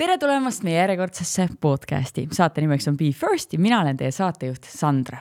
[0.00, 2.22] tere tulemast meie järjekordsesse podcasti.
[2.32, 5.18] saate nimeks on Be First ja mina olen teie saatejuht Sandra.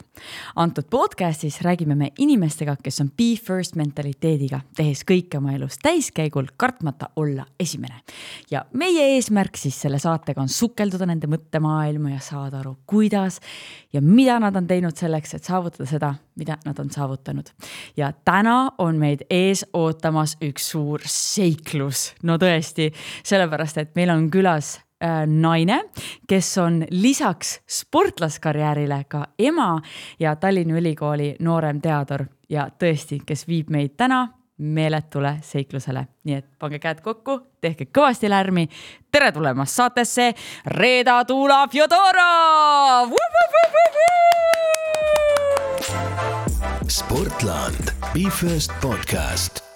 [0.55, 6.47] antud podcastis räägime me inimestega, kes on Be First mentaliteediga, tehes kõike oma elus täiskäigul,
[6.57, 7.95] kartmata olla esimene.
[8.51, 13.41] ja meie eesmärk siis selle saatega on sukelduda nende mõttemaailma ja saada aru, kuidas
[13.93, 17.51] ja mida nad on teinud selleks, et saavutada seda, mida nad on saavutanud.
[17.97, 22.93] ja täna on meid ees ootamas üks suur seiklus, no tõesti,
[23.23, 24.68] sellepärast et meil on külas
[25.25, 25.83] naine,
[26.27, 29.81] kes on lisaks sportlaskarjäärile ka ema
[30.19, 34.27] ja Tallinna Ülikooli nooremteadur ja tõesti, kes viib meid täna
[34.59, 36.07] meeletule seiklusele.
[36.23, 38.67] nii et pange käed kokku, tehke kõvasti lärmi.
[39.11, 40.33] tere tulemast saatesse,
[40.65, 43.15] Reeda Tuula Fjodorov.
[46.89, 49.68] sportland, Be First podcast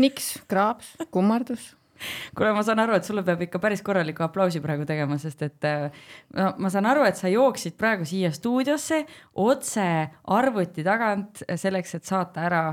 [0.00, 1.74] kniks, kraaps, kummardus
[2.36, 5.68] kuule, ma saan aru, et sulle peab ikka päris korraliku aplausi praegu tegema, sest et
[6.36, 9.02] no ma saan aru, et sa jooksid praegu siia stuudiosse
[9.44, 9.86] otse
[10.36, 12.64] arvuti tagant selleks, et saata ära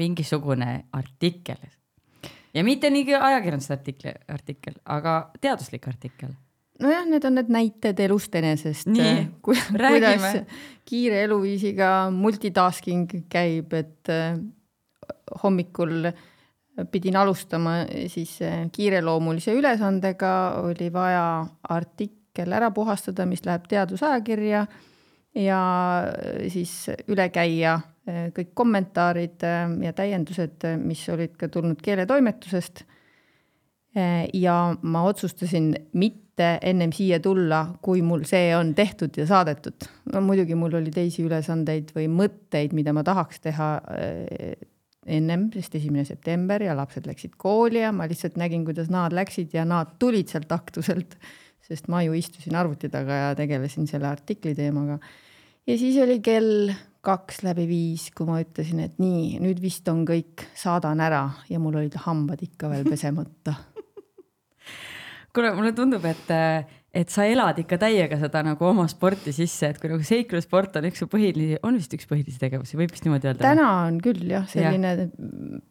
[0.00, 1.60] mingisugune artikkel.
[2.54, 6.34] ja mitte nii ajakirjanduse artikli, artikkel, aga teaduslik artikkel
[6.82, 8.90] nojah, need on need näited elust enesest.
[9.42, 10.44] kuidas
[10.84, 14.38] kiire eluviisiga multitasking käib, et äh,
[15.42, 16.22] hommikul äh,
[16.90, 20.32] pidin alustama eh, siis eh, kiireloomulise ülesandega,
[20.64, 21.26] oli vaja
[21.70, 24.64] artikkel ära puhastada, mis läheb teadusajakirja
[25.38, 25.60] ja
[26.10, 26.76] eh, siis
[27.08, 29.40] üle käia kõik kommentaarid
[29.80, 32.82] ja täiendused, mis olid ka tulnud keeletoimetusest.
[34.34, 39.88] ja ma otsustasin mitte ennem siia tulla, kui mul see on tehtud ja saadetud.
[40.12, 43.70] no muidugi mul oli teisi ülesandeid või mõtteid, mida ma tahaks teha
[45.06, 49.54] ennem, sest esimene september ja lapsed läksid kooli ja ma lihtsalt nägin, kuidas nad läksid
[49.56, 51.18] ja nad tulid sealt aktuselt,
[51.64, 54.98] sest ma ju istusin arvuti taga ja tegelesin selle artikli teemaga.
[55.66, 56.72] ja siis oli kell
[57.04, 61.60] kaks läbi viis, kui ma ütlesin, et nii, nüüd vist on kõik, saadan ära ja
[61.60, 63.58] mul olid hambad ikka veel pesemata
[65.34, 66.30] kuule, mulle tundub, et
[66.94, 70.88] et sa elad ikka täiega seda nagu oma sporti sisse, et kui nagu seiklussport on
[70.88, 73.42] üks su põhilisi, on vist üks põhilisi tegevusi, võib vist niimoodi öelda?
[73.42, 75.08] täna on küll jah, selline ja.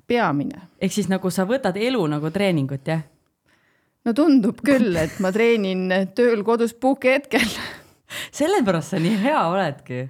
[0.09, 0.67] peamine.
[0.83, 3.05] ehk siis nagu sa võtad elu nagu treeningut, jah?
[4.03, 7.47] no tundub küll, et ma treenin tööl, kodus, puhkehetkel
[8.39, 10.05] sellepärast sa nii hea oledki.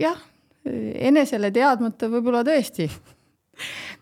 [0.00, 0.18] jah,
[0.64, 2.88] enesele teadmata võib-olla tõesti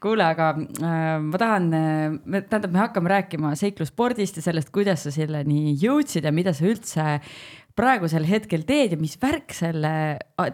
[0.01, 5.15] kuule, aga äh, ma tahan, äh, tähendab, me hakkame rääkima seiklusspordist ja sellest, kuidas sa
[5.15, 7.07] selleni jõudsid ja mida sa üldse
[7.81, 9.93] praegusel hetkel teed ja mis värk selle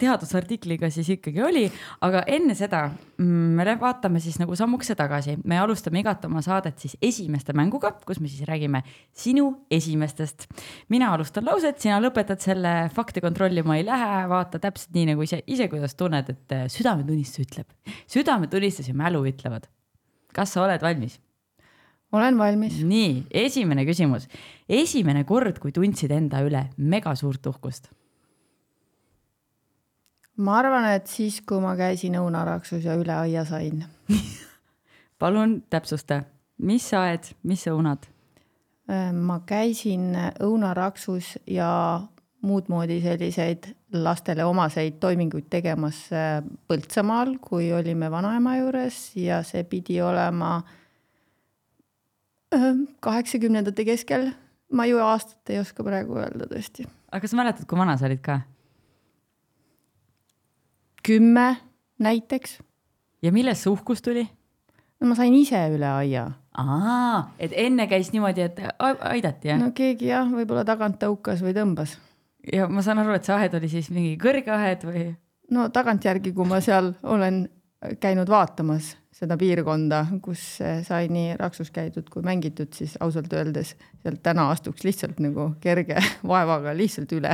[0.01, 1.65] teadusartikliga siis ikkagi oli.
[2.07, 6.79] aga enne seda mm, me vaatame siis nagu sammukese tagasi, me alustame igat oma saadet
[6.83, 8.83] siis esimeste mänguga, kus me siis räägime
[9.17, 10.47] sinu esimestest.
[10.93, 15.43] mina alustan lauset, sina lõpetad selle, fakte kontrollima ei lähe, vaata täpselt nii nagu ise,
[15.47, 17.95] ise kuidas tunned, et äh, südametunnistus ütleb.
[18.13, 19.67] südametunnistus ja mälu ütlevad.
[20.37, 21.19] kas sa oled valmis?
[22.17, 22.81] Olen valmis.
[22.85, 24.29] nii, esimene küsimus.
[24.69, 27.91] esimene kord, kui tundsid enda üle mega suurt uhkust?
[30.37, 33.85] ma arvan, et siis, kui ma käisin õunaraksus ja üle aia sain
[35.21, 36.23] palun täpsusta,
[36.59, 38.09] mis aed, mis õunad?
[38.91, 40.13] Äh, ma käisin
[40.45, 41.71] õunaraksus ja
[42.47, 49.65] muud moodi selliseid lastele omaseid toiminguid tegemas äh, Põltsamaal, kui olime vanaema juures ja see
[49.67, 50.83] pidi olema äh,
[53.05, 54.31] kaheksakümnendate keskel,
[54.73, 56.87] ma ju aastat ei oska praegu öelda tõesti.
[57.11, 58.41] aga kas sa mäletad, kui vana sa olid ka?
[61.07, 61.57] kümme
[62.03, 62.59] näiteks.
[63.23, 64.27] ja millest see uhkus tuli?
[65.01, 66.27] no ma sain ise üle aia.
[66.57, 69.61] aa, et enne käis niimoodi, et aidati jah?
[69.61, 71.97] no keegi jah, võib-olla tagant tõukas või tõmbas.
[72.53, 75.09] ja ma saan aru, et see ahed oli siis mingi kõrge ahed või?
[75.51, 77.45] no tagantjärgi, kui ma seal olen
[78.01, 80.43] käinud vaatamas seda piirkonda, kus
[80.85, 86.01] sai nii raksus käidud kui mängitud, siis ausalt öeldes sealt täna astuks lihtsalt nagu kerge
[86.33, 87.33] vaevaga lihtsalt üle.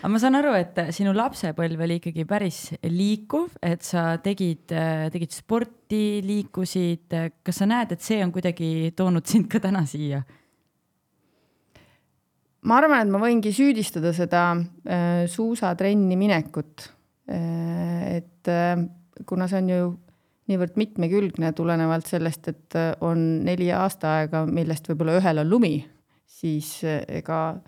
[0.00, 4.72] aga ma saan aru, et sinu lapsepõlv oli ikkagi päris liikuv, et sa tegid,
[5.12, 7.18] tegid sporti, liikusid.
[7.44, 10.22] kas sa näed, et see on kuidagi toonud sind ka täna siia?
[12.64, 16.88] ma arvan, et ma võingi süüdistada seda äh, suusatrenni minekut
[17.30, 18.48] et
[19.26, 19.90] kuna see on ju
[20.50, 25.74] niivõrd mitmekülgne tulenevalt sellest, et äh, on neli aastaaega, millest võib-olla ühel on lumi,
[26.40, 27.60] siis äh, ega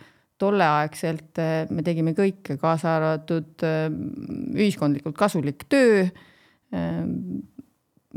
[0.42, 3.62] tolleaegselt äh, me tegime kõike, kaasa arvatud
[4.56, 6.06] ühiskondlikult kasulik töö.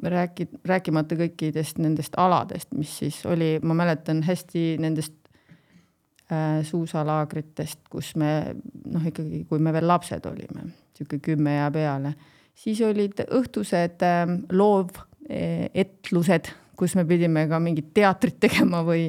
[0.06, 5.14] rääki-, rääkimata kõikidest nendest aladest, mis siis oli, ma mäletan hästi nendest
[6.66, 8.56] suusalaagritest, kus me
[8.90, 10.64] noh, ikkagi, kui me veel lapsed olime,
[10.96, 12.16] sihuke kümme ja peale,
[12.56, 19.08] siis olid õhtused äh, loovetlused, kus me pidime ka mingit teatrit tegema või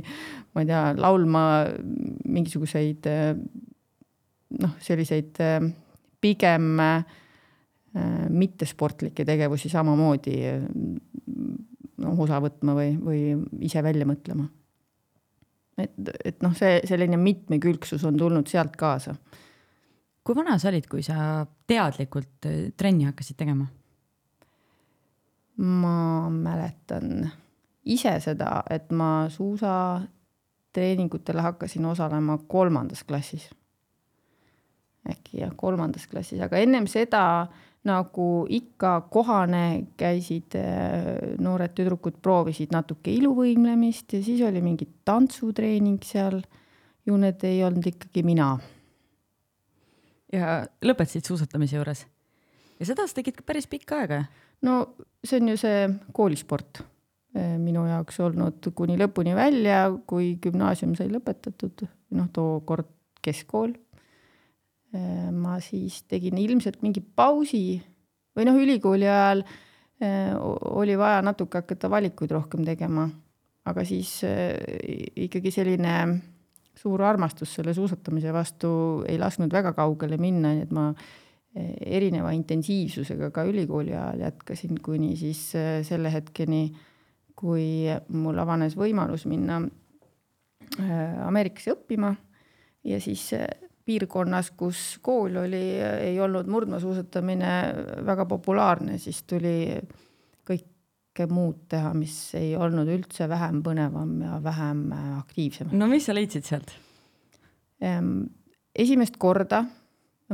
[0.54, 1.44] ma ei tea, laulma
[2.25, 3.31] mingisuguseid äh,
[4.62, 5.60] noh, selliseid äh,
[6.22, 7.22] pigem äh,
[7.96, 10.34] Äh, mittesportlikke tegevusi samamoodi
[12.02, 13.20] noh, osa võtma või, või
[13.64, 14.44] ise välja mõtlema.
[15.81, 15.94] et,
[16.25, 19.14] et noh, see selline mitmekülgsus on tulnud sealt kaasa.
[20.26, 23.67] Kui vana sa olid, kui sa teadlikult äh, trenni hakkasid tegema?
[25.56, 27.31] ma mäletan
[27.88, 33.50] ise seda, et ma suusatreeningutele hakkasin osalema kolmandas klassis.
[35.08, 37.46] äkki jah, kolmandas klassis, aga ennem seda
[37.87, 40.64] nagu ikka kohane, käisid äh,
[41.40, 46.43] noored tüdrukud, proovisid natuke iluvõimlemist ja siis oli mingi tantsutreening seal.
[47.06, 48.58] ju need ei olnud ikkagi mina.
[50.32, 52.05] Ja lõpetasid suusatamise juures?
[52.81, 54.25] ja seda sa tegid päris pikka aega?
[54.67, 56.82] no see on ju see koolisport
[57.37, 61.87] äh, minu jaoks olnud kuni lõpuni välja, kui gümnaasium sai lõpetatud,
[62.17, 62.93] noh, tookord
[63.26, 63.75] keskkool
[64.96, 67.81] Äh, ma siis tegin ilmselt mingi pausi
[68.37, 70.31] või noh, ülikooli ajal äh,
[70.79, 73.08] oli vaja natuke hakata valikuid rohkem tegema,
[73.67, 74.20] aga siis
[75.26, 75.96] ikkagi selline
[76.76, 78.69] suur armastus selle suusatamise vastu
[79.08, 80.90] ei lasknud väga kaugele minna, nii et ma
[81.56, 85.40] erineva intensiivsusega ka ülikooli ajal jätkasin, kuni siis
[85.88, 86.69] selle hetkeni,
[87.37, 89.62] kui mul avanes võimalus minna
[91.26, 92.11] Ameerikasse õppima.
[92.87, 93.31] Ja siis
[93.87, 97.52] piirkonnas, kus kool oli, ei olnud murdmaasuusatamine
[98.06, 99.79] väga populaarne, siis tuli
[101.16, 105.72] kõike muud teha, mis ei olnud üldse vähem põnevam ja vähem äh, aktiivsem.
[105.72, 106.74] no mis sa leidsid sealt?
[107.80, 108.26] Ehm,
[108.76, 109.64] esimest korda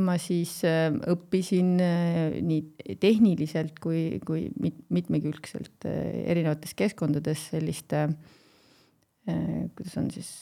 [0.02, 4.48] ma siis äh, õppisin äh, nii tehniliselt kui, kui
[4.90, 8.08] mitmekülgselt erinevates keskkondades selliste,
[9.22, 10.32] kuidas on siis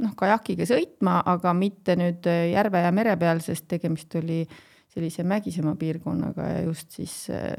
[0.00, 4.42] noh, kajakiga sõitma, aga mitte nüüd äh, järve ja mere peal, sest tegemist oli
[4.90, 7.54] sellise mägisema piirkonnaga ja just siis äh,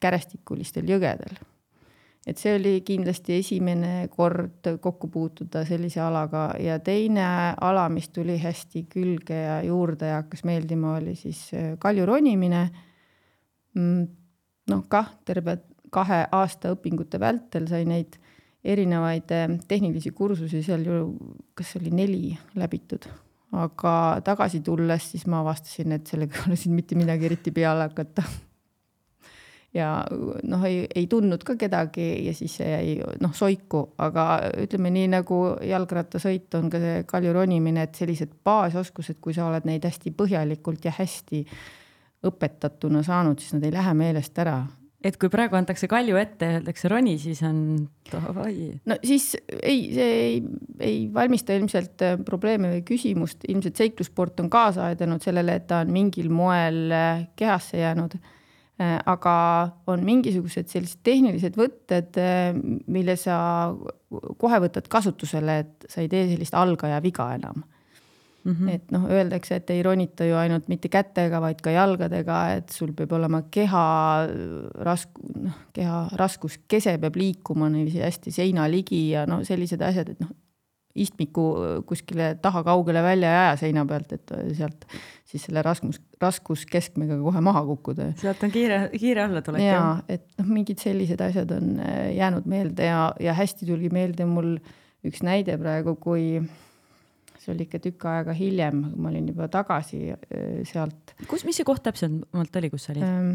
[0.00, 1.38] kärestikulistel jõgedel.
[2.26, 7.24] et see oli kindlasti esimene kord kokku puutuda sellise alaga ja teine
[7.60, 12.68] ala, mis tuli hästi külge ja juurde ja hakkas meeldima, oli siis äh, kalju ronimine.
[13.74, 14.06] Mm,
[14.70, 15.60] noh, kah terve
[15.90, 18.18] kahe aasta õpingute vältel sai neid
[18.64, 21.00] erinevaid eh, tehnilisi kursusi seal ju,
[21.56, 23.08] kas oli neli läbitud,
[23.52, 23.94] aga
[24.24, 28.22] tagasi tulles siis ma avastasin, et sellega ei ole siin mitte midagi eriti peale hakata.
[29.74, 29.90] ja
[30.42, 34.26] noh, ei, ei tundnud ka kedagi ja siis see jäi noh soiku, aga
[34.64, 39.66] ütleme nii nagu jalgrattasõit on ka see kalju ronimine, et sellised baasoskused, kui sa oled
[39.66, 41.44] neid hästi põhjalikult ja hästi
[42.26, 44.60] õpetatuna saanud, siis nad ei lähe meelest ära
[45.04, 47.60] et kui praegu antakse kalju ette ja öeldakse roni, siis on
[48.10, 48.72] davai.
[48.88, 49.32] no siis
[49.62, 50.42] ei, see ei,
[50.84, 55.80] ei valmista ilmselt äh, probleeme või küsimust, ilmselt seiklussport on kaasa aidanud sellele, et ta
[55.84, 58.18] on mingil moel äh, kehasse jäänud.
[58.80, 59.34] Äh, aga
[59.92, 62.16] on mingisugused sellised tehnilised võtted,
[62.88, 63.36] mille sa
[64.40, 67.64] kohe võtad kasutusele, et sa ei tee sellist algaja viga enam
[68.44, 68.68] Mm -hmm.
[68.74, 72.92] et noh, öeldakse, et ei ronita ju ainult mitte kätega, vaid ka jalgadega, et sul
[72.96, 74.26] peab olema keha
[74.80, 80.20] rask-, noh, keha raskuskese peab liikuma niiviisi hästi seina ligi ja no sellised asjad, et
[80.24, 80.32] noh,
[80.94, 81.44] istmiku
[81.86, 84.86] kuskile taha kaugele välja ei aja seina pealt, et sealt
[85.28, 88.10] siis selle raskus, raskuskeskmega kohe maha kukkuda.
[88.18, 89.62] sealt on kiire, kiire allatulek.
[89.62, 94.26] jaa, et noh, mingid sellised asjad on äh, jäänud meelde ja, ja hästi tuli meelde
[94.26, 94.56] mul
[95.06, 96.40] üks näide praegu, kui
[97.40, 100.10] see oli ikka tükk aega hiljem, ma olin juba tagasi
[100.68, 101.14] sealt.
[101.30, 103.32] kus, mis see koht täpsemalt oli, kus sa olid ähm,?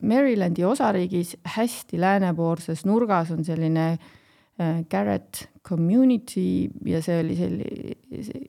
[0.00, 8.48] Marylandi osariigis hästi läänepoolses nurgas on selline äh, Garrett Community ja see oli selline,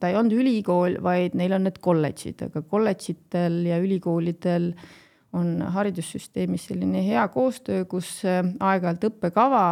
[0.00, 4.72] ta ei olnud ülikool, vaid neil on need kolledžid, aga kolledžitel ja ülikoolidel
[5.36, 9.64] on haridussüsteemis selline hea koostöö, kus aeg-ajalt õppekava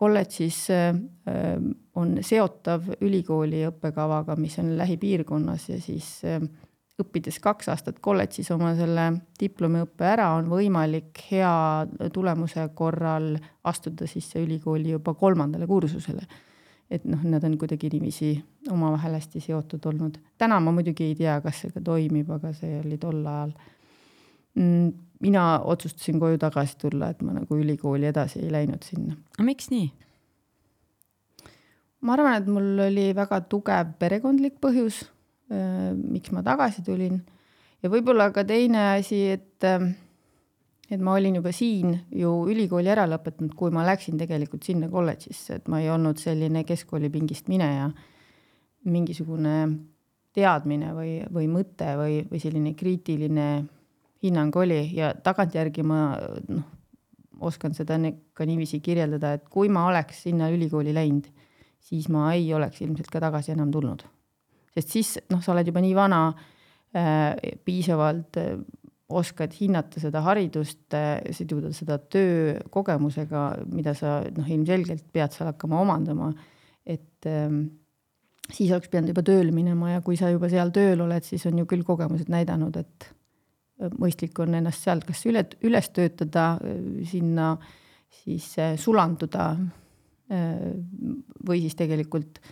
[0.00, 0.66] kolledžis
[2.00, 6.42] on seotav ülikooli õppekavaga, mis on lähipiirkonnas ja siis äh,
[7.00, 9.06] õppides kaks aastat kolledžis oma selle
[9.40, 11.52] diplomiõppe ära, on võimalik hea
[12.12, 13.32] tulemuse korral
[13.64, 16.26] astuda sisse ülikooli juba kolmandale kursusele.
[16.90, 18.32] et noh, nad on kuidagi niiviisi
[18.70, 20.18] omavahel hästi seotud olnud.
[20.38, 23.52] täna ma muidugi ei tea, kas see ka toimib, aga see oli tol ajal
[24.54, 29.16] mm, mina otsustasin koju tagasi tulla, et ma nagu ülikooli edasi ei läinud sinna.
[29.38, 29.90] miks nii?
[32.00, 35.02] Ma arvan, et mul oli väga tugev perekondlik põhjus,
[35.52, 37.20] äh, miks ma tagasi tulin.
[37.80, 39.90] Ja võib-olla ka teine asi, et äh,
[40.90, 45.60] et ma olin juba siin ju ülikooli ära lõpetanud, kui ma läksin tegelikult sinna kolledžisse,
[45.60, 47.90] et ma ei olnud selline keskkoolipingist mineja.
[48.80, 49.54] mingisugune
[50.32, 53.48] teadmine või, või mõte või, või selline kriitiline
[54.24, 54.86] hinnang oli.
[54.96, 56.16] Ja tagantjärgi ma
[56.48, 56.64] noh,
[57.44, 57.98] oskan seda
[58.32, 61.28] ka niiviisi kirjeldada, et kui ma oleks sinna ülikooli läinud,
[61.80, 64.04] siis ma ei oleks ilmselt ka tagasi enam tulnud.
[64.74, 67.34] sest siis noh, sa oled juba nii vana äh,,
[67.64, 68.54] piisavalt äh,
[69.10, 70.94] oskad hinnata seda haridust,
[71.34, 73.44] siduda seda töökogemusega,
[73.74, 76.30] mida sa noh, ilmselgelt pead seal hakkama omandama,
[76.86, 77.64] et ähm,
[78.52, 81.58] siis oleks pidanud juba tööle minema ja kui sa juba seal tööl oled, siis on
[81.58, 83.10] ju küll kogemused näidanud, et
[83.82, 87.56] äh, mõistlik on ennast sealt kas üle, üles töötada, äh, sinna
[88.22, 89.68] siis äh, sulanduda äh,
[91.46, 92.50] või siis tegelikult äh,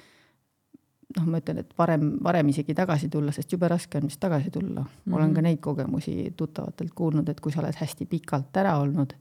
[1.17, 4.51] noh, ma ütlen, et varem, varem isegi tagasi tulla, sest jube raske on vist tagasi
[4.55, 4.89] tulla mm.
[4.89, 5.17] -hmm.
[5.17, 9.15] olen ka neid kogemusi tuttavatelt kuulnud, et kui sa oled hästi pikalt ära olnud,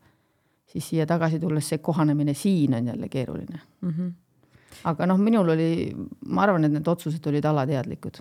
[0.65, 3.89] siis siia tagasi tulles see kohanemine siin on jälle keeruline mm.
[3.89, 4.11] -hmm.
[4.83, 5.95] aga noh, minul oli,
[6.25, 8.17] ma arvan, et need otsused olid alateadlikud.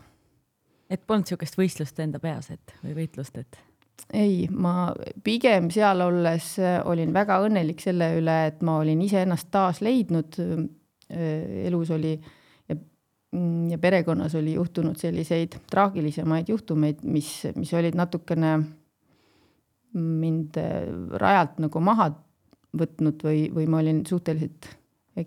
[0.91, 3.59] et polnud niisugust võistlust enda peas, et või võitlust, et?
[4.15, 4.93] Ei, ma
[5.25, 10.39] pigem seal olles olin väga õnnelik selle üle, et ma olin iseennast taas leidnud.
[11.07, 12.33] elus oli äh,
[13.37, 18.53] Mm, ja perekonnas oli juhtunud selliseid traagilisemaid juhtumeid, mis, mis olid natukene
[19.97, 20.87] mind äh,
[21.21, 22.13] rajalt nagu maha
[22.77, 24.71] võtnud või, või ma olin suhteliselt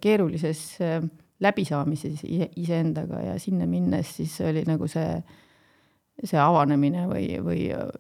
[0.02, 1.04] keerulises äh,
[1.44, 5.20] läbisaamises iseendaga ja sinna minnes siis oli nagu see,
[6.24, 7.92] see avanemine või, või äh,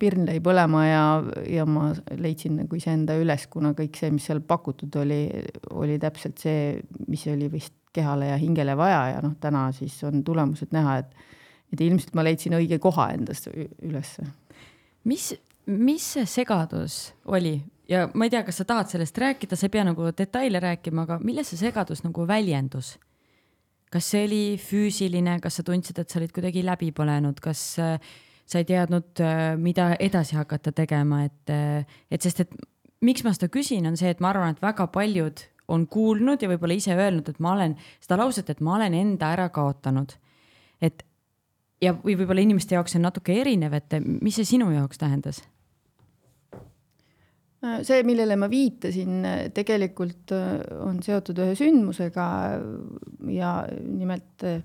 [0.00, 1.04] pirn lõi põlema ja,
[1.48, 5.22] ja ma leidsin nagu iseenda üles, kuna kõik see, mis seal pakutud oli,
[5.72, 6.74] oli täpselt see,
[7.08, 11.34] mis oli vist kehale ja hingele vaja ja noh, täna siis on tulemused näha, et,
[11.72, 14.26] et ilmselt ma leidsin õige koha endas ülesse.
[15.08, 15.32] mis,
[15.66, 17.56] mis see segadus oli
[17.90, 21.08] ja ma ei tea, kas sa tahad sellest rääkida, sa ei pea nagu detaile rääkima,
[21.08, 22.98] aga milles see segadus nagu väljendus?
[23.90, 28.12] kas see oli füüsiline, kas sa tundsid, et sa olid kuidagi läbi põlenud, kas äh,
[28.50, 32.54] sa ei teadnud, äh, mida edasi hakata tegema, et, äh, et sest, et
[33.06, 36.50] miks ma seda küsin, on see, et ma arvan, et väga paljud on kuulnud ja
[36.50, 40.16] võib-olla ise öelnud, et ma olen seda lauset, et ma olen enda ära kaotanud.
[40.82, 41.04] et
[41.80, 45.42] ja, või võib-olla inimeste jaoks on natuke erinev, et mis see sinu jaoks tähendas?
[47.84, 49.20] see, millele ma viitasin,
[49.54, 52.26] tegelikult äh, on seotud ühe sündmusega
[53.28, 53.50] ja
[53.84, 54.62] nimelt äh,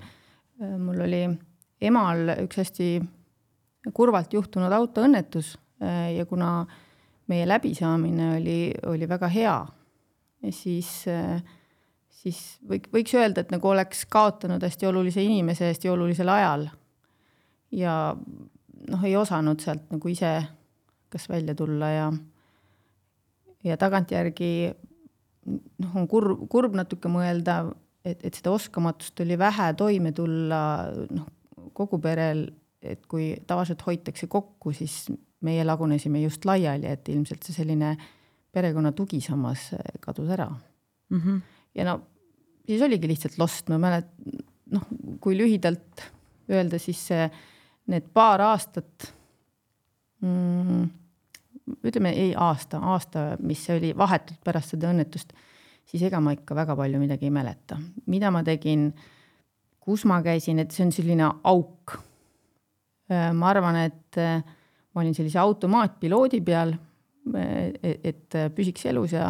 [0.79, 1.25] mul oli
[1.83, 2.89] emal üks hästi
[3.93, 6.65] kurvalt juhtunud autoõnnetus äh, ja kuna
[7.27, 9.57] meie läbisaamine oli, oli väga hea
[10.53, 10.89] siis,
[12.09, 16.67] siis võik-, võiks öelda, et nagu oleks kaotanud hästi olulise inimese hästi olulisel ajal.
[17.71, 18.15] ja
[18.89, 20.37] noh, ei osanud sealt nagu ise
[21.09, 22.09] kas välja tulla ja,
[23.63, 24.51] ja tagantjärgi
[25.45, 27.63] noh, on kurb, kurb natuke mõelda,
[28.05, 30.61] et, et seda oskamatust oli vähe toime tulla
[31.09, 31.29] noh,
[31.75, 32.47] kogu perel,
[32.91, 35.05] et kui tavaliselt hoitakse kokku, siis
[35.45, 38.05] meie lagunesime just laiali, et ilmselt see selline äh,
[38.55, 40.49] perekonna tugisammas kadus ära
[41.09, 41.21] mm.
[41.21, 41.41] -hmm.
[41.75, 42.01] ja no
[42.67, 44.39] siis oligi lihtsalt lost, ma mäletan,
[44.71, 44.85] noh,
[45.19, 46.05] kui lühidalt
[46.49, 47.27] öelda, siis see,
[47.91, 49.11] need paar aastat
[50.21, 50.87] mm,,
[51.83, 55.35] ütleme ei aasta, aasta, mis oli vahetult pärast seda õnnetust,
[55.85, 58.87] siis ega ma ikka väga palju midagi ei mäleta, mida ma tegin,
[59.79, 61.99] kus ma käisin, et see on selline auk.
[63.09, 66.73] Ma arvan, et ma olin sellise automaatpiloodi peal
[67.33, 69.25] et püsiks elus ja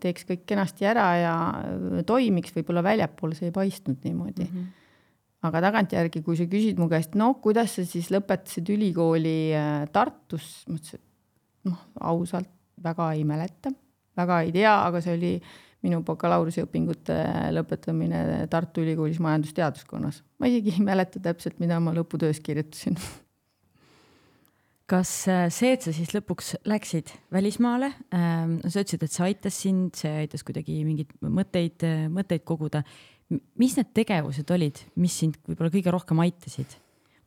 [0.00, 1.34] teeks kõik kenasti ära ja
[2.06, 4.52] toimiks, võib-olla väljapoole see ei paistnud niimoodi mm.
[4.52, 4.68] -hmm.
[5.48, 10.62] aga tagantjärgi, kui sa küsid mu käest, no kuidas sa siis lõpetasid ülikooli äh, Tartus,
[10.68, 12.50] ma ütlesin, et noh, ausalt
[12.84, 13.72] väga ei mäleta,
[14.16, 15.34] väga ei tea, aga see oli
[15.84, 17.18] minu bakalaureuseõpingute
[17.54, 20.22] lõpetamine Tartu Ülikoolis majandusteaduskonnas.
[20.38, 22.98] ma isegi ei mäleta täpselt, mida ma lõputöös kirjutasin
[24.90, 29.60] kas äh, see, et sa siis lõpuks läksid välismaale, ähm, sa ütlesid, et see aitas
[29.64, 32.84] sind, see aitas kuidagi mingeid mõtteid, äh, mõtteid koguda.
[33.58, 36.76] mis need tegevused olid, mis sind võib-olla kõige rohkem aitasid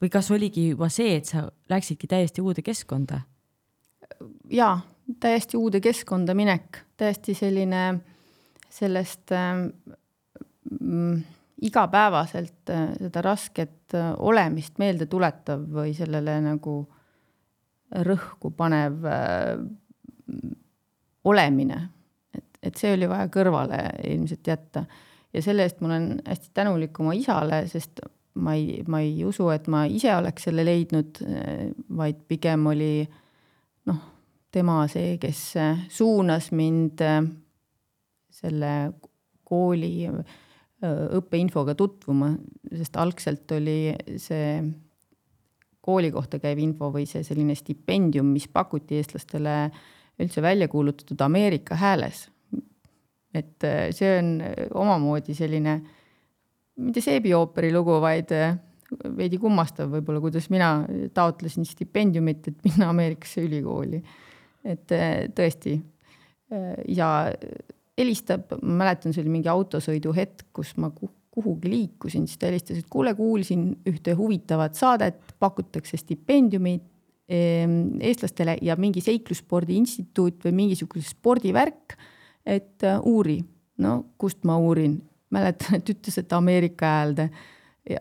[0.01, 3.23] või kas oligi juba see, et sa läksidki täiesti uude keskkonda?
[4.53, 4.77] jaa,
[5.19, 7.81] täiesti uude keskkonda minek, täiesti selline
[8.69, 9.67] sellest äh,
[10.79, 11.23] mm,
[11.61, 16.79] igapäevaselt äh, seda rasket äh, olemist meelde tuletav või sellele nagu
[18.07, 19.55] rõhku panev äh,
[21.27, 21.79] olemine.
[22.35, 24.85] et, et see oli vaja kõrvale ilmselt jätta.
[25.33, 28.03] ja selle eest ma olen hästi tänulik oma isale, sest
[28.35, 31.17] ma ei, ma ei usu, et ma ise oleks selle leidnud,
[31.97, 33.07] vaid pigem oli
[33.89, 34.01] noh,
[34.53, 35.41] tema see, kes
[35.89, 37.01] suunas mind
[38.37, 38.73] selle
[39.47, 40.07] kooli
[41.17, 42.31] õppeinfoga tutvuma,
[42.69, 44.59] sest algselt oli see
[45.87, 49.55] kooli kohta käiv info või see selline stipendium, mis pakuti eestlastele
[50.21, 52.27] üldse välja kuulutatud Ameerika hääles.
[53.33, 53.63] et
[53.93, 54.29] see on
[54.81, 55.75] omamoodi selline,
[56.81, 58.31] mitte seebiooperi lugu, vaid
[59.17, 60.71] veidi kummastav võib-olla, kuidas mina
[61.13, 64.01] taotlesin stipendiumit, et minna Ameerikasse ülikooli.
[64.65, 64.93] et
[65.37, 65.77] tõesti,
[66.87, 67.09] isa
[67.97, 70.91] helistab, ma mäletan, see oli mingi autosõidu hetk, kus ma
[71.37, 76.83] kuhugi liikusin, siis ta helistas, et kuule, kuulsin ühte huvitavat saadet, pakutakse stipendiumit
[77.29, 81.97] ehm, eestlastele ja mingi seiklusspordi instituut või mingisugune spordivärk,
[82.45, 83.37] et äh, uuri.
[83.77, 84.97] no kust ma uurin,
[85.29, 87.29] mäletan, et ütles, et Ameerika häälde.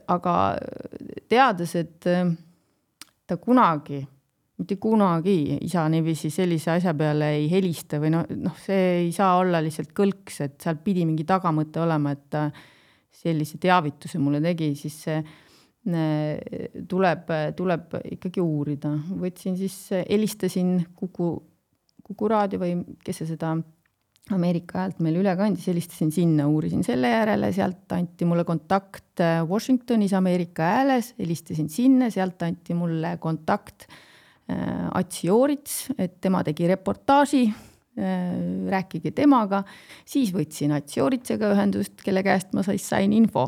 [0.08, 0.56] aga
[1.28, 2.32] teades, et äh,
[3.26, 4.00] ta kunagi,
[4.56, 9.36] mitte kunagi isa niiviisi sellise asja peale ei helista või noh, noh, see ei saa
[9.40, 12.46] olla lihtsalt kõlks, et seal pidi mingi tagamõte olema, et ta
[13.16, 15.20] sellise teavituse mulle tegi, siis see
[16.90, 18.90] tuleb, tuleb ikkagi uurida.
[19.20, 19.76] võtsin siis,
[20.08, 21.30] helistasin Kuku,
[22.02, 22.72] Kuku raadio või
[23.04, 23.52] kes see seda
[24.34, 30.16] Ameerika häält meile üle kandis, helistasin sinna, uurisin selle järele, sealt anti mulle kontakt Washingtonis
[30.18, 34.02] Ameerika hääles, helistasin sinna, sealt anti mulle kontakt äh,
[34.46, 37.40] Ats Joorits, et tema tegi reportaaži
[37.96, 39.62] Äh, rääkige temaga,
[40.04, 43.46] siis võtsin Ats Joritsega ühendust, kelle käest ma siis sain info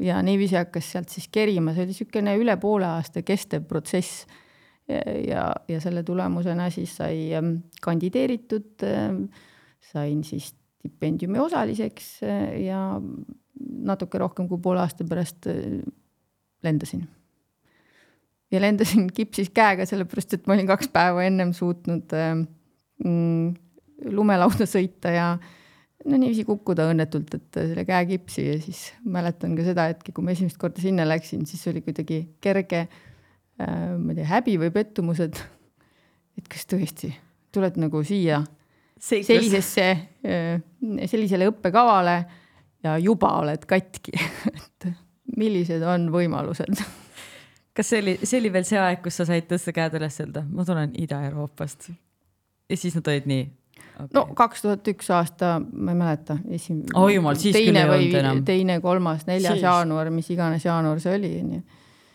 [0.00, 4.24] ja niiviisi hakkas sealt siis kerima, see oli niisugune üle poole aasta kestev protsess.
[4.88, 7.52] ja, ja selle tulemusena siis sai ähm,
[7.84, 9.26] kandideeritud, ähm,
[9.92, 10.48] sain siis
[10.80, 12.80] stipendiumi osaliseks äh, ja
[13.92, 15.76] natuke rohkem kui poole aasta pärast äh,
[16.64, 17.04] lendasin.
[18.50, 22.14] Ja lendasin kipsis käega, sellepärast et ma olin kaks päeva ennem suutnud
[23.04, 23.54] mm,
[24.10, 25.30] lumelauda sõita ja
[26.06, 30.24] no niiviisi kukkuda õnnetult, et selle käe kipsi ja siis mäletan ka seda hetke, kui
[30.24, 34.72] ma esimest korda sinna läksin, siis oli kuidagi kerge äh,, ma ei tea, häbi või
[34.74, 35.40] pettumus, et
[36.38, 37.10] et kas tõesti
[37.52, 38.40] tuled nagu siia
[38.96, 39.28] Seiklus.
[39.28, 39.88] sellisesse
[40.24, 40.62] äh,,
[41.10, 42.16] sellisele õppekavale
[42.84, 44.16] ja juba oled katki?
[44.80, 44.88] Et
[45.36, 46.80] millised on võimalused
[47.76, 50.44] kas see oli, see oli veel see aeg, kus sa said tõsta käed üles öelda,
[50.50, 51.90] ma tulen Ida-Euroopast?
[52.70, 53.44] ja siis nad olid nii
[54.04, 54.14] okay..
[54.14, 57.10] no kaks tuhat üks aasta, ma ei mäleta, esimene oh,.
[57.12, 58.42] jumal, siis küll ei olnud enam.
[58.46, 59.66] teine, kolmas, neljas siis.
[59.66, 61.60] jaanuar, mis iganes jaanuar see oli, onju.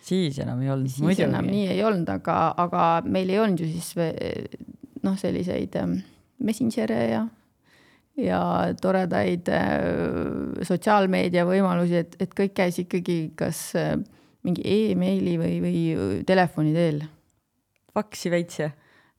[0.09, 0.91] siis enam ei olnud.
[0.91, 1.29] siis muidugi.
[1.29, 3.93] enam nii ei olnud, aga, aga meil ei olnud ju siis
[5.05, 5.99] noh, selliseid ähm,
[6.43, 7.21] messenger'e ja,
[8.19, 8.41] ja
[8.81, 13.95] toredaid äh, sotsiaalmeedia võimalusi, et, et kõik käis ikkagi kas äh,
[14.45, 15.83] mingi emaili või, või
[16.27, 17.03] telefoni teel.
[17.95, 18.73] faksi veits jah?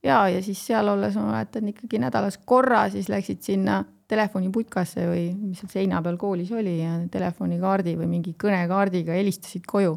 [0.06, 5.24] ja, ja siis seal olles ma mäletan ikkagi nädalas korra siis läksid sinna telefoniputkasse või
[5.34, 9.96] mis seal seina peal koolis oli ja telefonikaardi või mingi kõnekaardiga helistasid koju.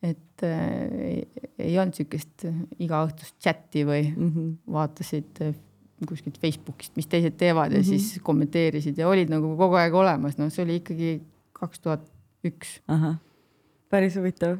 [0.00, 1.24] et äh,
[1.58, 2.46] ei, olnud niisugust
[2.80, 4.54] igaõhtust chati või mm -hmm.
[4.72, 5.58] vaatasid äh,
[6.08, 7.88] kuskilt Facebookist, mis teised teevad ja mm -hmm.
[7.88, 11.20] siis kommenteerisid ja olid nagu kogu aeg olemas, noh, see oli ikkagi
[11.52, 12.06] kaks tuhat
[12.44, 12.80] üks.
[13.90, 14.58] Päris huvitav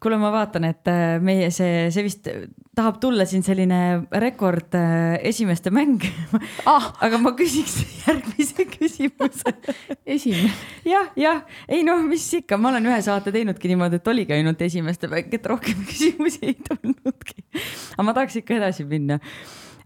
[0.00, 2.28] kuule, ma vaatan, et äh, meie see, see vist
[2.76, 3.80] tahab tulla siin selline
[4.22, 6.04] rekord äh, esimeste mäng
[6.72, 6.90] ah..
[7.04, 9.54] aga ma küsiks järgmise küsimuse
[10.04, 10.52] esimene?
[10.86, 14.62] jah, jah, ei noh, mis ikka, ma olen ühe saate teinudki niimoodi, et oligi ainult
[14.66, 17.46] esimeste mäng, et rohkem küsimusi ei tulnudki.
[17.96, 19.18] aga ma tahaks ikka edasi minna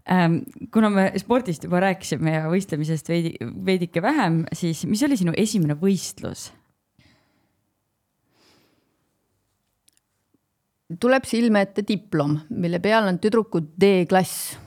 [0.05, 0.41] ähm,
[0.73, 5.79] kuna me spordist juba rääkisime ja võistlemisest veidi, veidike vähem, siis mis oli sinu esimene
[5.79, 6.49] võistlus?
[10.99, 14.57] Tuleb silme ette diplom, mille peal on tüdruku D-klass.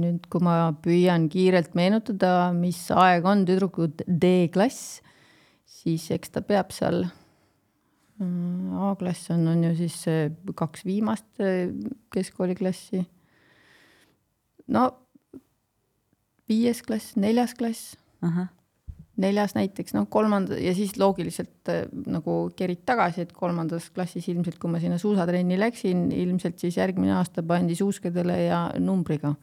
[0.00, 5.02] nüüd, kui ma püüan kiirelt meenutada, mis aeg on tüdruku D-klass,
[5.68, 7.02] siis eks ta peab seal
[8.16, 9.98] mm, A-klass on, on ju siis
[10.56, 11.28] kaks viimast
[12.14, 13.04] keskkooliklassi.
[14.72, 14.88] no
[16.48, 17.98] viies klass, neljas klass
[19.20, 24.58] neljas näiteks, noh, kolmanda ja siis loogiliselt äh, nagu kerid tagasi, et kolmandas klassis ilmselt,
[24.62, 29.34] kui ma sinna suusatrenni läksin, ilmselt siis järgmine aasta pandi suuskadele ja numbriga.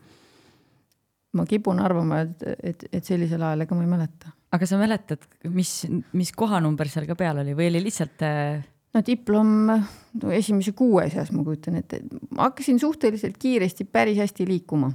[1.31, 4.33] ma kipun arvama, et, et, et sellisel ajal, ega ma ei mäleta.
[4.51, 8.67] aga sa mäletad, mis, mis kohanumber seal ka peal oli või oli lihtsalt äh...?
[8.91, 12.01] no diplom no, esimese kuue seas, ma kujutan ette,
[12.35, 14.91] ma hakkasin suhteliselt kiiresti päris hästi liikuma.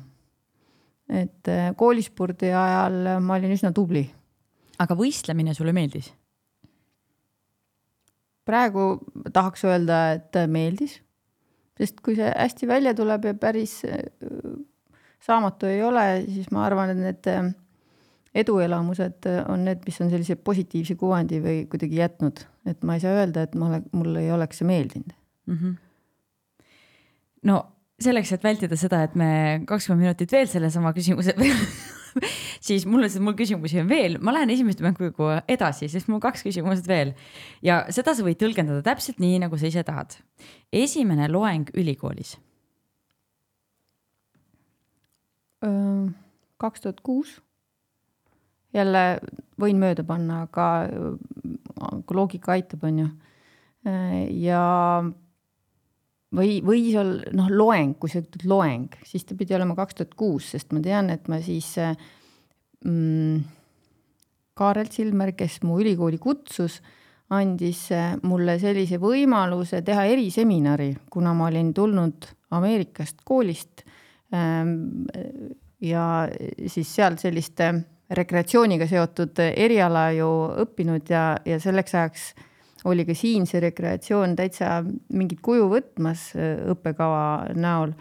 [1.09, 4.05] et äh, koolispordi ajal ma olin üsna tubli.
[4.79, 6.13] Aga võistlemine sulle meeldis?
[8.47, 9.01] praegu
[9.35, 11.01] tahaks öelda, et meeldis,
[11.75, 14.05] sest kui see hästi välja tuleb ja päris äh,
[15.27, 17.49] saamatu ei ole, siis ma arvan, et need äh,
[18.37, 23.17] eduelamused on need, mis on sellise positiivse kuvandi või kuidagi jätnud, et ma ei saa
[23.19, 25.15] öelda, et ma ole, mulle ei oleks see meeldinud
[25.51, 25.59] mm.
[25.59, 25.75] -hmm.
[27.51, 27.59] no
[28.01, 31.35] selleks, et vältida seda, et me kakskümmend minutit veel sellesama küsimuse
[32.67, 36.89] siis mul, mul küsimusi on veel, ma lähen esimeste mänguga edasi, sest mul kaks küsimust
[36.91, 37.15] veel
[37.67, 40.19] ja seda sa võid tõlgendada täpselt nii, nagu sa ise tahad.
[40.73, 42.37] esimene loeng ülikoolis.
[46.57, 47.41] kaks tuhat kuus
[48.77, 49.05] jälle
[49.61, 50.67] võin mööda panna, aga,
[52.13, 53.09] loogika aitab, on ju.
[54.43, 54.63] ja
[56.35, 60.15] või, või seal noh, loeng, kui sa ütled loeng, siis ta pidi olema kaks tuhat
[60.19, 61.73] kuus, sest ma tean, et ma siis
[62.85, 63.41] mm,
[64.57, 66.81] Kaarel Silmer, kes mu ülikooli kutsus,
[67.37, 67.89] andis
[68.23, 73.83] mulle sellise võimaluse teha eriseminari, kuna ma olin tulnud Ameerikast koolist
[75.83, 76.05] ja
[76.71, 77.63] siis seal sellist
[78.17, 80.29] rekreatsiooniga seotud eriala ju
[80.63, 82.29] õppinud ja, ja selleks ajaks
[82.87, 84.79] oli ka siin see rekreatsioon täitsa
[85.15, 87.95] mingit kuju võtmas äh, õppekava näol,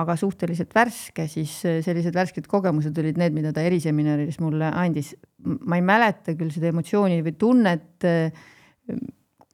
[0.00, 5.14] aga suhteliselt värske, siis äh, sellised värsked kogemused olid need, mida ta eriseminaris mulle andis.
[5.44, 8.48] ma ei mäleta küll seda emotsiooni või tunnet, äh,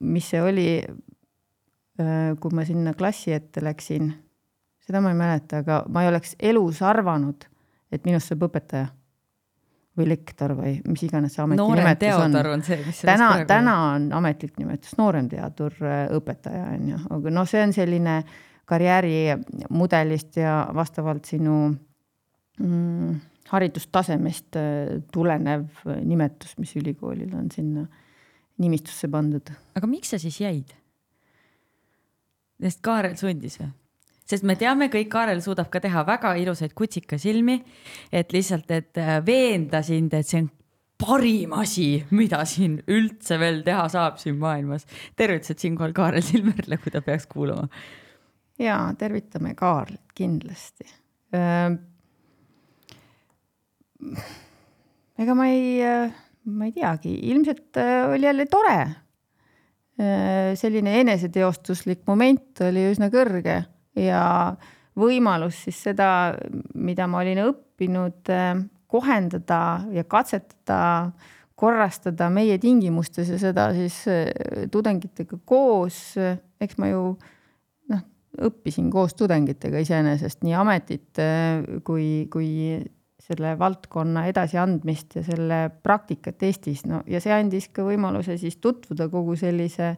[0.01, 0.69] mis see oli,
[1.97, 4.11] kui ma sinna klassi ette läksin,
[4.85, 7.47] seda ma ei mäleta, aga ma ei oleks elus arvanud,
[7.89, 8.91] et minust saab õpetaja
[9.97, 12.37] või lektor või mis iganes see ametinimetus on.
[12.53, 17.49] on see, mis täna, täna on ametlik nimetus nooremteadur, äh, õpetaja on ju, aga noh,
[17.49, 18.17] see on selline
[18.67, 23.15] karjäärimudelist ja vastavalt sinu mm,
[23.53, 27.87] haridustasemest äh, tulenev nimetus, mis ülikoolil on sinna
[28.63, 29.53] nimistusse pandud.
[29.77, 30.77] aga miks sa siis jäid?
[32.61, 33.73] sest Kaarel sundis või?
[34.27, 37.57] Sest me teame kõik, Kaarel suudab ka teha väga ilusaid kutsikasilmi,
[38.13, 40.51] et lihtsalt, et äh, veenda sind, et see on
[40.99, 44.87] parim asi, mida siin üldse veel teha saab siin maailmas.
[45.17, 47.69] tervitused siinkohal Kaarel Silmerile, kui ta peaks kuulama.
[48.59, 50.89] ja tervitame Kaarlit kindlasti.
[55.17, 55.81] ega ma ei,
[56.45, 58.79] ma ei teagi, ilmselt äh, oli jälle tore.
[60.61, 63.55] selline eneseteostuslik moment oli üsna kõrge
[63.97, 64.57] ja
[64.97, 66.09] võimalus siis seda,
[66.75, 69.61] mida ma olin õppinud, eh, kohendada
[69.93, 71.13] ja katsetada,
[71.57, 76.17] korrastada meie tingimustes ja seda siis eh, tudengitega koos,
[76.61, 77.07] eks ma ju
[77.93, 78.05] noh,
[78.49, 82.79] õppisin koos tudengitega iseenesest nii ametit eh, kui, kui
[83.27, 89.09] selle valdkonna edasiandmist ja selle praktikat Eestis, no ja see andis ka võimaluse siis tutvuda
[89.11, 89.97] kogu sellise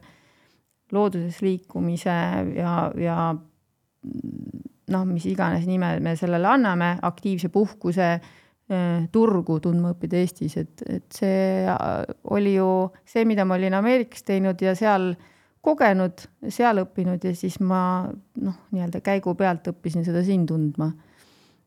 [0.95, 2.15] looduses liikumise
[2.55, 3.17] ja, ja
[4.03, 10.85] noh, mis iganes nime me sellele anname, aktiivse puhkuse äh, turgu tundma õppida Eestis, et,
[10.89, 11.89] et see äh,
[12.35, 12.69] oli ju
[13.07, 15.11] see, mida ma olin Ameerikas teinud ja seal
[15.65, 17.81] kogenud, seal õppinud ja siis ma
[18.39, 20.91] noh, nii-öelda käigu pealt õppisin seda siin tundma.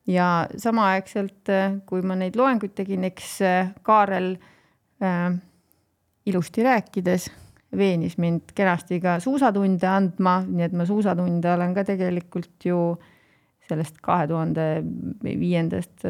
[0.07, 3.39] ja samaaegselt, äh, kui ma neid loenguid tegin, eks
[3.87, 4.35] Kaarel
[5.03, 5.31] äh,
[6.27, 7.31] ilusti rääkides
[7.77, 12.83] veenis mind kenasti ka suusatunde andma, nii et ma suusatunde olen ka tegelikult ju
[13.69, 14.67] sellest kahe tuhande
[15.23, 16.05] viiendast,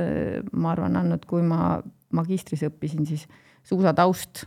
[0.53, 1.77] ma arvan, andnud, kui ma
[2.16, 3.27] magistris õppisin, siis
[3.62, 4.42] suusataust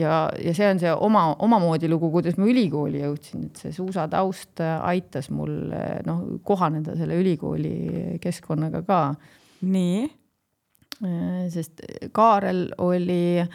[0.00, 4.62] ja, ja see on see oma, omamoodi lugu, kuidas ma ülikooli jõudsin, et see suusataust
[4.64, 5.52] aitas mul
[6.06, 7.74] noh, kohaneda selle ülikooli
[8.24, 9.00] keskkonnaga ka.
[9.68, 10.04] nii?
[11.50, 11.82] sest
[12.14, 13.48] Kaarel oli äh,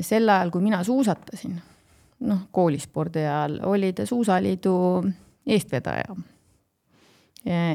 [0.00, 1.56] sel ajal, kui mina suusatasin,
[2.28, 4.74] noh, koolispordi ajal, oli ta Suusaliidu
[5.46, 6.16] eestvedaja.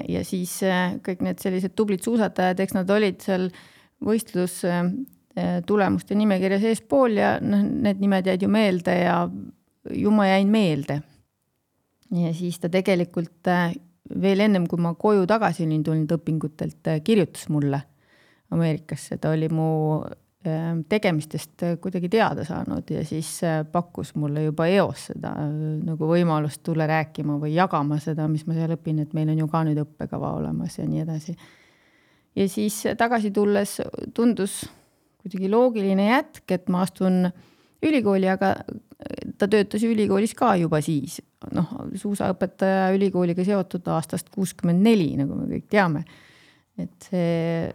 [0.08, 3.50] ja siis eh, kõik need sellised tublid suusatajad, eks nad olid seal
[4.04, 4.88] võistlus eh,
[6.16, 9.18] nimekirjas eespool ja noh, need nimed jäid ju meelde ja
[9.92, 11.02] ju ma jäin meelde.
[12.16, 13.52] ja siis ta tegelikult
[14.22, 17.82] veel ennem, kui ma koju tagasi olin tulnud õpingutelt, kirjutas mulle
[18.56, 20.00] Ameerikasse, ta oli mu
[20.90, 26.10] tegemistest äh, kuidagi teada saanud ja siis äh, pakkus mulle juba eos seda äh, nagu
[26.10, 29.64] võimalust tulla rääkima või jagama seda, mis ma seal õpin, et meil on ju ka
[29.66, 31.36] nüüd õppekava olemas ja nii edasi.
[32.38, 33.80] ja siis tagasi tulles
[34.14, 34.62] tundus
[35.24, 37.26] kuidagi loogiline jätk, et ma astun
[37.84, 38.54] ülikooli, aga
[39.38, 41.18] ta töötas ülikoolis ka juba siis,
[41.54, 46.06] noh, suusaõpetaja ülikooliga seotud aastast kuuskümmend neli, nagu me kõik teame.
[46.78, 47.74] et see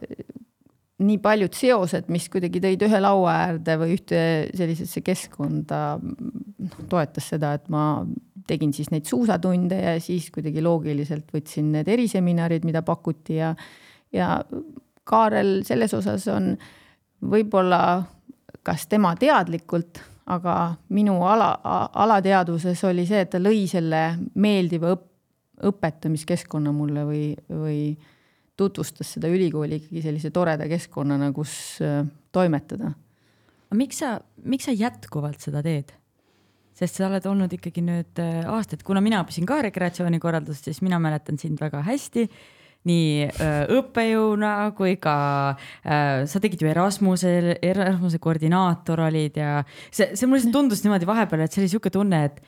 [1.07, 4.21] nii paljud seosed, mis kuidagi tõid ühe laua äärde või ühte
[4.57, 8.05] sellisesse keskkonda, noh, toetas seda, et ma
[8.49, 13.53] tegin siis neid suusatunde ja siis kuidagi loogiliselt võtsin need eriseminarid, mida pakuti ja,
[14.15, 14.39] ja
[15.05, 16.53] Kaarel selles osas on
[17.33, 17.83] võib-olla
[18.63, 21.53] kas tema teadlikult aga minu ala,
[21.95, 24.03] alateadvuses oli see, et ta lõi selle
[24.39, 25.09] meeldiva õp-,
[25.73, 27.81] õpetamiskeskkonna mulle või, või
[28.57, 32.93] tutvustas seda ülikooli ikkagi sellise toreda keskkonnana, kus äh, toimetada.
[33.75, 35.93] miks sa, miks sa jätkuvalt seda teed?
[36.77, 40.99] sest sa oled olnud ikkagi nüüd äh, aastaid, kuna mina õppisin ka rekreatsioonikorraldust, siis mina
[41.03, 42.27] mäletan sind väga hästi
[42.89, 45.17] nii äh, õppejõuna kui ka
[45.53, 49.61] äh, sa tegid ju Erasmuse, Erasmuse koordinaator olid ja
[49.91, 52.41] see, see mulle lihtsalt tundus niimoodi vahepeal, et see oli sihuke tunne, et,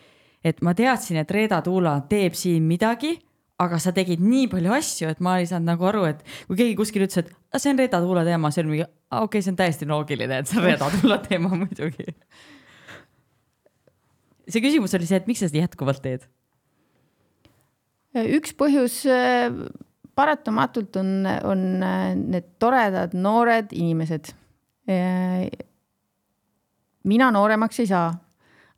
[0.42, 3.14] et ma teadsin, et Reeda Tuula teeb siin midagi
[3.62, 6.74] aga sa tegid nii palju asju, et ma ei saanud nagu aru, et kui keegi
[6.78, 9.58] kuskil ütles, et see on Reeda Tuula teema, see on mingi, okei okay,, see on
[9.60, 12.08] täiesti loogiline, et see on Reeda Tuula teema muidugi.
[14.48, 16.26] see küsimus oli see, et miks sa seda jätkuvalt teed?
[18.14, 19.00] üks põhjus
[20.14, 21.14] paratamatult on,
[21.46, 21.64] on
[22.30, 24.34] need toredad noored inimesed.
[27.04, 28.10] mina nooremaks ei saa,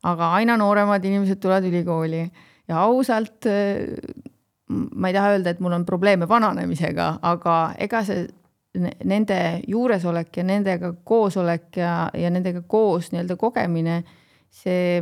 [0.05, 2.23] aga aina nooremad inimesed tulevad ülikooli
[2.69, 3.45] ja ausalt
[4.67, 8.25] ma ei taha öelda, et mul on probleeme vananemisega, aga ega see
[8.77, 14.01] nende juuresolek ja nendega koosolek ja, ja nendega koos nii-öelda kogemine,
[14.53, 15.01] see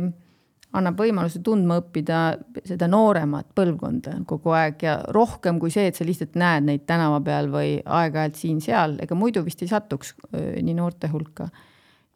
[0.76, 2.20] annab võimaluse tundma õppida
[2.66, 7.20] seda nooremat põlvkonda kogu aeg ja rohkem kui see, et sa lihtsalt näed neid tänava
[7.24, 11.48] peal või aeg-ajalt siin-seal, ega muidu vist ei satuks nii noorte hulka.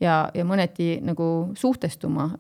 [0.00, 2.30] ja, ja mõneti nagu suhtestuma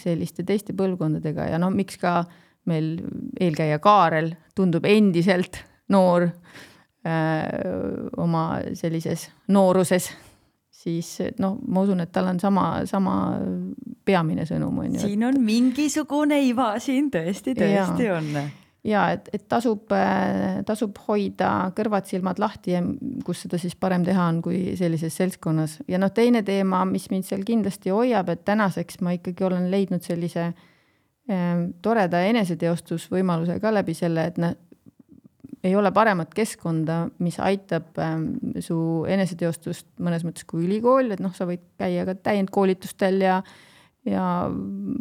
[0.00, 2.22] selliste teiste põlvkondadega ja noh, miks ka
[2.68, 2.96] meil
[3.40, 8.44] eelkäija Kaarel tundub endiselt noor öö, oma
[8.76, 10.10] sellises nooruses
[10.80, 13.16] siis noh, ma usun, et tal on sama, sama
[14.06, 15.04] peamine sõnum on ju.
[15.04, 18.16] siin on mingisugune iva siin tõesti, tõesti ja.
[18.16, 18.30] on.
[18.86, 19.92] ja et, et tasub,
[20.66, 22.82] tasub hoida kõrvad-silmad lahti ja
[23.26, 25.80] kus seda siis parem teha on, kui sellises seltskonnas.
[25.90, 30.06] ja noh, teine teema, mis mind seal kindlasti hoiab, et tänaseks ma ikkagi olen leidnud
[30.06, 30.66] sellise eh,
[31.82, 34.56] toreda eneseteostusvõimaluse ka läbi selle, et noh
[35.64, 38.30] ei ole paremat keskkonda, mis aitab ähm,
[38.64, 43.42] su eneseteostust mõnes mõttes kui ülikool, et noh, sa võid käia ka täiendkoolitustel ja
[44.08, 44.24] ja,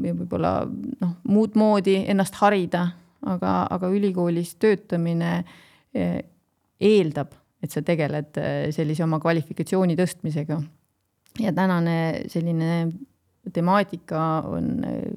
[0.03, 2.85] ja võib-olla noh, muud moodi ennast harida,
[3.27, 5.31] aga, aga ülikoolis töötamine
[5.95, 6.19] eh,
[6.79, 10.59] eeldab, et sa tegeled eh, sellise oma kvalifikatsiooni tõstmisega.
[11.39, 12.89] ja tänane selline
[13.53, 15.07] temaatika on eh,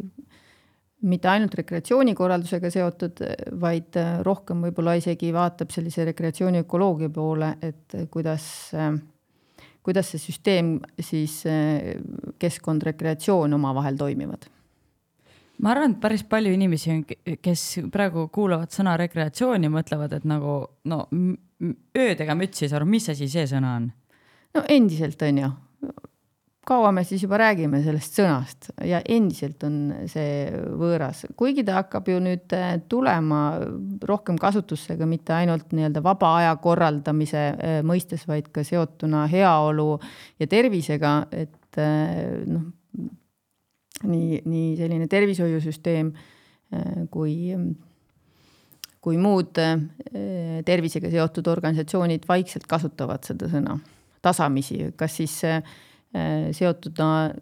[1.08, 3.22] mitte ainult rekreatsioonikorraldusega seotud,
[3.60, 8.46] vaid äh, rohkem võib-olla isegi vaatab sellise rekreatsiooni ökoloogia poole, et kuidas,
[8.78, 8.92] äh,
[9.82, 11.94] kuidas see süsteem siis äh,
[12.42, 14.48] keskkond, rekreatsioon omavahel toimivad
[15.62, 17.02] ma arvan, et päris palju inimesi on,
[17.42, 20.56] kes praegu kuulavad sõna rekreatsioon ja mõtlevad, et nagu
[20.90, 21.04] no
[21.98, 23.90] öödega mütsi ei saa aru, mis asi see sõna on?
[24.56, 25.52] no endiselt on ju
[26.66, 29.78] kaua me siis juba räägime sellest sõnast ja endiselt on
[30.10, 30.46] see
[30.78, 33.42] võõras, kuigi ta hakkab ju nüüd äh, tulema
[34.06, 39.96] rohkem kasutusse ka mitte ainult nii-öelda vaba aja korraldamise äh, mõistes, vaid ka seotuna heaolu
[40.38, 42.68] ja tervisega, et äh, noh,
[44.06, 46.14] nii, nii selline tervishoiusüsteem
[47.12, 47.52] kui,
[49.04, 49.58] kui muud
[50.64, 53.76] tervisega seotud organisatsioonid vaikselt kasutavad seda sõna
[54.24, 55.60] tasamisi, kas siis Äh,
[56.52, 56.98] seotud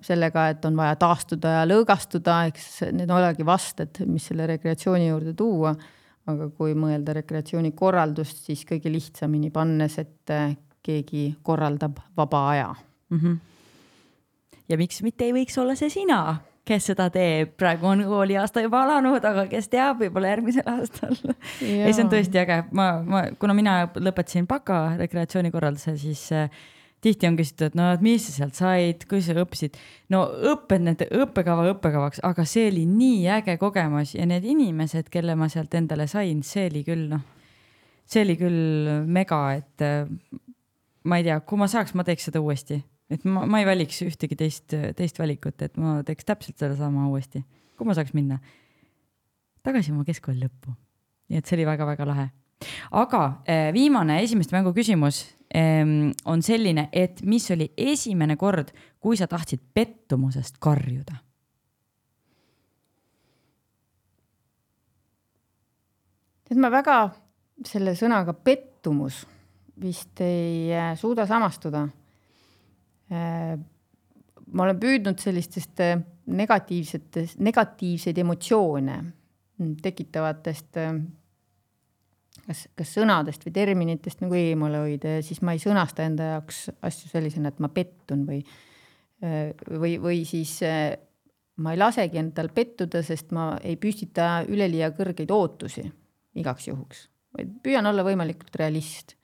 [0.07, 5.35] sellega, et on vaja taastuda ja lõõgastuda, eks need olegi vasted, mis selle rekreatsiooni juurde
[5.35, 5.75] tuua.
[6.31, 10.31] aga kui mõelda rekreatsioonikorraldust, siis kõige lihtsamini pannes, et
[10.83, 12.75] keegi korraldab vaba aja
[13.09, 13.19] mm.
[13.19, 13.39] -hmm.
[14.69, 18.83] ja miks mitte ei võiks olla see sina, kes seda teeb, praegu on kooliaasta juba
[18.83, 21.17] alanud, aga kes teab, võib-olla järgmisel aastal
[21.61, 26.51] ei, see on tõesti äge, ma, ma, kuna mina lõpetasin baka rekreatsioonikorralduse, siis äh,
[27.01, 29.79] tihti on küsitud, et no et mis sa sealt said, kuidas sa õppisid.
[30.13, 35.37] no õpped nende õppekava õppekavaks, aga see oli nii äge kogemus ja need inimesed, kelle
[35.39, 37.25] ma sealt endale sain, see oli küll noh,
[38.11, 40.09] see oli küll mega, et äh,
[41.09, 44.03] ma ei tea, kui ma saaks, ma teeks seda uuesti, et ma, ma ei valiks
[44.07, 47.43] ühtegi teist, teist valikut, et ma teeks täpselt sedasama uuesti,
[47.79, 48.41] kui ma saaks minna
[49.65, 50.75] tagasi oma keskkooli lõppu.
[51.31, 52.29] nii et see oli väga-väga lahe
[52.91, 55.23] aga eh, viimane esimeste mängu küsimus
[55.55, 61.21] ehm, on selline, et mis oli esimene kord, kui sa tahtsid pettumusest karjuda?
[66.51, 67.05] et ma väga
[67.63, 69.21] selle sõnaga pettumus
[69.81, 71.85] vist ei eh, suuda samastuda.
[73.11, 73.53] Eh,
[74.51, 75.79] ma olen püüdnud sellistest
[76.27, 80.79] negatiivsetest, negatiivseid emotsioone mm, tekitavatest
[82.51, 86.67] kas, kas sõnadest või terminitest nagu eemale hoida ja siis ma ei sõnasta enda jaoks
[86.87, 88.41] asju sellisena, et ma pettun või,
[89.71, 90.57] või, või siis
[91.61, 95.87] ma ei lasegi endal pettuda, sest ma ei püstita üleliia kõrgeid ootusi
[96.41, 99.17] igaks juhuks, vaid püüan olla võimalikult realist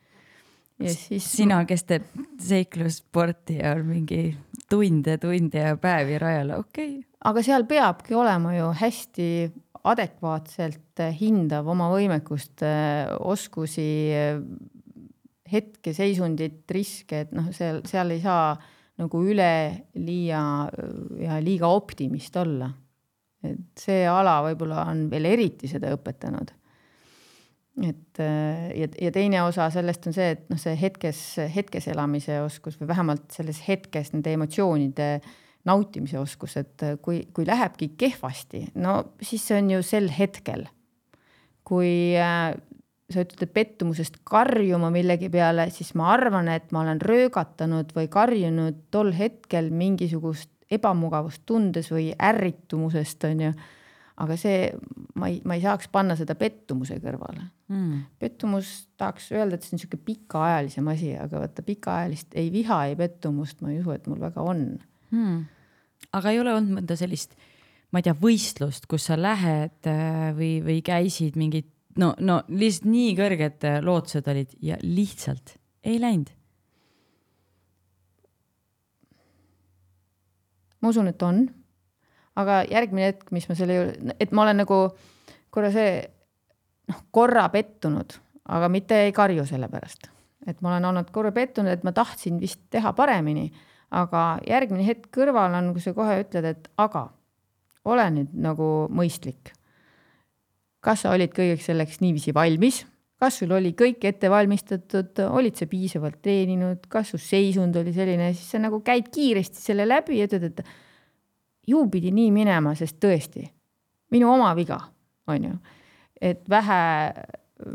[0.82, 1.26] ja siis.
[1.38, 2.08] sina, kes teeb
[2.42, 4.36] seiklussporti ja mingi
[4.70, 7.04] tunde, tunde ja päevi rajal, okei okay..
[7.30, 9.28] aga seal peabki olema ju hästi
[9.86, 12.64] adekvaatselt hindav oma võimekust,
[13.20, 13.90] oskusi,
[15.46, 18.56] hetkeseisundit, riske, et noh, seal, seal ei saa
[18.96, 20.42] nagu üleliia
[21.20, 22.70] ja liiga optimist olla.
[23.46, 26.50] et see ala võib-olla on veel eriti seda õpetanud
[27.84, 31.22] et äh, ja, ja teine osa sellest on see, et noh, see hetkes,
[31.52, 35.10] hetkes elamise oskus või vähemalt selles hetkes nende emotsioonide
[35.66, 40.66] nautimise oskus, et äh, kui, kui lähebki kehvasti, no siis see on ju sel hetkel.
[41.66, 42.54] kui äh,
[43.10, 48.86] sa ütled pettumusest karjuma millegi peale, siis ma arvan, et ma olen röögatanud või karjunud
[48.94, 53.56] tol hetkel mingisugust ebamugavust tundes või ärritumusest, on ju.
[54.16, 54.70] Aga see,
[55.20, 57.50] ma ei, ma ei saaks panna seda pettumuse kõrvale.
[57.66, 58.04] Mm..
[58.22, 62.94] pettumus, tahaks öelda, et see on niisugune pikaajalisem asi, aga vaata pikaajalist ei viha, ei
[62.96, 64.62] pettumust ma ei usu, et mul väga on.
[65.10, 65.42] Mm..
[66.16, 67.36] Aga ei ole olnud mõnda sellist,
[67.92, 71.68] ma ei tea, võistlust, kus sa lähed äh, või, või käisid mingit,
[72.00, 76.32] no, no lihtsalt nii kõrged äh, lootused olid ja lihtsalt ei läinud.
[80.82, 81.46] Ma usun, et on.
[82.36, 84.76] Aga järgmine hetk, mis ma selle juurde, et ma olen nagu
[85.54, 86.02] korra see
[86.90, 88.12] noh, korra pettunud,
[88.52, 90.10] aga mitte ei karju selle pärast,
[90.46, 93.48] et ma olen olnud korra pettunud, et ma tahtsin vist teha paremini,
[93.94, 97.08] aga järgmine hetk kõrval on, kui sa kohe ütled, et aga
[97.86, 99.52] ole nüüd nagu mõistlik.
[100.86, 102.84] kas sa olid kõigeks selleks niiviisi valmis,
[103.18, 108.28] kas sul oli kõik ette valmistatud, olid sa piisavalt treeninud, kas su seisund oli selline,
[108.34, 110.62] siis sa nagu käid kiiresti selle läbi ja ütled, et
[111.66, 113.42] ju pidi nii minema, sest tõesti,
[114.14, 114.78] minu oma viga,
[115.26, 115.56] on ju.
[116.20, 116.82] et vähe,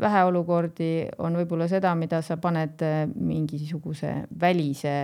[0.00, 2.80] vähe olukordi on võib-olla seda, mida sa paned
[3.12, 4.94] mingisuguse välise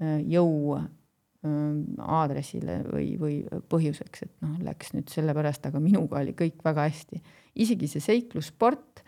[0.00, 0.86] jõu äh,
[2.02, 3.36] aadressile või, või
[3.70, 7.22] põhjuseks, et noh, läks nüüd sellepärast, aga minuga oli kõik väga hästi.
[7.54, 9.04] isegi see seiklussport,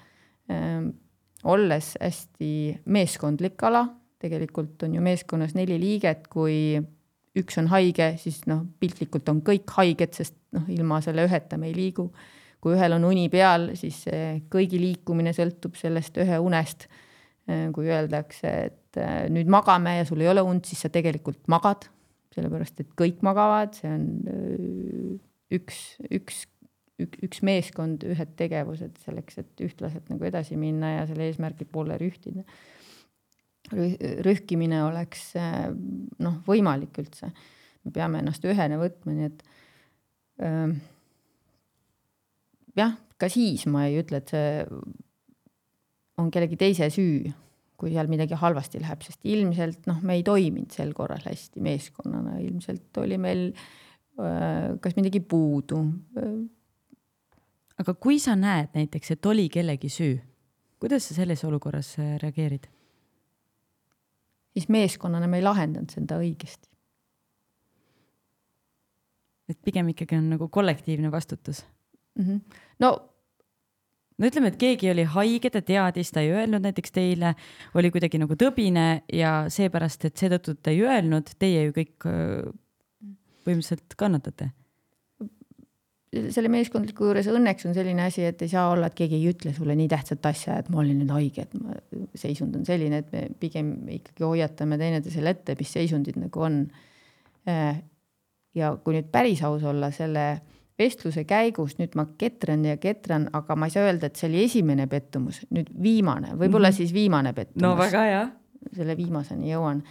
[1.47, 2.53] olles hästi
[2.91, 3.85] meeskondlik ala,
[4.21, 6.81] tegelikult on ju meeskonnas neli liiget, kui
[7.39, 11.71] üks on haige, siis noh, piltlikult on kõik haiged, sest noh, ilma selle üheta me
[11.71, 12.11] ei liigu.
[12.61, 14.03] kui ühel on uni peal, siis
[14.53, 16.89] kõigi liikumine sõltub sellest ühe unest.
[17.73, 21.87] kui öeldakse, et äh, nüüd magame ja sul ei ole und, siis sa tegelikult magad,
[22.35, 25.15] sellepärast et kõik magavad, see on äh,
[25.59, 26.45] üks, üks,
[27.01, 32.45] üks, meeskond, ühed tegevused selleks, et ühtlaselt nagu edasi minna ja selle eesmärgi poole rühtida
[33.71, 37.29] rühkimine oleks noh, võimalik üldse.
[37.85, 39.45] me peame ennast ühena võtma, nii et
[40.43, 40.73] äh,
[42.77, 44.51] jah, ka siis ma ei ütle, et see
[46.21, 47.31] on kellegi teise süü,
[47.81, 52.37] kui seal midagi halvasti läheb, sest ilmselt noh, me ei toiminud sel korral hästi meeskonnana,
[52.45, 55.81] ilmselt oli meil äh, kas midagi puudu.
[57.81, 60.19] aga kui sa näed näiteks, et oli kellegi süü,
[60.81, 62.69] kuidas sa selles olukorras äh, reageerid?
[64.51, 66.69] siis meeskonnana me ei lahendanud seda õigesti.
[69.51, 71.65] et pigem ikkagi on nagu kollektiivne vastutus
[72.19, 72.25] mm.
[72.25, 72.59] -hmm.
[72.79, 73.10] no
[74.21, 77.35] no ütleme, et keegi oli haige, ta teadis, ta ei öelnud näiteks teile,
[77.75, 82.49] oli kuidagi nagu tõbine ja seepärast, et seetõttu ta ei öelnud, teie ju kõik äh,
[83.47, 84.53] põhimõtteliselt kannatate
[86.11, 89.53] selle meeskondliku juures õnneks on selline asi, et ei saa olla, et keegi ei ütle
[89.55, 91.77] sulle nii tähtsat asja, et ma olin nüüd haige, et ma,
[92.19, 96.65] seisund on selline, et me pigem ikkagi hoiatame teineteisele ette, mis seisundid nagu on.
[97.49, 97.79] Äh,
[98.59, 100.25] ja kui nüüd päris aus olla, selle
[100.81, 104.45] vestluse käigus nüüd ma ketran ja ketran, aga ma ei saa öelda, et see oli
[104.47, 106.77] esimene pettumus, nüüd viimane, võib-olla mm -hmm.
[106.77, 107.63] siis viimane pettumus.
[107.63, 108.23] no väga hea.
[108.77, 109.83] selle viimaseni jõuan.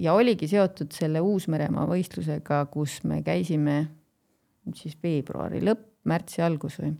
[0.00, 3.88] Ja oligi seotud selle Uus-Meremaa võistlusega, kus me käisime
[4.74, 6.94] siis veebruari lõpp, märtsi algus või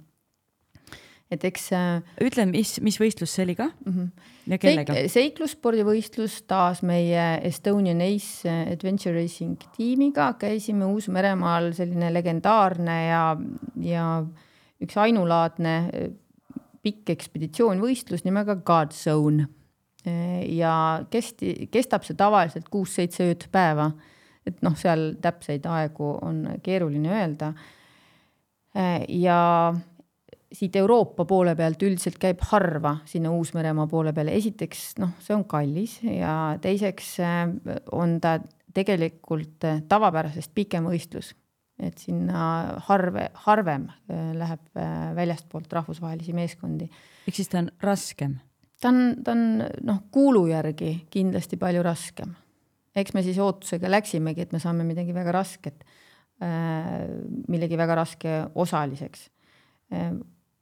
[1.30, 1.68] et eks.
[1.76, 3.92] Äh, ütle, mis, mis võistlus see oli ka mm?
[3.92, 4.30] -hmm.
[4.52, 5.12] ja kellega Seik,?
[5.14, 13.24] seiklusspordivõistlus taas meie Estonian Ace Adventure Racing tiimiga, käisime Uus-Meremaal, selline legendaarne ja,
[13.80, 14.08] ja
[14.82, 15.76] üks ainulaadne
[16.82, 19.46] pikk ekspeditsioonvõistlus nimega God Zone.
[20.48, 23.90] ja kesti, kestab see tavaliselt kuus-seitse ööd päeva.
[24.46, 27.52] et noh, seal täpseid aegu on keeruline öelda.
[29.08, 29.74] ja
[30.52, 35.44] siit Euroopa poole pealt üldiselt käib harva sinna Uus-Meremaa poole peale, esiteks noh, see on
[35.50, 37.16] kallis ja teiseks
[37.94, 38.38] on ta
[38.74, 41.32] tegelikult tavapärasest pikem võistlus
[41.80, 42.42] et sinna
[42.86, 46.88] harve, harvem äh, läheb äh, väljastpoolt rahvusvahelisi meeskondi.
[47.28, 48.36] ehk siis ta on raskem?
[48.80, 52.34] ta on, ta on noh, kuulu järgi kindlasti palju raskem.
[52.96, 55.84] eks me siis ootusega läksimegi, et me saame midagi väga rasket,
[56.44, 57.08] äh,
[57.48, 59.28] millegi väga raske osaliseks.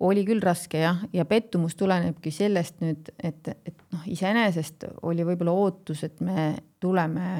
[0.00, 5.52] Oli küll raske jah, ja pettumus tulenebki sellest nüüd, et, et noh, iseenesest oli võib-olla
[5.52, 7.32] ootus, et me tuleme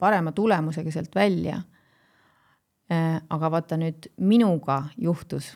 [0.00, 1.60] parema tulemusega sealt välja
[2.92, 5.52] Äh, aga vaata nüüd minuga juhtus,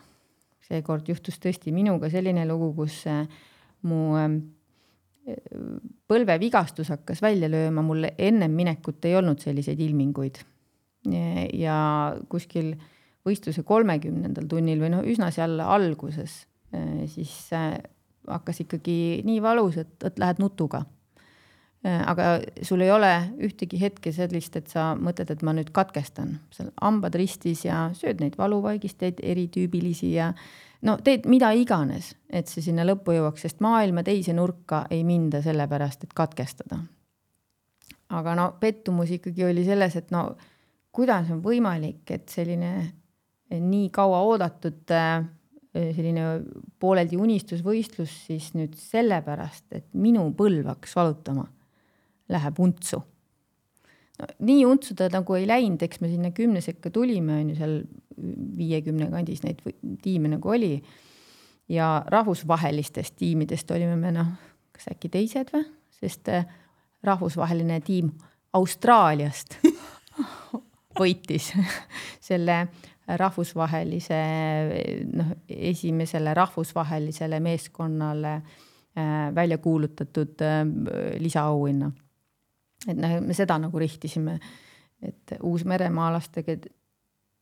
[0.64, 3.24] seekord juhtus tõesti minuga selline lugu, kus äh,
[3.89, 4.39] mu ähm,
[6.07, 10.39] põlvevigastus hakkas välja lööma, mul ennem minekut ei olnud selliseid ilminguid.
[11.55, 11.78] ja
[12.28, 12.72] kuskil
[13.27, 17.35] võistluse kolmekümnendal tunnil või noh, üsna seal alguses, äh, siis
[18.27, 20.85] hakkas ikkagi nii valus, et, et lähed nutuga
[21.87, 23.11] Äh, aga sul ei ole
[23.47, 28.22] ühtegi hetke sellist, et sa mõtled, et ma nüüd katkestan, seal hambad ristis ja sööd
[28.22, 30.33] neid valuvaigisteid eritüübilisi ja
[30.89, 35.43] no teed mida iganes, et see sinna lõppu jõuaks, sest maailma teise nurka ei minda
[35.45, 36.81] sellepärast, et katkestada.
[38.09, 40.31] aga no pettumus ikkagi oli selles, et no
[40.91, 42.72] kuidas on võimalik, et selline
[43.51, 45.26] nii kaua oodatud äh,
[45.76, 46.24] selline
[46.80, 51.47] pooleldi unistusvõistlus siis nüüd sellepärast, et minu põlv hakkas valutama
[52.32, 53.03] läheb untsu.
[54.18, 57.59] no nii untsu ta nagu ei läinud, eks me sinna kümne sekka tulime, on ju,
[57.59, 57.76] seal
[58.57, 59.61] viiekümne kandis neid
[60.03, 60.82] tiime nagu oli.
[61.68, 64.32] ja rahvusvahelistest tiimidest olime me noh,
[64.72, 65.66] kas äkki teised või,
[66.01, 66.47] sest äh,
[67.05, 68.12] rahvusvaheline tiim
[68.57, 69.59] Austraaliast
[70.99, 71.53] võitis
[72.28, 72.66] selle
[73.07, 74.20] rahvusvahelise
[75.14, 80.64] noh, esimesele rahvusvahelisele meeskonnale äh, välja kuulutatud äh,
[81.22, 81.92] lisaauhinna
[82.84, 84.36] et noh, me seda nagu rihtisime,
[85.04, 86.57] et uusmeremaalastega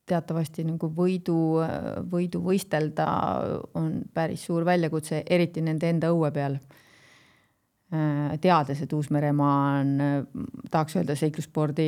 [0.09, 1.37] teatavasti nagu võidu,
[2.13, 3.07] võidu võistelda
[3.81, 6.59] on päris suur väljakutse, eriti nende enda õue peal.
[8.41, 9.91] teades, et Uus-Meremaa on,
[10.71, 11.87] tahaks öelda seiklusspordi,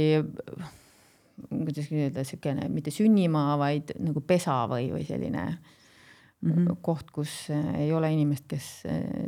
[1.50, 6.80] kuidas öelda, niisugune mitte sünnimaa, vaid nagu pesa või, või selline mm -hmm.
[6.82, 8.68] koht, kus ei ole inimest, kes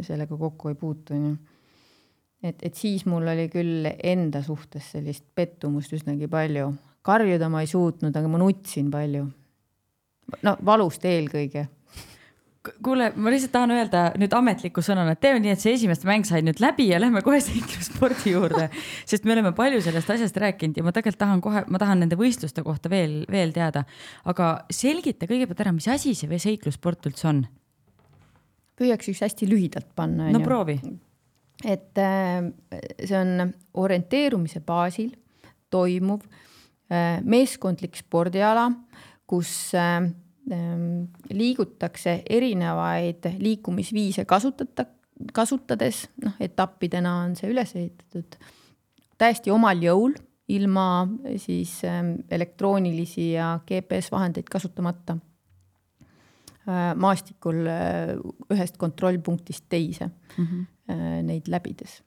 [0.06, 1.36] sellega kokku ei puutu, on ju
[2.42, 6.72] et, et siis mul oli küll enda suhtes sellist pettumust üsnagi palju.
[7.02, 9.26] karjuda ma ei suutnud, aga ma nutsin palju.
[10.42, 11.68] no valust eelkõige
[12.84, 16.26] kuule, ma lihtsalt tahan öelda nüüd ametliku sõnana, et teeme nii, et see esimeste mäng
[16.28, 18.68] sai nüüd läbi ja lähme kohe seiklusspordi juurde,
[19.10, 22.18] sest me oleme palju sellest asjast rääkinud ja ma tegelikult tahan kohe, ma tahan nende
[22.20, 23.84] võistluste kohta veel, veel teada.
[24.28, 27.44] aga selgita kõigepealt ära, mis asi see seiklussport üldse on?
[28.78, 30.30] püüaks üks hästi lühidalt panna.
[30.30, 30.78] no proovi
[31.64, 32.44] et äh,
[33.02, 35.10] see on orienteerumise baasil
[35.72, 36.22] toimuv
[36.92, 38.68] äh, meeskondlik spordiala,
[39.28, 40.06] kus äh,
[40.48, 44.86] liigutakse erinevaid liikumisviise kasutata,
[45.34, 48.38] kasutades, noh, etappidena on see üles ehitatud
[49.18, 50.14] täiesti omal jõul,
[50.48, 51.04] ilma
[51.36, 55.18] siis ähm, elektroonilisi ja GPS vahendeid kasutamata
[57.00, 57.62] maastikul
[58.52, 60.44] ühest kontrollpunktist teise mm.
[60.44, 61.98] -hmm Äh, neid läbides.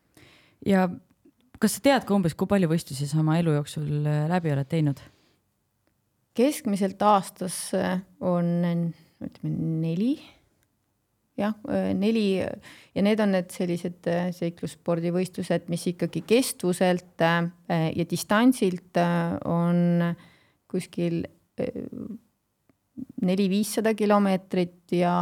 [0.66, 0.88] ja
[1.62, 4.66] kas sa tead ka umbes, kui palju võistlusi sa oma elu jooksul äh, läbi oled
[4.72, 4.98] teinud?
[6.38, 8.66] Keskmiselt aastas äh, on,
[9.22, 10.14] ütleme neli,
[11.40, 11.56] jah,
[11.98, 19.00] neli ja need on need sellised seiklusspordivõistlused, mis ikkagi kestvuselt ja distantsilt
[19.50, 20.04] on
[20.70, 21.24] kuskil
[23.26, 25.16] neli-viissada kilomeetrit ja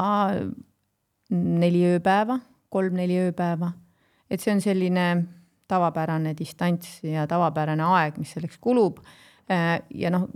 [1.29, 2.39] neli ööpäeva
[2.69, 3.71] kolm-neli ööpäeva.
[4.29, 5.05] et see on selline
[5.69, 8.99] tavapärane distants ja tavapärane aeg, mis selleks kulub.
[9.49, 10.27] Äh, ja noh,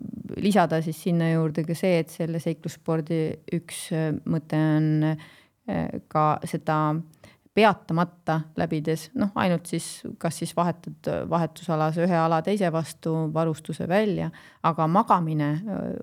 [0.41, 3.19] lisada siis sinna juurde ka see, et selle seiklusspordi
[3.53, 6.77] üks äh, mõte on äh, ka seda
[7.53, 9.85] peatamata läbides, noh, ainult siis,
[10.17, 14.31] kas siis vahetad vahetusalas ühe ala teise vastu varustuse välja,
[14.65, 15.51] aga magamine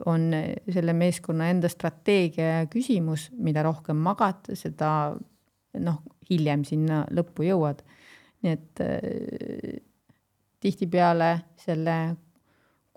[0.07, 0.31] on
[0.71, 4.93] selle meeskonna enda strateegia küsimus, mida rohkem magad, seda
[5.83, 6.01] noh,
[6.31, 7.83] hiljem sinna lõppu jõuad.
[8.47, 8.87] nii et
[10.63, 11.97] tihtipeale selle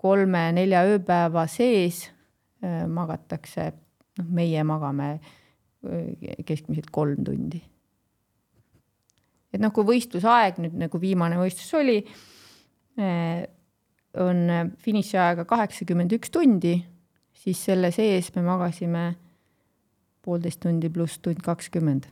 [0.04, 2.04] kolme-nelja ööpäeva sees
[2.64, 3.70] äh, magatakse
[4.20, 5.16] noh, meie magame
[6.48, 7.58] keskmiselt kolm tundi.
[9.52, 11.98] et noh, kui võistlusaeg nüüd nagu viimane võistlus oli,
[14.24, 14.40] on
[14.80, 16.72] finišiaega kaheksakümmend üks tundi,
[17.36, 19.04] siis selle sees me magasime
[20.24, 22.08] poolteist tundi pluss tund kakskümmend.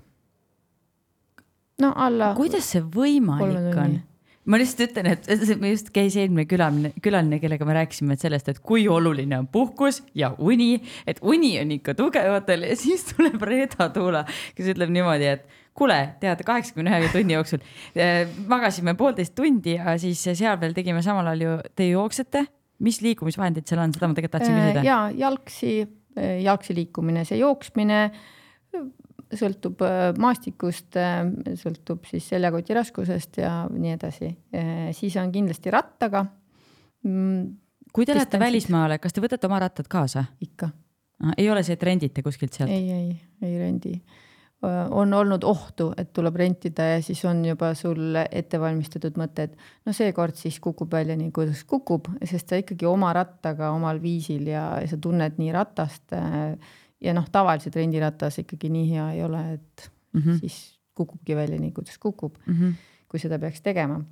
[1.80, 2.34] no alla.
[2.36, 4.00] kuidas see võimalik on?
[4.44, 5.28] Ma lihtsalt ütlen, et
[5.70, 10.32] just käis eelmine külaline, külaline, kellega me rääkisime sellest, et kui oluline on puhkus ja
[10.42, 14.24] uni, et uni on ikka tugevatel ja siis tuleb Reeta Tuula,
[14.56, 15.46] kes ütleb niimoodi, et
[15.78, 17.62] kuule, tead, kaheksakümne ühe tunni jooksul
[17.94, 22.44] eh, magasime poolteist tundi ja siis seal veel tegime samal ajal ju, te jooksete,
[22.82, 24.84] mis liikumisvahendid seal on, seda ma tegelikult tahtsin küsida.
[24.86, 25.74] ja jalgsi,
[26.42, 28.08] jalgsi liikumine, see jooksmine
[29.38, 31.24] sõltub äh, maastikust, äh,
[31.58, 34.30] sõltub siis seljakoti raskusest ja nii edasi.
[34.56, 36.24] Äh, siis on kindlasti rattaga.
[37.06, 37.46] Mm,
[37.92, 40.24] kui te lähete välismaale, kas te võtate oma rattad kaasa?
[40.42, 40.70] ikka.
[41.36, 42.70] ei ole see, et rendite kuskilt sealt?
[42.70, 43.96] ei, ei, ei rendi.
[44.62, 49.56] on olnud ohtu, et tuleb rentida ja siis on juba sul ette valmistatud mõte, et
[49.86, 54.46] no seekord siis kukub välja nii, kuidas kukub, sest sa ikkagi oma rattaga omal viisil
[54.52, 56.54] ja sa tunned nii ratast äh,
[57.02, 60.40] ja noh, tavaliselt rendiratas ikkagi nii hea ei ole, et mm -hmm.
[60.40, 62.74] siis kukubki välja nii, kuidas kukub mm, -hmm.
[63.08, 64.02] kui seda peaks tegema.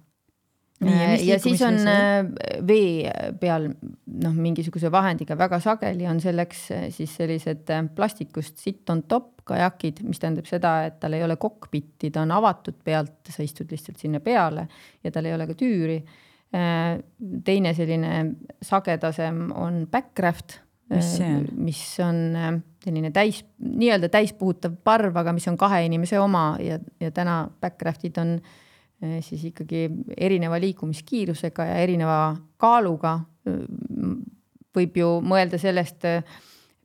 [0.80, 2.24] ja, ja siis on äh,
[2.66, 3.10] vee
[3.40, 3.68] peal
[4.06, 9.42] noh, mingisuguse vahendiga väga sageli on selleks äh, siis sellised äh, plastikust sit on top
[9.44, 13.70] kajakid, mis tähendab seda, et tal ei ole kokpitti, ta on avatud pealt, sa istud
[13.70, 14.68] lihtsalt sinna peale
[15.04, 16.02] ja tal ei ole ka tüüri.
[17.44, 20.60] teine selline sagedasem on backraft
[21.56, 22.62] mis on?
[22.84, 28.20] Selline täis, nii-öelda täispuhutav parv, aga mis on kahe inimese oma ja, ja täna backraft'id
[28.22, 32.20] on eh, siis ikkagi erineva liikumiskiirusega ja erineva
[32.60, 33.20] kaaluga.
[34.76, 36.22] võib ju mõelda sellest eh,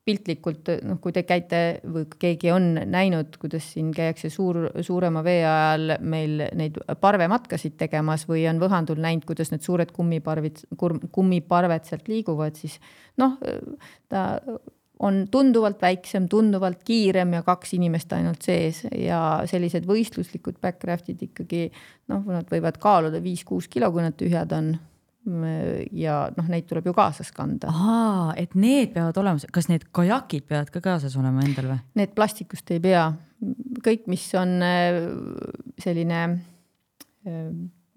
[0.06, 5.41] piltlikult, noh, kui te käite või keegi on näinud, kuidas siin käiakse suur, suurema vee
[5.41, 10.62] ajal meil neid parvematkasid tegemas või on Võhandul näinud, kuidas need suured kummiparvid,
[11.12, 12.78] kummiparved sealt liiguvad, siis
[13.22, 13.39] noh,
[14.10, 14.26] ta
[15.00, 19.20] on tunduvalt väiksem, tunduvalt kiirem ja kaks inimest ainult sees ja
[19.50, 21.68] sellised võistluslikud backraft'id ikkagi
[22.12, 24.76] noh, nad võivad kaaluda viis-kuus kilo, kui nad tühjad on.
[25.91, 27.72] ja noh, neid tuleb ju kaasas kanda.
[28.38, 31.80] et need peavad olema, kas need kajakid peavad ka kaasas olema endal või?
[31.98, 33.08] Need plastikust ei pea,
[33.84, 35.00] kõik, mis on äh,
[35.82, 36.22] selline
[37.26, 37.50] äh,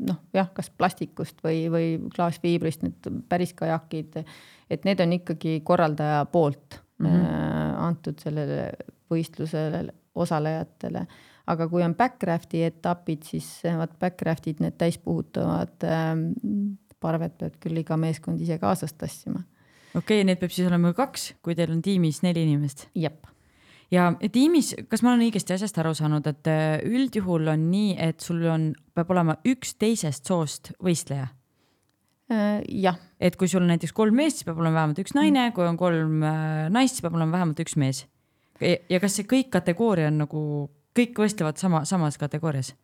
[0.09, 4.23] noh, jah, kas plastikust või, või klaasfiibrist, need päris kajakid,
[4.71, 7.81] et need on ikkagi korraldaja poolt mm -hmm.
[7.89, 8.73] antud sellele
[9.11, 11.07] võistlusele osalejatele.
[11.49, 16.27] aga kui on backraft'i etapid, siis vaat backraft'id, need täispuhutavad ähm,
[17.01, 19.41] parved peab küll iga meeskond ise kaasas tassima.
[19.95, 22.89] okei okay,, neid peab siis olema kaks, kui teil on tiimis neli inimest?
[22.95, 23.27] jep
[23.91, 28.21] ja tiimis, kas ma olen õigesti asjast aru saanud, et äh, üldjuhul on nii, et
[28.21, 31.31] sul on, peab olema üks teisest soost võistleja?
[32.29, 32.99] Äh, jah.
[33.21, 35.79] et kui sul on näiteks kolm meest, siis peab olema vähemalt üks naine, kui on
[35.81, 38.03] kolm äh, naist, siis peab olema vähemalt üks mees.
[38.61, 40.43] ja kas see kõik kategooria on nagu,
[40.99, 42.75] kõik võistlevad sama, samas kategoorias?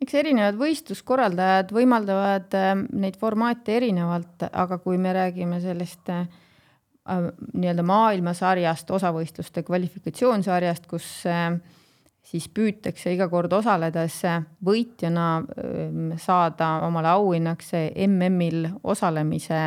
[0.00, 6.26] eks erinevad võistluskorraldajad võimaldavad äh, neid formaate erinevalt, aga kui me räägime sellest äh,
[7.08, 11.54] nii-öelda maailmasarjast, osavõistluste kvalifikatsioonsarjast, kus äh,
[12.30, 14.20] siis püütakse iga kord osaledes
[14.64, 15.42] võitjana
[16.20, 17.72] saada omale auhinnaks
[18.06, 19.62] MM-il osalemise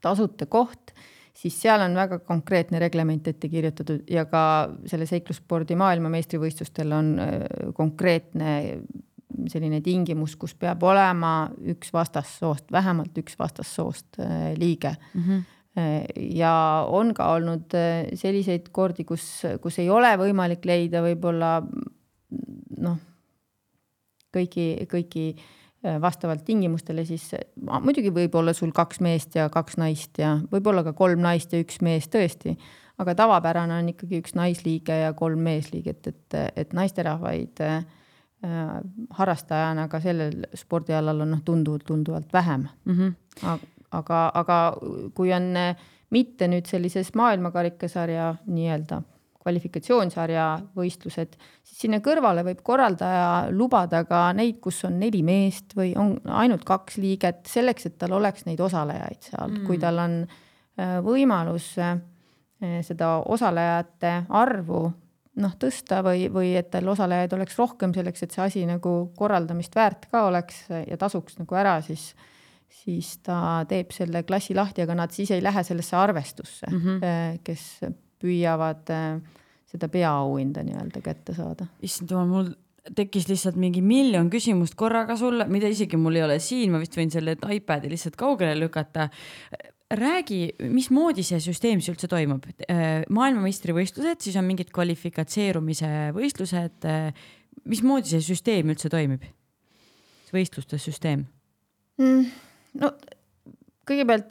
[0.00, 0.94] tasuta koht,
[1.34, 4.42] siis seal on väga konkreetne reglement ette kirjutatud ja ka
[4.90, 7.14] selle seiklusspordi maailmameistrivõistlustel on
[7.76, 8.56] konkreetne
[9.50, 14.20] selline tingimus, kus peab olema üks vastassoost, vähemalt üks vastassoost
[14.58, 15.24] liige mm.
[15.24, 15.48] -hmm
[16.16, 16.54] ja
[16.88, 19.26] on ka olnud äh, selliseid kordi, kus,
[19.62, 21.60] kus ei ole võimalik leida võib-olla
[22.80, 22.98] noh,
[24.34, 27.30] kõiki, kõiki äh, vastavalt tingimustele, siis
[27.70, 31.62] muidugi võib olla sul kaks meest ja kaks naist ja võib-olla ka kolm naist ja
[31.62, 32.56] üks mees tõesti,
[33.00, 37.82] aga tavapärane on ikkagi üks naisliige ja kolm meesliiget, et, et naisterahvaid äh,
[39.18, 42.96] harrastajana ka sellel spordialal on noh, tunduvalt, tunduvalt vähem mm.
[42.96, 44.58] -hmm aga, aga
[45.14, 49.02] kui on eh, mitte nüüd sellises maailmakarikasarja nii-öelda
[49.40, 50.44] kvalifikatsioonsarja
[50.76, 56.18] võistlused, siis sinna kõrvale võib korraldaja lubada ka neid, kus on neli meest või on
[56.42, 60.98] ainult kaks liiget, selleks et tal oleks neid osalejaid seal mm., kui tal on eh,
[61.06, 61.94] võimalus eh,
[62.84, 64.84] seda osalejate arvu
[65.40, 69.76] noh, tõsta või, või et tal osalejaid oleks rohkem selleks, et see asi nagu korraldamist
[69.76, 72.10] väärt ka oleks ja tasuks nagu ära, siis
[72.70, 77.38] siis ta teeb selle klassi lahti, aga nad siis ei lähe sellesse arvestusse mm, -hmm.
[77.44, 77.66] kes
[78.20, 78.90] püüavad
[79.70, 81.66] seda peaauhinda nii-öelda kätte saada.
[81.82, 82.50] issand jumal, mul
[82.96, 86.96] tekkis lihtsalt mingi miljon küsimust korraga sulle, mida isegi mul ei ole siin, ma vist
[86.98, 89.08] võin selle iPad'i lihtsalt kaugele lükata.
[89.90, 92.46] räägi, mismoodi see süsteem siis üldse toimub?
[93.10, 96.88] maailmameistrivõistlused, siis on mingid kvalifikatseerumise võistlused.
[97.64, 99.24] mismoodi see süsteem üldse toimib?
[100.32, 101.26] võistluste süsteem
[101.98, 102.49] mm,?
[102.78, 102.94] No
[103.88, 104.30] kõigepealt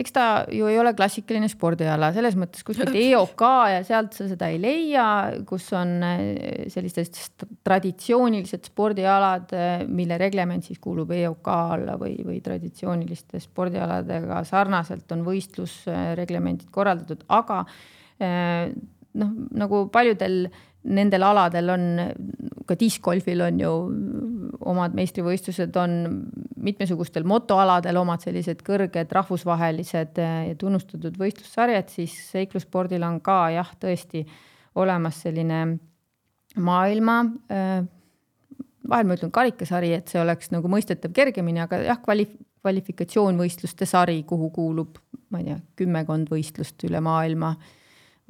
[0.00, 4.48] eks ta ju ei ole klassikaline spordiala, selles mõttes kuskilt EOK ja sealt sa seda
[4.52, 5.06] ei leia,
[5.48, 12.40] kus on eh, sellised traditsioonilised spordialad, eh, mille reglement siis kuulub EOK alla või, või
[12.44, 17.62] traditsiooniliste spordialadega sarnaselt on võistlusreglemendid korraldatud, aga
[18.22, 18.72] eh,
[19.20, 20.44] noh, nagu paljudel
[20.88, 21.84] nendel aladel on,
[22.68, 23.72] ka discgolfil on ju
[24.70, 25.96] omad meistrivõistlused, on
[26.60, 34.24] mitmesugustel motoaladel omad sellised kõrged rahvusvahelised ja tunnustatud võistlussarjad, siis seiklusspordil on ka jah, tõesti
[34.80, 35.62] olemas selline
[36.60, 37.22] maailma
[38.90, 42.28] vahel ma ütlen karikasari, et see oleks nagu mõistetav kergemini, aga jah, kvali-,
[42.64, 44.98] kvalifikatsioonvõistluste sari, kuhu kuulub,
[45.30, 47.54] ma ei tea, kümmekond võistlust üle maailma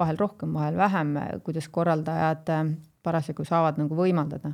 [0.01, 2.63] vahel rohkem, vahel vähem, kuidas korraldajad äh,
[3.03, 4.53] parasjagu saavad nagu võimaldada.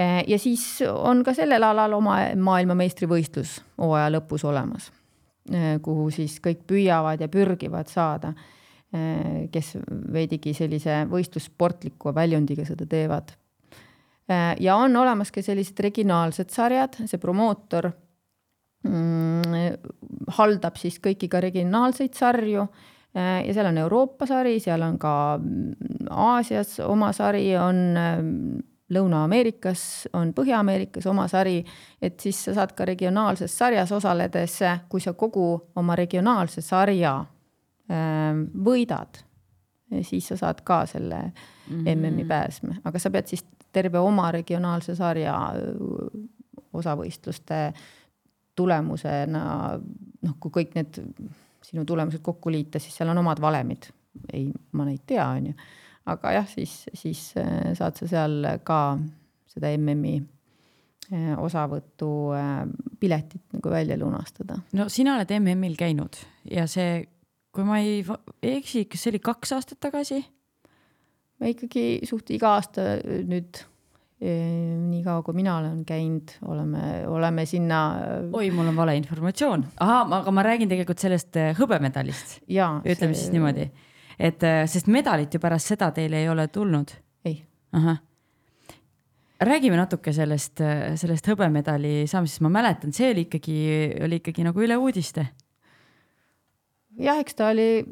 [0.00, 4.90] Äh, ja siis on ka sellel alal oma maailmameistrivõistlus hooaja lõpus olemas,
[5.52, 8.34] äh, kuhu siis kõik püüavad ja pürgivad saada,
[9.52, 9.72] kes
[10.14, 13.32] veidigi sellise võistlussportliku väljundiga seda teevad.
[14.62, 17.90] ja on olemas ka sellised regionaalsed sarjad, see promootor
[18.86, 19.74] mm,
[20.38, 22.68] haldab siis kõiki ka regionaalseid sarju
[23.16, 28.32] ja seal on Euroopa sari, seal on ka mm, Aasias oma sari, on ähm,
[28.92, 29.82] Lõuna-Ameerikas,
[30.14, 31.58] on Põhja-Ameerikas oma sari,
[32.02, 37.16] et siis sa saad ka regionaalses sarjas osaledes, kui sa kogu oma regionaalse sarja
[37.90, 39.18] ähm, võidad,
[40.06, 41.32] siis sa saad ka selle mm
[41.84, 41.96] -hmm.
[41.96, 46.22] MM-i pääsme, aga sa pead siis terve oma regionaalse sarja äh,
[46.72, 47.72] osavõistluste
[48.54, 49.80] tulemusena,
[50.22, 51.00] noh, kui kõik need
[51.66, 53.90] sinu tulemused kokku liita, siis seal on omad valemid.
[54.32, 55.56] ei, ma neid tea, on ju.
[56.12, 58.80] aga jah, siis, siis äh, saad sa seal ka
[59.50, 62.62] seda MM-i äh, osavõtu äh,
[63.00, 64.60] piletit nagu välja lunastada.
[64.78, 67.04] no sina oled MM-il käinud ja see,
[67.52, 68.00] kui ma ei
[68.42, 70.22] eksi, kas see oli kaks aastat tagasi?
[71.40, 72.94] ma ikkagi suht iga aasta
[73.28, 73.66] nüüd
[74.20, 77.80] niikaua kui mina olen käinud, oleme, oleme sinna.
[78.32, 82.38] oi, mul on valeinformatsioon, ahah, aga ma räägin tegelikult sellest äh, hõbemedalist.
[82.48, 83.26] ütleme see...
[83.26, 83.66] siis niimoodi,
[84.16, 86.94] et äh, sest medalit ju pärast seda teile ei ole tulnud.
[87.28, 87.42] ei.
[87.76, 88.00] ahah
[89.36, 93.58] räägime natuke sellest, äh, sellest hõbemedali saamisest, ma mäletan, see oli ikkagi,
[94.06, 95.26] oli ikkagi nagu üle uudiste.
[97.04, 97.84] jah, eks ta oli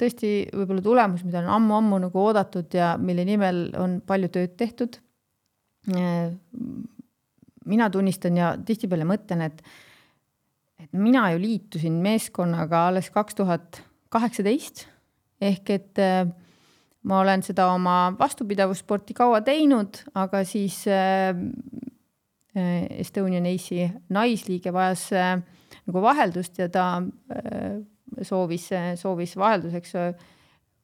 [0.00, 5.02] tõesti võib-olla tulemus, mida on ammu-ammu nagu oodatud ja mille nimel on palju tööd tehtud
[7.68, 9.62] mina tunnistan ja tihtipeale mõtlen, et,
[10.80, 13.82] et mina ju liitusin meeskonnaga alles kaks tuhat
[14.12, 14.86] kaheksateist.
[15.38, 16.24] Ehk et äh,
[17.06, 21.30] ma olen seda oma vastupidavussporti kaua teinud, aga siis äh,
[22.56, 26.88] äh, Estonian Ace'i naisliige vajas nagu vaheldust ja ta
[28.24, 28.66] soovis,
[28.98, 29.94] soovis vahelduseks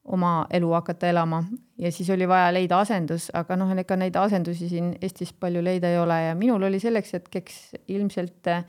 [0.05, 1.43] oma elu hakata elama
[1.81, 5.89] ja siis oli vaja leida asendus, aga noh, ega neid asendusi siin Eestis palju leida
[5.89, 7.57] ei ole ja minul oli selleks hetkeks
[7.95, 8.63] ilmselt äh,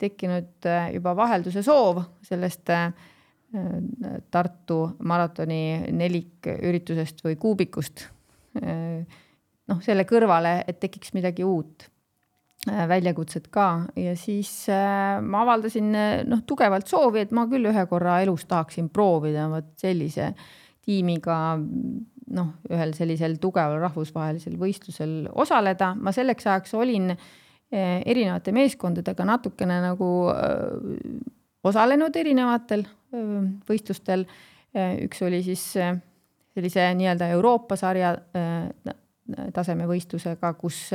[0.00, 2.90] tekkinud äh, juba vahelduse soov sellest äh,
[4.30, 8.04] Tartu maratoni neliküritusest või kuubikust.
[8.54, 11.88] noh, selle kõrvale, et tekiks midagi uut,
[12.62, 15.90] väljakutset ka ja siis ma avaldasin
[16.30, 20.46] noh, tugevalt soovi, et ma küll ühe korra elus tahaksin proovida vot sellise äh,
[20.84, 21.36] tiimiga
[22.30, 25.94] noh, ühel sellisel tugeval rahvusvahelisel võistlusel osaleda.
[25.94, 31.18] ma selleks ajaks olin eh, erinevate meeskondadega natukene nagu öö,
[31.64, 34.26] osalenud erinevatel öö, võistlustel.
[35.04, 38.12] üks oli siis sellise nii-öelda Euroopa sarja
[39.54, 40.92] tasemevõistlusega, kus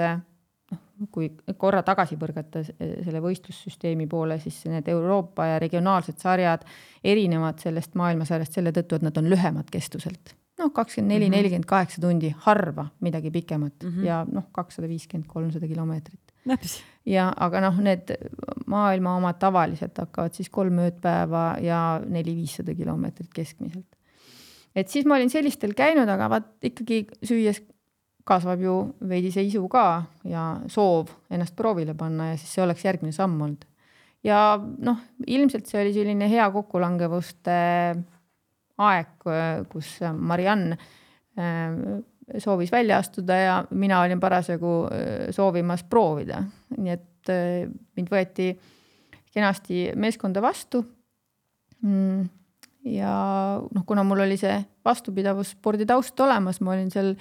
[1.11, 1.29] kui
[1.59, 6.63] korra tagasi põrgata selle võistlussüsteemi poole, siis need Euroopa ja regionaalsed sarjad
[7.03, 10.35] erinevad sellest maailmasarjast selle tõttu, et nad on lühemad kestuselt.
[10.55, 11.35] noh, kakskümmend neli, mhm.
[11.35, 14.05] nelikümmend kaheksa tundi, harva midagi pikemat mm -hmm.
[14.05, 16.33] ja noh, kakssada viiskümmend, kolmsada kilomeetrit.
[17.05, 18.15] ja aga noh, need
[18.65, 23.95] maailma omad tavaliselt hakkavad siis kolm öödpäeva ja neli-viissada kilomeetrit keskmiselt.
[24.75, 27.61] et siis ma olin sellistel käinud, aga vaat ikkagi süües
[28.25, 29.85] kasvab ju veidi see isu ka
[30.25, 33.65] ja soov ennast proovile panna ja siis see oleks järgmine samm olnud.
[34.25, 37.57] ja noh, ilmselt see oli selline hea kokkulangevuste
[38.85, 39.27] aeg,
[39.71, 40.73] kus Mariann
[42.41, 44.73] soovis välja astuda ja mina olin parasjagu
[45.35, 46.41] soovimas proovida,
[46.77, 47.33] nii et
[47.95, 48.49] mind võeti
[49.35, 50.81] kenasti meeskonda vastu.
[51.85, 52.25] Mm,
[52.89, 53.13] ja
[53.61, 54.55] noh, kuna mul oli see
[54.85, 57.13] vastupidavusspordi taust olemas, ma olin seal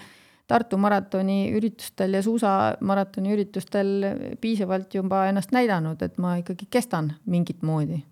[0.46, 3.92] Tartu maratoni üritustel ja suusamaratoni üritustel
[4.40, 8.02] piisavalt juba ennast näidanud, et ma ikkagi kestan mingit moodi.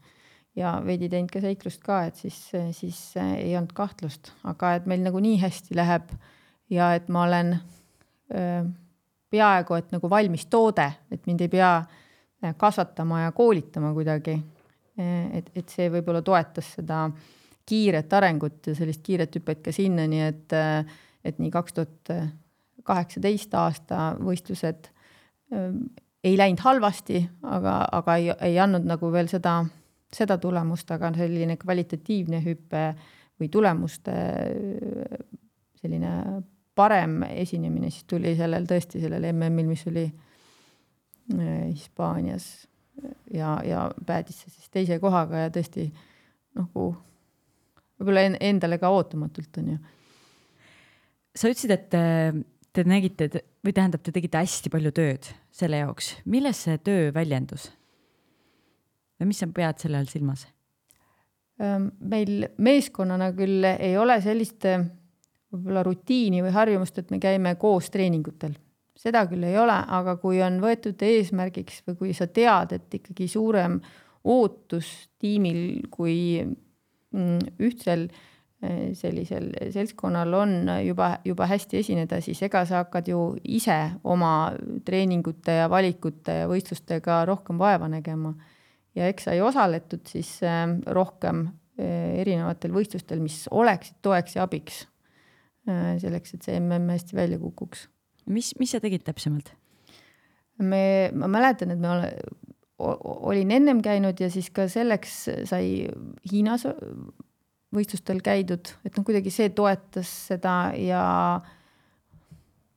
[0.57, 2.37] ja veidi teinud ka seiklust ka, et siis,
[2.77, 6.11] siis ei olnud kahtlust, aga et meil nagu nii hästi läheb
[6.71, 7.55] ja et ma olen
[8.35, 8.65] öö,
[9.33, 11.73] peaaegu et nagu valmis toode, et mind ei pea
[12.59, 14.41] kasvatama ja koolitama kuidagi.
[15.33, 17.07] et, et see võib-olla toetas seda
[17.67, 20.53] kiiret arengut ja sellist kiiret hüpet ka sinnani, et
[21.25, 22.13] et nii kaks tuhat
[22.87, 24.89] kaheksateist aasta võistlused
[25.55, 25.85] ähm,
[26.25, 29.61] ei läinud halvasti, aga, aga ei, ei andnud nagu veel seda,
[30.15, 32.85] seda tulemust, aga selline kvalitatiivne hüpe
[33.41, 34.15] või tulemuste
[35.83, 36.43] selline
[36.75, 42.47] parem esinemine siis tuli sellel tõesti sellel MM-il, mis oli äh, Hispaanias
[43.35, 45.89] ja, ja päädis see siis teise kohaga ja tõesti
[46.59, 46.93] nagu
[47.99, 49.83] võib-olla endale ka ootamatult on ju
[51.37, 52.41] sa ütlesid, et äh,
[52.73, 53.29] te nägite
[53.63, 56.17] või tähendab, te tegite hästi palju tööd selle jaoks.
[56.25, 57.71] milles see töö väljendus?
[59.21, 60.47] või mis sa pead selle all silmas?
[61.63, 64.83] meil meeskonnana küll ei ole sellist äh,
[65.53, 68.57] võib-olla rutiini või harjumust, et me käime koos treeningutel.
[68.97, 73.29] seda küll ei ole, aga kui on võetud eesmärgiks või kui sa tead, et ikkagi
[73.29, 73.81] suurem
[74.25, 78.29] ootus tiimil kui mm, ühtsel äh,
[78.95, 80.53] sellisel seltskonnal on
[80.87, 84.53] juba, juba hästi esineda, siis ega sa hakkad ju ise oma
[84.87, 88.35] treeningute ja valikute ja võistlustega rohkem vaeva nägema.
[88.95, 91.49] ja eks sai osaletud siis eh, rohkem
[91.79, 94.87] eh, erinevatel võistlustel, mis oleksid toeks ja abiks.
[95.63, 97.89] selleks, et see mm hästi välja kukuks.
[98.27, 99.53] mis, mis sa tegid täpsemalt?
[100.59, 102.15] me, ma mäletan, et me ole,
[102.79, 105.89] olin ennem käinud ja siis ka selleks sai
[106.31, 106.67] Hiinas
[107.73, 111.03] võistlustel käidud, et noh, kuidagi see toetas seda ja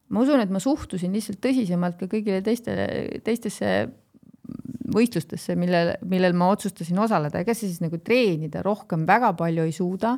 [0.07, 2.87] ma usun, et ma suhtusin lihtsalt tõsisemalt ka kõigile teistele,
[3.25, 3.71] teistesse
[4.95, 10.13] võistlustesse, millel, millel ma otsustasin osaleda, ega siis nagu treenida rohkem väga palju ei suuda,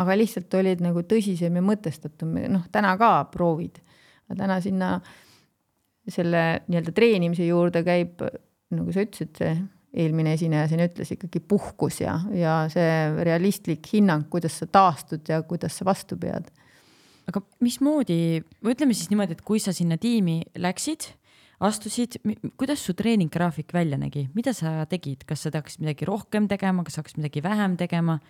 [0.00, 3.80] aga lihtsalt olid nagu tõsisem ja mõtestatum, noh, täna ka proovid.
[4.36, 4.96] täna sinna
[6.08, 8.22] selle nii-öelda treenimise juurde käib,
[8.74, 9.54] nagu sa ütlesid, see
[9.96, 15.40] eelmine esineja siin ütles, ikkagi puhkus ja, ja see realistlik hinnang, kuidas sa taastud ja
[15.48, 16.50] kuidas sa vastu pead.
[17.26, 21.08] aga mismoodi, või ütleme siis niimoodi, et kui sa sinna tiimi läksid,
[21.66, 22.20] astusid,
[22.60, 27.00] kuidas su treeninggraafik välja nägi, mida sa tegid, kas sa hakkasid midagi rohkem tegema, kas
[27.00, 28.20] hakkasid midagi vähem tegema?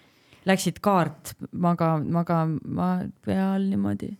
[0.46, 2.90] Läksid kaart maga, magama
[3.26, 4.14] peal niimoodi?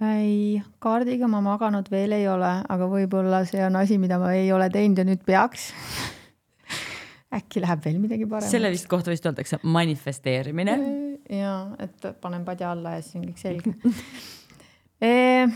[0.00, 4.48] ei, kaardiga ma maganud veel ei ole, aga võib-olla see on asi, mida ma ei
[4.52, 5.70] ole teinud ja nüüd peaks
[7.34, 8.50] äkki läheb veel midagi paremat.
[8.50, 10.76] selle vist kohta vist öeldakse manifesteerimine.
[11.30, 13.74] ja, et panen padja alla ja siis on kõik selge
[15.10, 15.46] e,.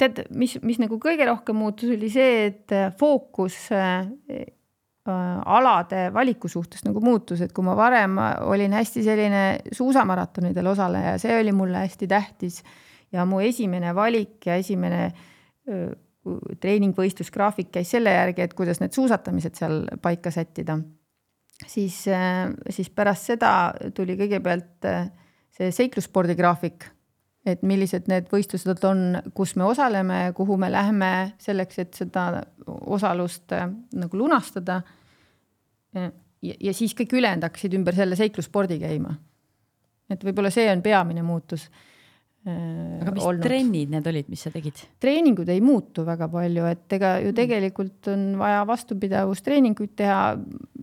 [0.00, 4.02] tead, mis, mis nagu kõige rohkem muutus, oli see, et fookus äh,
[5.04, 8.16] alade valiku suhtes nagu muutus, et kui ma varem
[8.48, 9.44] olin hästi selline
[9.76, 12.62] suusamaratonidel osaleja, see oli mulle hästi tähtis
[13.12, 15.12] ja mu esimene valik ja esimene
[16.60, 20.78] treeningvõistlusgraafik käis selle järgi, et kuidas need suusatamised seal paika sättida.
[21.66, 22.04] siis,
[22.70, 23.50] siis pärast seda
[23.94, 24.88] tuli kõigepealt
[25.54, 26.88] see seiklusspordi graafik,
[27.46, 33.52] et millised need võistlused on, kus me osaleme, kuhu me läheme selleks, et seda osalust
[33.94, 34.82] nagu lunastada.
[35.94, 39.14] ja, ja siis kõik ülejäänud hakkasid ümber selle seiklusspordi käima.
[40.10, 41.70] et võib-olla see on peamine muutus
[42.44, 43.44] aga mis olnud.
[43.44, 44.82] trennid need olid, mis sa tegid?
[45.00, 47.38] treeningud ei muutu väga palju, et ega ju mm.
[47.38, 50.18] tegelikult on vaja vastupidavustreeninguid teha.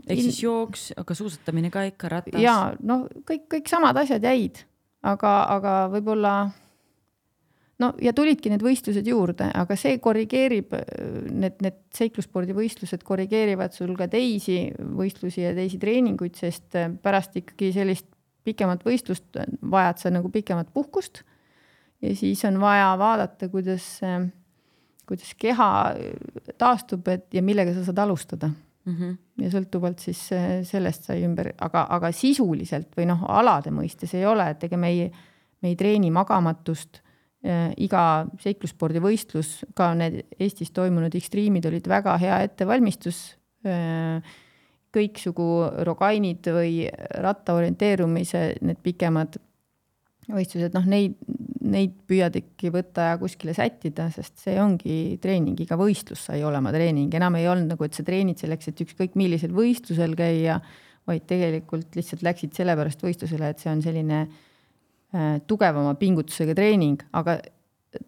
[0.07, 2.41] ehk siis jooks, aga suusatamine ka ikka ratas?
[2.41, 4.63] ja noh, kõik, kõik samad asjad jäid,
[5.05, 6.35] aga, aga võib-olla
[7.81, 10.73] no ja tulidki need võistlused juurde, aga see korrigeerib,
[11.29, 14.63] need, need seiklusspordivõistlused korrigeerivad sul ka teisi
[14.97, 18.09] võistlusi ja teisi treeninguid, sest pärast ikkagi sellist
[18.47, 21.21] pikemat võistlust vajad sa nagu pikemat puhkust
[22.01, 23.85] ja siis on vaja vaadata, kuidas,
[25.07, 25.69] kuidas keha
[26.57, 28.95] taastub, et ja millega sa saad alustada mm.
[28.95, 29.17] -hmm.
[29.43, 30.23] ja sõltuvalt siis
[30.69, 34.89] sellest sai ümber, aga, aga sisuliselt või noh, alade mõistes ei ole, et ega me
[34.89, 35.11] ei,
[35.61, 37.01] me ei treeni magamatust
[37.45, 37.73] äh,.
[37.77, 44.21] iga seiklusspordivõistlus, ka need Eestis toimunud ekstriimid olid väga hea ettevalmistus äh,
[44.91, 45.47] kõiksugu
[45.87, 46.89] rogainid või
[47.23, 49.37] ratta orienteerumise, need pikemad
[50.35, 51.15] võistlused, noh, neid,
[51.61, 56.73] neid püüad ikkagi võtta ja kuskile sättida, sest see ongi treening, iga võistlus sai olema
[56.73, 60.59] treening, enam ei olnud nagu, et sa treenid selleks, et ükskõik millisel võistlusel käia,
[61.09, 67.39] vaid tegelikult lihtsalt läksid sellepärast võistlusele, et see on selline äh, tugevama pingutusega treening, aga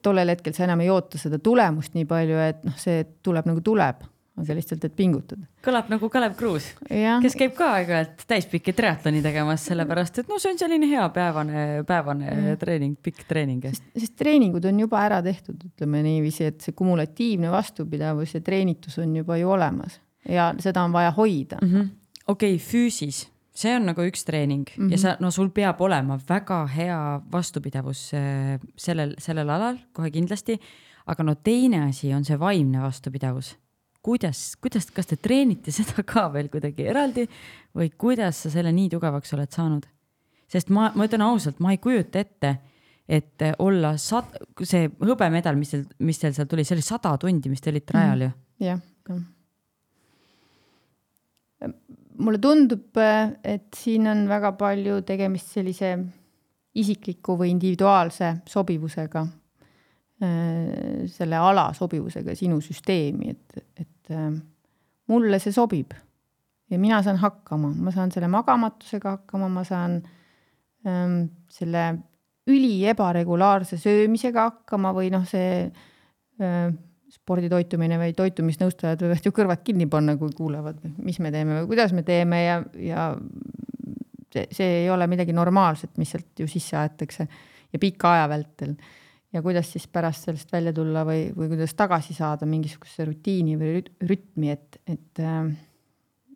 [0.06, 3.64] tollel hetkel sa enam ei oota seda tulemust nii palju, et noh, see tuleb nagu
[3.66, 4.04] tuleb
[4.42, 5.46] aga lihtsalt, et pingutada.
[5.66, 10.56] kõlab nagu Kalev Kruus, kes käib ka aeg-ajalt täispikki triatloni tegemas, sellepärast et no see
[10.56, 12.62] on selline hea päevane, päevane mm.
[12.62, 13.68] treening, pikk treening.
[13.70, 19.16] sest, treeningud on juba ära tehtud, ütleme niiviisi, et see kumulatiivne vastupidavus ja treenitus on
[19.22, 21.88] juba ju olemas ja seda on vaja hoida mm -hmm..
[22.28, 24.92] okei okay,, füüsis, see on nagu üks treening mm -hmm.
[24.92, 30.60] ja sa, no sul peab olema väga hea vastupidavus äh, sellel, sellel alal kohe kindlasti.
[31.06, 33.58] aga no teine asi on see vaimne vastupidavus
[34.04, 37.28] kuidas, kuidas, kas te treenite seda ka veel kuidagi eraldi
[37.78, 39.90] või kuidas sa selle nii tugevaks oled saanud?
[40.54, 42.50] sest ma, ma ütlen ausalt, ma ei kujuta ette,
[43.10, 47.50] et olla sad-, see hõbemedal, mis teil, mis teil seal tuli, see oli sada tundi,
[47.50, 48.30] mis te olite rajal ju.
[48.30, 48.68] Mhm.
[48.68, 49.24] jah, jah
[52.18, 52.98] mulle tundub,
[53.44, 55.94] et siin on väga palju tegemist sellise
[56.78, 59.24] isikliku või individuaalse sobivusega,
[61.10, 64.32] selle ala sobivusega sinu süsteemi, et, et äh,
[65.12, 65.94] mulle see sobib.
[66.72, 70.00] Ja mina saan hakkama, ma saan selle magamatusega hakkama, ma saan
[70.88, 71.20] ähm,
[71.52, 71.84] selle
[72.50, 75.68] üli ebaregulaarse söömisega hakkama või noh, see
[76.42, 76.72] äh,
[77.14, 81.94] sporditoitumine või toitumisnõustajad võivad ju kõrvad kinni panna, kui kuulevad, mis me teeme või kuidas
[81.94, 83.12] me teeme ja, ja
[84.34, 87.28] see, see ei ole midagi normaalset, mis sealt ju sisse aetakse
[87.74, 88.74] ja pika aja vältel
[89.34, 93.80] ja kuidas siis pärast sellest välja tulla või, või kuidas tagasi saada mingisugusesse rutiini või
[93.82, 95.54] rütmi, et, et äh,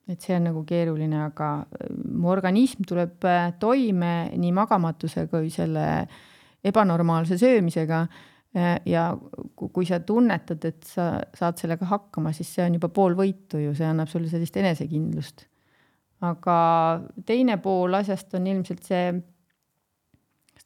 [0.08, 5.52] et see on nagu keeruline, aga äh, mu organism tuleb äh, toime nii magamatuse kui
[5.54, 5.86] selle
[6.68, 8.08] ebanormaalse söömisega.
[8.90, 9.02] ja
[9.54, 13.74] kui sa tunnetad, et sa saad sellega hakkama, siis see on juba pool võitu ju,
[13.78, 15.44] see annab sulle sellist enesekindlust.
[16.26, 16.56] aga
[17.28, 19.12] teine pool asjast on ilmselt see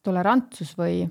[0.05, 1.01] tolerantsus või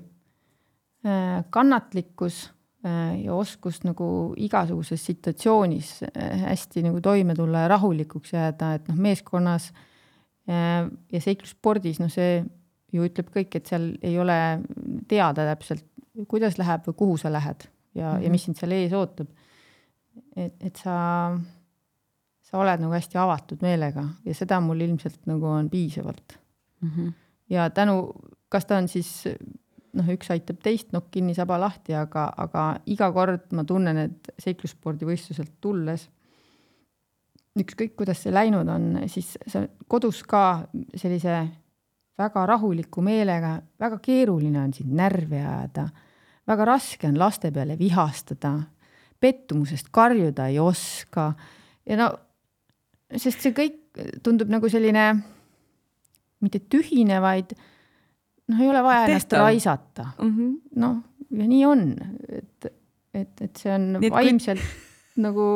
[1.49, 2.51] kannatlikkus
[2.85, 8.91] äh, ja oskus nagu igasuguses situatsioonis äh, hästi nagu toime tulla ja rahulikuks jääda, et
[8.91, 9.71] noh, meeskonnas
[10.51, 12.41] ja seiklusspordis, noh, see
[12.91, 14.35] ju ütleb kõik, et seal ei ole
[15.07, 15.85] teada täpselt,
[16.27, 18.23] kuidas läheb või kuhu sa lähed ja mm, -hmm.
[18.23, 18.31] ja mhm.
[18.31, 19.27] mis sind seal ees ootab.
[20.35, 21.37] et, et sa,
[22.41, 26.37] sa oled nagu hästi avatud meelega ja seda mul ilmselt nagu on piisavalt
[26.81, 26.89] mm.
[26.89, 27.13] -hmm.
[27.49, 28.13] ja tänu,
[28.49, 29.23] kas ta on siis
[29.97, 34.31] noh, üks aitab teist, nokk kinni, saba lahti, aga, aga iga kord ma tunnen, et
[34.41, 36.07] seiklusspordivõistluselt tulles,
[37.59, 40.63] ükskõik kuidas see läinud on, siis sa kodus ka
[40.95, 41.41] sellise
[42.21, 45.87] väga rahuliku meelega, väga keeruline on sind närvi ajada,
[46.47, 48.55] väga raske on laste peale vihastada,
[49.21, 51.31] pettumusest karjuda ei oska.
[51.85, 52.07] Ja no,
[53.11, 55.11] sest see kõik tundub nagu selline
[56.41, 57.53] mitte tühine, vaid
[58.51, 60.11] noh, ei ole vaja ennast raisata.
[60.19, 60.55] Mm -hmm..
[60.83, 61.01] noh,
[61.41, 61.85] ja nii on,
[62.29, 62.71] et,
[63.13, 65.23] et, et see on nii, vaimselt kui...
[65.27, 65.47] nagu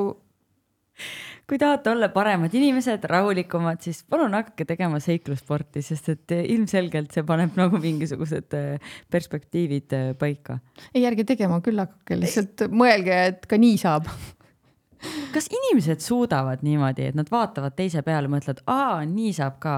[1.47, 7.25] kui tahate olla paremad inimesed, rahulikumad, siis palun hakake tegema seiklussporti, sest et ilmselgelt see
[7.27, 10.59] paneb nagu mingisugused äh, perspektiivid äh, paika.
[10.93, 14.09] ei, ärge tegema küll hakake, lihtsalt mõelge, et ka nii saab.
[15.35, 19.75] Kas inimesed suudavad niimoodi, et nad vaatavad teise peale, mõtlevad, aa, nii saab ka,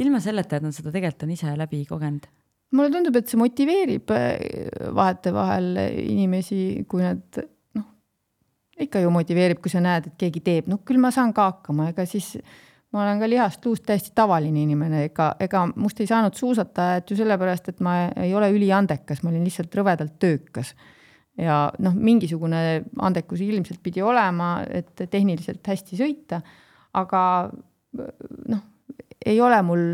[0.00, 2.28] ilma selleta, et nad seda tegelikult on ise läbi kogenud?
[2.76, 4.34] Mulle tundub, et see motiveerib äh,
[4.96, 5.70] vahetevahel
[6.04, 7.40] inimesi, kui nad
[7.76, 7.86] noh,
[8.80, 11.90] ikka ju motiveerib, kui sa näed, et keegi teeb, noh küll ma saan ka hakkama,
[11.92, 12.36] ega siis
[12.94, 17.18] ma olen ka lihast luust täiesti tavaline inimene, ega, ega must ei saanud suusatajat ju
[17.20, 20.74] sellepärast, et ma ei ole üliandekas, ma olin lihtsalt rõvedalt töökas.
[21.40, 26.42] ja noh, mingisugune andekus ilmselt pidi olema, et tehniliselt hästi sõita,
[26.98, 27.22] aga
[28.50, 28.66] noh,
[29.26, 29.86] ei ole mul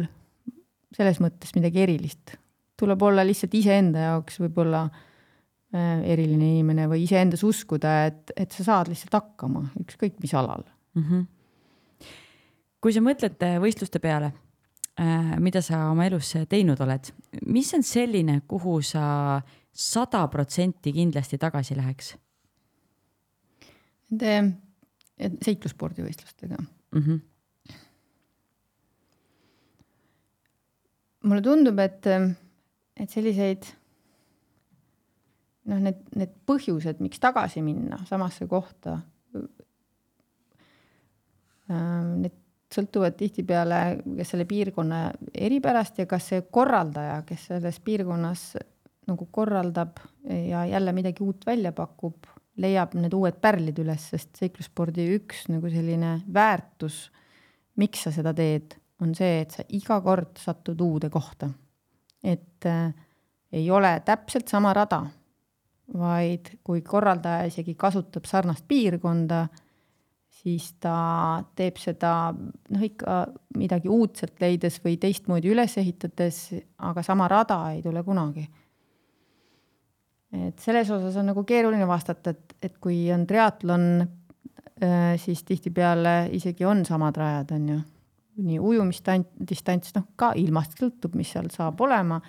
[0.97, 2.37] selles mõttes midagi erilist
[2.77, 8.67] tuleb olla lihtsalt iseenda jaoks võib-olla äh, eriline inimene või iseendas uskuda, et, et sa
[8.67, 10.65] saad lihtsalt hakkama, ükskõik mis alal
[10.97, 11.05] mm.
[11.05, 12.11] -hmm.
[12.81, 14.33] kui sa mõtled äh, võistluste peale,
[15.01, 17.13] äh, mida sa oma elus teinud oled,
[17.47, 19.41] mis on selline, kuhu sa
[19.73, 22.15] sada protsenti kindlasti tagasi läheks?
[24.11, 24.57] Nende
[25.43, 27.03] seiklusspordivõistlustega mm.
[27.03, 27.21] -hmm.
[31.27, 32.05] mulle tundub, et
[32.97, 33.67] et selliseid
[35.71, 38.99] noh, need, need põhjused, miks tagasi minna samasse kohta,
[41.71, 42.37] ähm, need
[42.73, 43.81] sõltuvad tihtipeale
[44.19, 45.01] kas selle piirkonna
[45.33, 48.49] eripärast ja kas see korraldaja, kes selles piirkonnas
[49.07, 52.27] nagu korraldab ja jälle midagi uut välja pakub,
[52.59, 57.05] leiab need uued pärlid üles, sest seiklusspordi üks nagu selline väärtus,
[57.79, 61.53] miks sa seda teed, on see, et sa iga kord satud uude kohta.
[62.27, 62.91] Et äh,
[63.55, 65.05] ei ole täpselt sama rada,
[65.95, 69.47] vaid kui korraldaja isegi kasutab sarnast piirkonda,
[70.43, 70.97] siis ta
[71.57, 73.23] teeb seda noh, ikka
[73.57, 76.41] midagi uudselt leides või teistmoodi üles ehitades,
[76.83, 78.47] aga sama rada ei tule kunagi
[80.45, 83.85] et selles osas on nagu keeruline vastata, et, et kui on triatlon,
[84.83, 87.83] äh, siis tihtipeale isegi on samad rajad, on ju.
[88.37, 92.21] Nii ujumisdistants, noh ka ilmast sõltub, mis seal saab olema.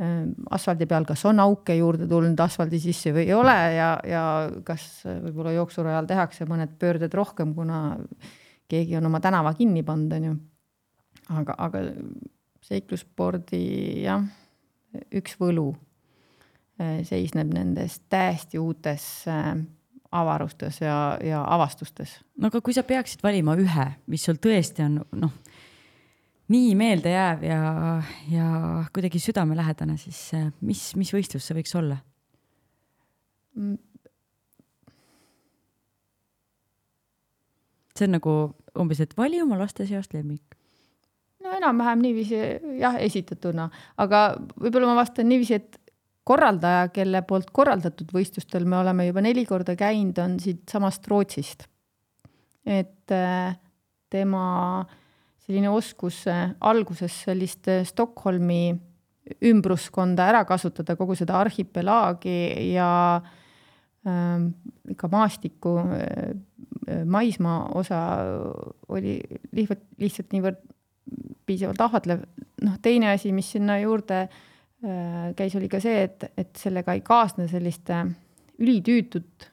[0.00, 0.22] Äh,
[0.56, 4.24] asfaldi peal, kas on auke juurde tulnud asfaldi sisse või ei ole ja, ja
[4.66, 7.98] kas võib-olla jooksurajal tehakse mõned pöörded rohkem, kuna
[8.70, 10.34] keegi on oma tänava kinni pannud, on ju.
[11.42, 11.84] aga, aga
[12.70, 13.62] seiklusspordi
[14.06, 14.24] jah,
[15.16, 15.72] üks võlu
[16.80, 19.56] Äh, seisneb nendes täiesti uutes äh,
[20.16, 22.14] avarustes ja, ja avastustes.
[22.40, 25.34] no aga kui sa peaksid valima ühe, mis sul tõesti on noh,
[26.50, 27.60] nii meeldejääv ja,
[28.30, 28.46] ja
[28.94, 32.00] kuidagi südamelähedane, siis äh, mis, mis võistlus see võiks olla
[33.56, 33.78] mm.?
[37.96, 38.34] see on nagu
[38.80, 40.56] umbes, et vali oma laste seast lemmik
[41.44, 42.40] no enam-vähem niiviisi
[42.80, 43.68] jah, esitatuna,
[44.00, 44.24] aga
[44.60, 45.78] võib-olla ma vastan niiviisi, et
[46.30, 51.66] korraldaja, kelle poolt korraldatud võistlustel me oleme juba neli korda käinud, on siitsamast Rootsist.
[52.66, 53.56] et äh,
[54.10, 54.84] tema
[55.50, 58.70] selline oskus äh, alguses sellist äh, Stockholmi
[59.46, 62.90] ümbruskonda ära kasutada, kogu seda arhipelaagi ja
[64.06, 67.98] äh, ka maastiku äh, maismaa osa
[68.90, 69.18] oli
[69.54, 70.62] lihtsalt, lihtsalt niivõrd
[71.46, 72.22] piisavalt ahvatlev.
[72.62, 74.28] noh, teine asi, mis sinna juurde
[75.36, 77.90] käis, oli ka see, et, et sellega ei kaasne sellist
[78.56, 79.50] ülitüütut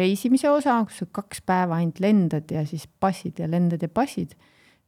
[0.00, 4.34] reisimise osa, kus sa kaks päeva ainult lendad ja siis passid ja lendad ja passid.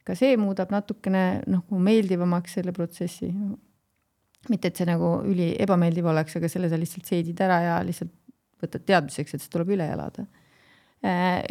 [0.06, 3.32] Ka see muudab natukene noh, meeldivamaks selle protsessi.
[4.48, 8.12] mitte, et see nagu üli ebameeldiv oleks, aga selle sa lihtsalt seedid ära ja lihtsalt
[8.62, 10.26] võtad teadmiseks, et see tuleb üle elada.
[11.04, 11.42] Äh,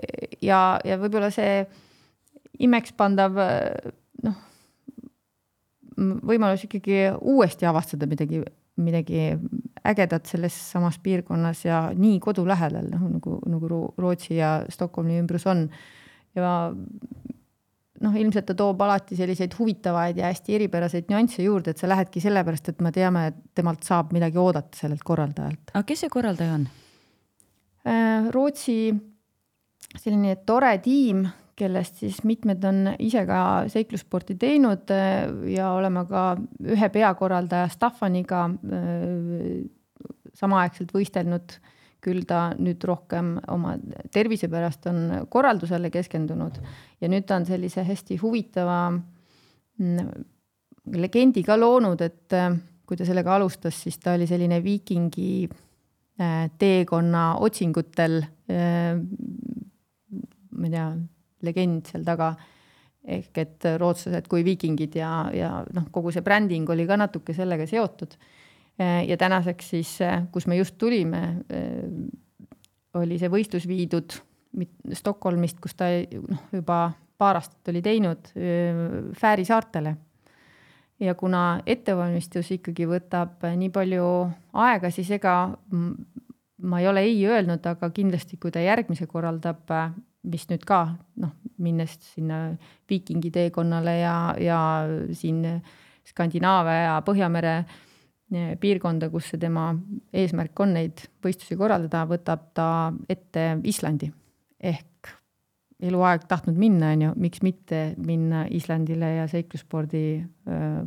[0.42, 1.66] ja, ja võib-olla see
[2.66, 3.36] imekspandav
[4.24, 4.44] noh
[5.98, 8.42] võimalus ikkagi uuesti avastada midagi,
[8.82, 9.28] midagi
[9.86, 15.48] ägedat selles samas piirkonnas ja nii kodu lähedal, noh nagu, nagu Rootsi ja Stockholmi ümbrus
[15.48, 15.70] on.
[16.36, 16.74] ja
[18.04, 22.24] noh, ilmselt ta toob alati selliseid huvitavaid ja hästi eripäraseid nüansse juurde, et sa lähedki
[22.24, 25.72] sellepärast, et me teame, et temalt saab midagi oodata, sellelt korraldajalt.
[25.74, 26.68] aga kes see korraldaja on?
[27.86, 28.80] Äh, Rootsi
[30.02, 31.26] selline tore tiim,
[31.56, 33.40] kellest siis mitmed on ise ka
[33.72, 36.26] seiklussporti teinud äh, ja oleme ka
[36.66, 39.64] ühe peakorraldaja Staffaniga äh,
[40.36, 41.60] samaaegselt võistelnud,
[42.06, 43.76] küll ta nüüd rohkem oma
[44.14, 46.62] tervise pärast on korraldusele keskendunud
[47.02, 50.10] ja nüüd ta on sellise hästi huvitava mm,
[50.96, 52.52] legendi ka loonud, et äh,
[52.86, 55.48] kui ta sellega alustas, siis ta oli selline viikingi
[56.60, 58.22] teekonna otsingutel,
[60.56, 60.86] ma ei tea
[61.44, 62.36] legend seal taga.
[63.06, 67.68] ehk et rootslased kui viikingid ja, ja noh, kogu see bränding oli ka natuke sellega
[67.70, 68.16] seotud.
[68.80, 69.92] Ja tänaseks siis,
[70.32, 71.22] kus me just tulime,
[73.00, 74.18] oli see võistlus viidud
[74.96, 76.80] Stockholmist, kus ta noh, juba
[77.20, 78.32] paar aastat oli teinud
[79.16, 79.96] Fääri saartele.
[81.00, 84.06] Ja kuna ettevalmistus ikkagi võtab nii palju
[84.64, 85.36] aega, siis ega
[86.66, 89.68] ma ei ole ei öelnud, aga kindlasti, kui ta järgmise korraldab,
[90.26, 90.86] mis nüüd ka
[91.22, 92.48] noh, minnes sinna
[92.90, 94.60] viikingi teekonnale ja, ja
[95.14, 95.44] siin
[96.06, 97.76] Skandinaavia ja Põhjamere eh,
[98.32, 99.70] piirkonda, kus see tema
[100.14, 102.70] eesmärk on neid võistlusi korraldada, võtab ta
[103.10, 104.10] ette Islandi
[104.66, 105.12] ehk
[105.86, 110.02] eluaeg tahtnud minna, on ju, miks mitte minna Islandile ja seiklusspordi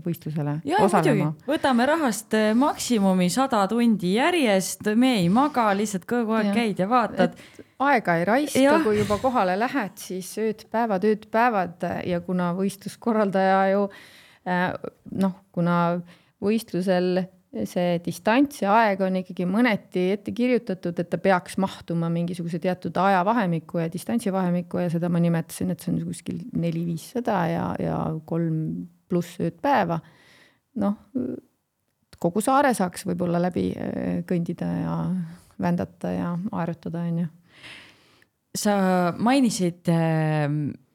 [0.04, 1.34] võistlusele ja, osalema.
[1.46, 6.54] võtame rahast maksimumi sada tundi järjest, me ei maga, lihtsalt kogu aeg ja.
[6.56, 7.36] käid ja vaatad.
[7.84, 13.84] aega ei raiska, kui juba kohale lähed, siis ööd-päevad, ööd-päevad ja kuna võistluskorraldaja ju
[14.48, 15.76] noh, kuna
[16.44, 22.60] võistlusel see distants ja aeg on ikkagi mõneti ette kirjutatud, et ta peaks mahtuma mingisuguse
[22.60, 27.98] teatud ajavahemikku ja distantsivahemikku ja seda ma nimetasin, et see on kuskil neli-viissada ja, ja
[28.28, 28.58] kolm
[29.08, 29.96] pluss ööd-päeva.
[30.78, 30.98] noh,
[32.20, 34.98] kogu saare saaks võib-olla läbi äh, kõndida ja
[35.58, 37.30] vändata ja aerutada, on ju.
[38.60, 38.76] sa
[39.16, 40.44] mainisid äh,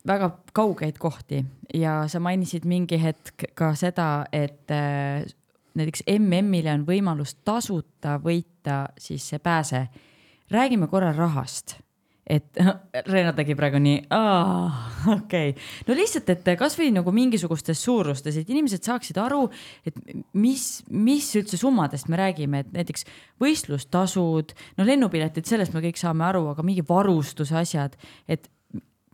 [0.07, 1.43] väga kaugeid kohti
[1.73, 5.23] ja sa mainisid mingi hetk ka seda, et äh,
[5.77, 9.87] näiteks MM-ile on võimalus tasuta võita siis see pääse.
[10.51, 11.77] räägime korra rahast
[12.27, 12.59] et
[13.11, 13.97] Reena tegi praegu nii,
[15.13, 15.53] okei okay.,
[15.87, 19.43] no lihtsalt, et kasvõi nagu mingisugustes suurustes, et inimesed saaksid aru,
[19.87, 19.97] et
[20.39, 23.07] mis, mis üldse summadest me räägime, et näiteks
[23.43, 27.97] võistlustasud, no lennupiletid, sellest me kõik saame aru, aga mingi varustuse asjad,
[28.27, 28.47] et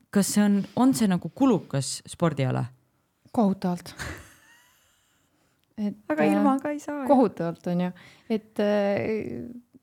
[0.10, 2.66] kas see on, on see nagu kulukas spordiala?
[3.32, 3.93] kohutavalt
[5.86, 7.05] et aga ilma ka ei saa.
[7.07, 7.95] kohutavalt on ju,
[8.30, 8.62] et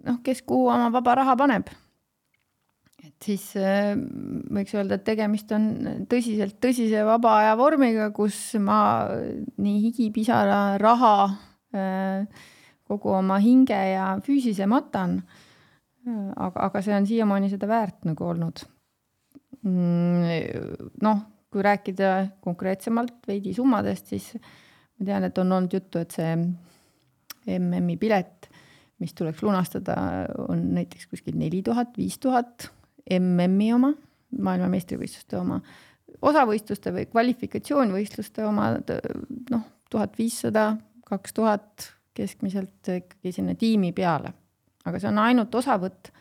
[0.07, 1.75] noh, kes kuhu oma vaba raha paneb
[3.07, 3.95] et siis äh,
[4.53, 5.67] võiks öelda, et tegemist on
[6.11, 8.79] tõsiselt tõsise vaba aja vormiga, kus ma
[9.63, 11.17] nii higi, pisara, raha,
[11.77, 12.47] äh,
[12.87, 15.21] kogu oma hinge ja füüsise matan.
[16.07, 18.61] aga, aga see on siiamaani seda väärt nagu olnud.
[19.65, 22.13] Mm, noh, kui rääkida
[22.45, 26.35] konkreetsemalt veidi summadest, siis ma tean, et on olnud juttu, et see
[27.57, 28.49] MM-i pilet,
[29.03, 29.97] mis tuleks lunastada,
[30.49, 32.69] on näiteks kuskil neli tuhat, viis tuhat
[33.19, 33.93] MM-i oma,
[34.37, 35.61] maailmameistrivõistluste oma,
[36.27, 40.73] osavõistluste või kvalifikatsioonvõistluste oma noh, tuhat viissada,
[41.07, 44.33] kaks tuhat keskmiselt ikkagi sinna tiimi peale.
[44.87, 46.13] aga see on ainult osavõtt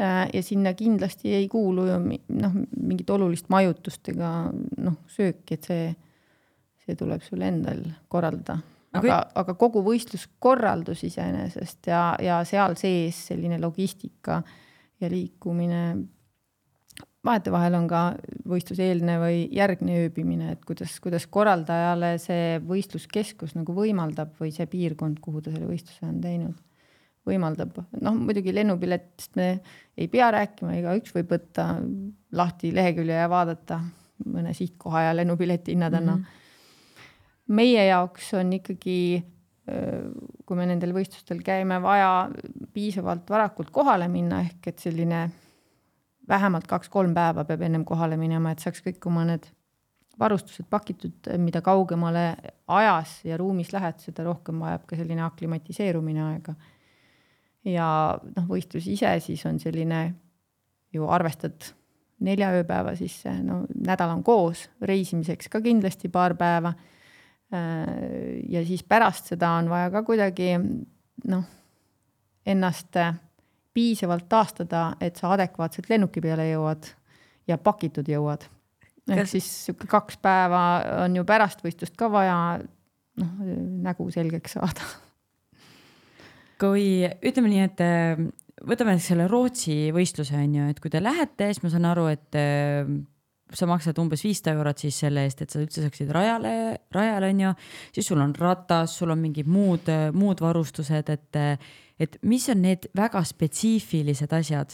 [0.00, 1.98] ja sinna kindlasti ei kuulu ju
[2.40, 5.88] noh, mingit olulist majutust ega noh, sööki, et see,
[6.84, 8.60] see tuleb sul endal korraldada.
[8.90, 14.40] Aga, aga, aga kogu võistluskorraldus iseenesest ja, ja seal sees selline logistika
[15.00, 15.84] ja liikumine
[17.26, 18.00] vahetevahel on ka
[18.48, 25.20] võistluseelne või järgne ööbimine, et kuidas, kuidas korraldajale see võistluskeskus nagu võimaldab või see piirkond,
[25.22, 26.56] kuhu ta selle võistluse on teinud,
[27.26, 27.76] võimaldab.
[28.00, 29.48] noh, muidugi lennupiletist me
[29.96, 31.66] ei pea rääkima, igaüks võib võtta
[32.32, 33.80] lahti lehekülje ja vaadata
[34.26, 36.14] mõne sihtkoha ja lennupileti hinnad on mm.
[36.14, 37.52] -hmm.
[37.56, 39.24] meie jaoks on ikkagi,
[40.46, 42.30] kui me nendel võistlustel käime, vaja
[42.72, 45.30] piisavalt varakult kohale minna, ehk et selline
[46.28, 49.48] vähemalt kaks-kolm päeva peab ennem kohale minema, et saaks kõik oma need
[50.20, 52.34] varustused pakitud, mida kaugemale
[52.68, 56.54] ajas ja ruumis lähed, seda rohkem vajab ka selline aklimatiseerumine aega.
[57.64, 57.86] Ja
[58.36, 60.00] noh, võistlus ise siis on selline
[60.94, 61.72] ju arvestad
[62.24, 66.72] nelja ööpäeva sisse, no nädal on koos, reisimiseks ka kindlasti paar päeva.
[67.50, 70.52] ja siis pärast seda on vaja ka kuidagi
[71.28, 71.44] noh,
[72.46, 72.98] ennast
[73.74, 76.92] piisavalt taastada, et sa adekvaatselt lennuki peale jõuad
[77.48, 78.46] ja pakitud jõuad.
[79.10, 80.62] ehk siis sihuke kaks päeva
[81.04, 82.36] on ju pärast võistlust ka vaja
[83.20, 83.36] noh,
[83.88, 84.86] nägu selgeks saada.
[86.60, 88.20] kui ütleme nii, et äh,
[88.68, 92.38] võtame selle Rootsi võistluse on ju, et kui te lähete, siis ma saan aru, et
[92.38, 92.90] äh,
[93.56, 96.52] sa maksad umbes viissada eurot siis selle eest, et sa üldse saaksid rajale,
[96.94, 97.54] rajale on ju,
[97.96, 101.40] siis sul on ratas, sul on mingid muud, muud varustused, et
[102.00, 104.72] et mis on need väga spetsiifilised asjad,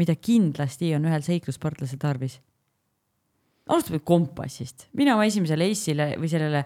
[0.00, 2.38] mida kindlasti on ühel seiklussportlasel tarvis?
[3.70, 6.64] alustame kompassist, mina oma esimesele Ace'ile või sellele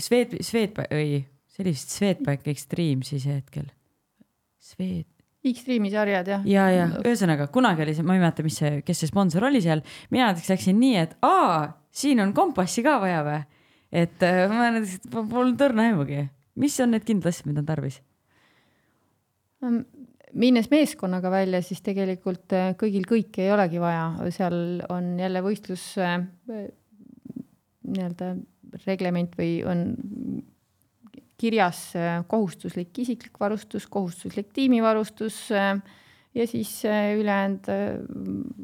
[0.00, 3.68] Swed, Swedback või see oli vist Swedback Extreme siis hetkel.
[4.60, 5.08] Swed.
[5.50, 6.42] Extreme'i sarjad jah.
[6.44, 9.62] ja, ja ühesõnaga kunagi oli see, ma ei mäleta, mis see, kes see sponsor oli
[9.64, 9.80] seal,
[10.12, 11.62] mina näiteks läksin nii, et aa,
[11.96, 13.40] siin on kompassi ka vaja või?
[14.02, 16.26] et äh, ma näiteks, polnud õrna aimugi,
[16.60, 18.02] mis on need kindlad asjad, mida on tarvis
[20.32, 24.56] minnes meeskonnaga välja, siis tegelikult äh, kõigil kõike ei olegi vaja, seal
[24.92, 26.20] on jälle võistlus äh,
[27.90, 28.34] nii-öelda
[28.86, 29.84] reglement või on
[31.40, 37.66] kirjas äh, kohustuslik isiklik varustus, kohustuslik tiimivarustus ja siis ülejäänud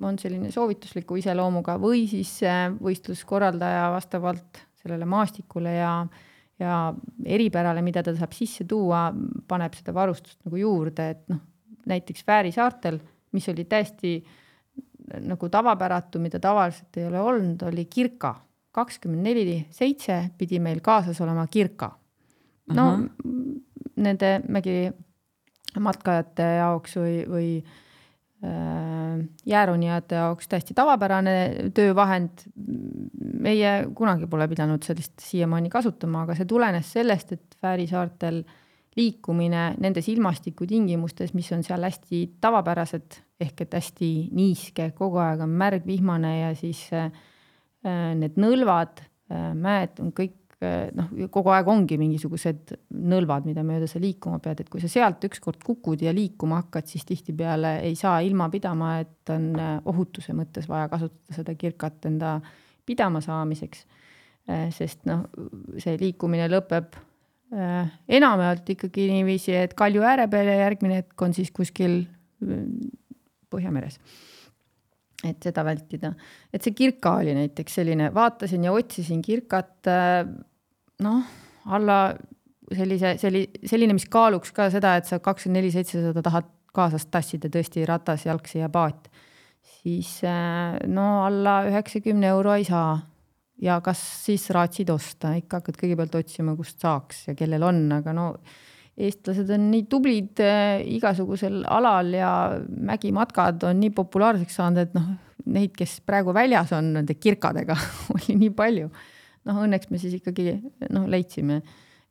[0.07, 2.37] on selline soovitusliku iseloomuga või siis
[2.79, 6.25] võistluskorraldaja vastavalt sellele maastikule ja äh,
[6.61, 6.95] ja
[7.25, 9.11] eripärale, mida ta saab sisse tuua,
[9.49, 11.43] paneb seda varustust nagu juurde, et noh,
[11.87, 12.99] näiteks Fääri saartel,
[13.37, 14.17] mis oli täiesti
[15.27, 18.35] nagu tavapäratu, mida tavaliselt ei ole olnud, oli kirka.
[18.77, 21.95] kakskümmend neli seitse pidi meil kaasas olema kirka.
[22.75, 23.61] No uh -huh.
[23.97, 27.51] nende mägimatkajate jaoks või, või
[28.45, 32.45] Äh, jääronijate jaoks täiesti tavapärane töövahend.
[33.41, 38.43] meie kunagi pole pidanud sellist siiamaani kasutama, aga see tulenes sellest, et Fääri saartel
[38.97, 45.57] liikumine nendes ilmastikutingimustes, mis on seal hästi tavapärased, ehk et hästi niiske, kogu aeg on
[45.57, 47.09] märg, vihmane ja siis äh,
[48.21, 49.01] need nõlvad,
[49.33, 50.37] äh, mäed on kõik
[50.97, 55.25] noh, kogu aeg ongi mingisugused nõlvad, mida mööda sa liikuma pead, et kui sa sealt
[55.29, 60.37] ükskord kukud ja liikuma hakkad, siis tihtipeale ei saa ilma pidama, et on eh, ohutuse
[60.37, 62.39] mõttes vaja kasutada seda kirkat enda
[62.87, 63.87] pidama saamiseks.
[64.71, 65.25] sest noh,
[65.83, 66.93] see liikumine lõpeb
[67.51, 72.05] enamjaolt ikkagi niiviisi, et Kalju ääre peal ja järgmine hetk on siis kuskil
[73.51, 73.99] Põhjameres
[75.33, 76.13] et seda vältida.
[76.53, 79.91] et see kirka oli näiteks selline, vaatasin ja otsisin kirkat
[81.03, 81.23] noh,
[81.67, 82.01] alla
[82.75, 87.07] sellise, selli-, selline, mis kaaluks ka seda, et sa kakskümmend neli seitse seda tahad kaasas
[87.09, 89.09] tassida, tõesti ratas, jalgsi ja paat,
[89.79, 92.99] siis äh, no alla üheksakümne euro ei saa.
[93.57, 98.13] ja kas siis raatsid osta, ikka hakkad kõigepealt otsima, kust saaks ja kellel on, aga
[98.13, 98.27] no
[98.97, 102.31] eestlased on nii tublid äh, igasugusel alal ja
[102.67, 105.11] mägimatkad on nii populaarseks saanud, et noh,
[105.53, 107.77] neid, kes praegu väljas on nende kirkadega
[108.17, 108.89] oli nii palju.
[109.47, 110.57] noh, õnneks me siis ikkagi
[110.91, 111.61] noh, leidsime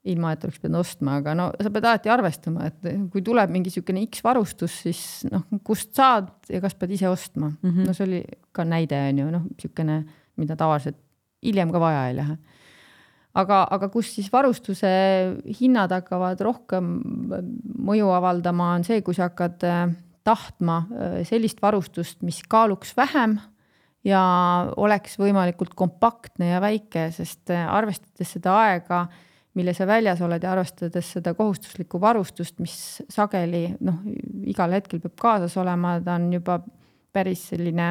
[0.05, 3.71] ilma, et oleks pidanud ostma, aga no sa pead alati arvestama, et kui tuleb mingi
[3.71, 5.01] niisugune X varustus, siis
[5.31, 7.71] noh, kust saad ja kas pead ise ostma mm.
[7.71, 7.87] -hmm.
[7.87, 8.21] no see oli
[8.53, 10.03] ka näide on ju, noh, niisugune,
[10.37, 11.01] mida tavaliselt
[11.45, 12.37] hiljem ka vaja ei lähe.
[13.35, 14.89] Aga, aga kus siis varustuse
[15.59, 16.95] hinnad hakkavad rohkem
[17.85, 19.83] mõju avaldama, on see, kui sa hakkad äh,
[20.25, 23.37] tahtma äh, sellist varustust, mis kaaluks vähem
[24.05, 24.23] ja
[24.77, 29.05] oleks võimalikult kompaktne ja väike, sest äh, arvestades seda aega
[29.55, 32.75] mille sa väljas oled ja arvestades seda kohustuslikku varustust, mis
[33.09, 34.01] sageli noh,
[34.51, 36.59] igal hetkel peab kaasas olema, ta on juba
[37.15, 37.87] päris selline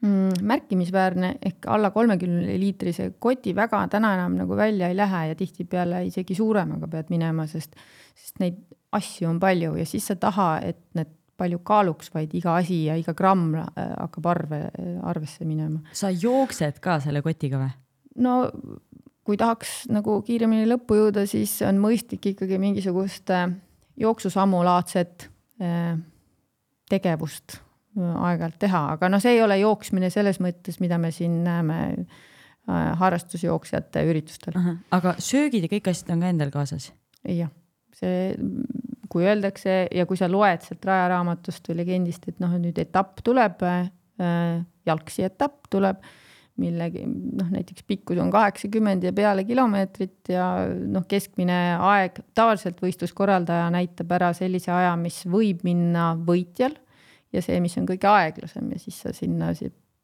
[0.00, 6.04] märkimisväärne ehk alla kolmekümne liitrise koti väga täna enam nagu välja ei lähe ja tihtipeale
[6.08, 7.76] isegi suuremaga pead minema, sest,
[8.16, 8.62] sest neid
[8.96, 12.96] asju on palju ja siis sa taha, et need palju kaaluks, vaid iga asi ja
[13.00, 14.62] iga gramm äh, hakkab arve,
[15.08, 15.80] arvesse minema.
[15.92, 17.70] sa jooksed ka selle kotiga või?
[18.24, 18.36] no
[19.24, 23.50] kui tahaks nagu kiiremini lõppu jõuda, siis on mõistlik ikkagi mingisugust äh,
[24.00, 25.28] jooksusammulaadset
[25.60, 25.98] äh,
[26.88, 27.60] tegevust
[27.98, 31.80] aeg-ajalt teha, aga noh, see ei ole jooksmine selles mõttes, mida me siin näeme
[33.00, 34.54] harrastusjooksjate üritustel.
[34.94, 36.90] aga söögid ja kõik asjad on ka endal kaasas?
[37.26, 37.50] jah,
[37.96, 38.30] see,
[39.10, 43.64] kui öeldakse ja kui sa loed sealt rajaraamatust või legendist, et noh, nüüd etapp tuleb
[43.66, 43.88] äh,,
[44.86, 46.04] jalgsi etapp tuleb
[46.60, 53.70] millegi noh, näiteks pikkus on kaheksakümmend ja peale kilomeetrit ja noh, keskmine aeg, tavaliselt võistluskorraldaja
[53.72, 56.76] näitab ära sellise aja, mis võib minna võitjal
[57.32, 59.52] ja see, mis on kõige aeglasem ja siis sa sinna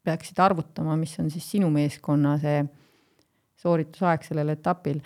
[0.07, 2.63] peaksid arvutama, mis on siis sinu meeskonna see
[3.61, 5.01] sooritusaeg sellel etapil.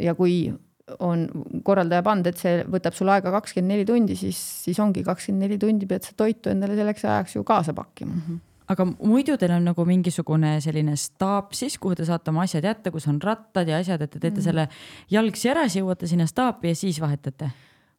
[0.00, 0.52] ja kui
[1.00, 1.28] on
[1.64, 4.36] korraldaja pannud, et see võtab sul aega kakskümmend neli tundi, siis,
[4.66, 8.26] siis ongi kakskümmend neli tundi pead sa toitu endale selleks ajaks ju kaasa pakkima mm.
[8.26, 8.42] -hmm
[8.72, 12.92] aga muidu teil on nagu mingisugune selline staap siis, kuhu te saate oma asjad jätta,
[12.94, 14.44] kus on rattad ja asjad, et te teete mm.
[14.46, 14.68] selle
[15.12, 17.50] jalgsi ära, siis jõuate sinna staapi ja siis vahetate?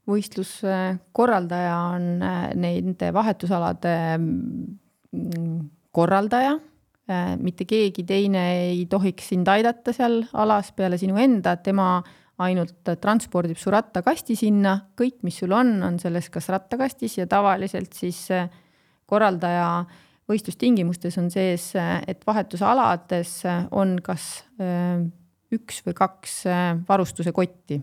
[0.10, 5.58] Võistluskorraldaja on äh, nende vahetusalade mm,
[5.96, 6.56] korraldaja.
[7.10, 11.98] Äh, mitte keegi teine ei tohiks sind aidata seal alas peale sinu enda, tema
[12.46, 17.96] ainult transpordib su rattakasti sinna, kõik, mis sul on, on selles kas rattakastis ja tavaliselt
[17.96, 18.50] siis äh,
[19.10, 19.86] korraldaja
[20.26, 23.44] võistlustingimustes on sees, et vahetusalades
[23.78, 24.24] on kas
[25.54, 26.40] üks või kaks
[26.88, 27.78] varustuse kotti.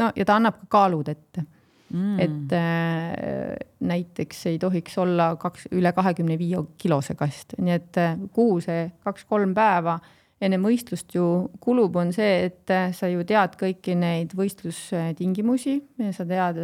[0.00, 1.46] No ja ta annab ka kaalud ette.
[1.94, 2.16] Mm..
[2.18, 3.54] et äh,
[3.86, 7.98] näiteks ei tohiks olla kaks, üle kahekümne viie kilose kast, nii et
[8.34, 9.98] kuhu see kaks-kolm päeva
[10.42, 11.26] enne võistlust ju
[11.62, 15.76] kulub, on see, et sa ju tead kõiki neid võistlustingimusi,
[16.16, 16.58] sa tead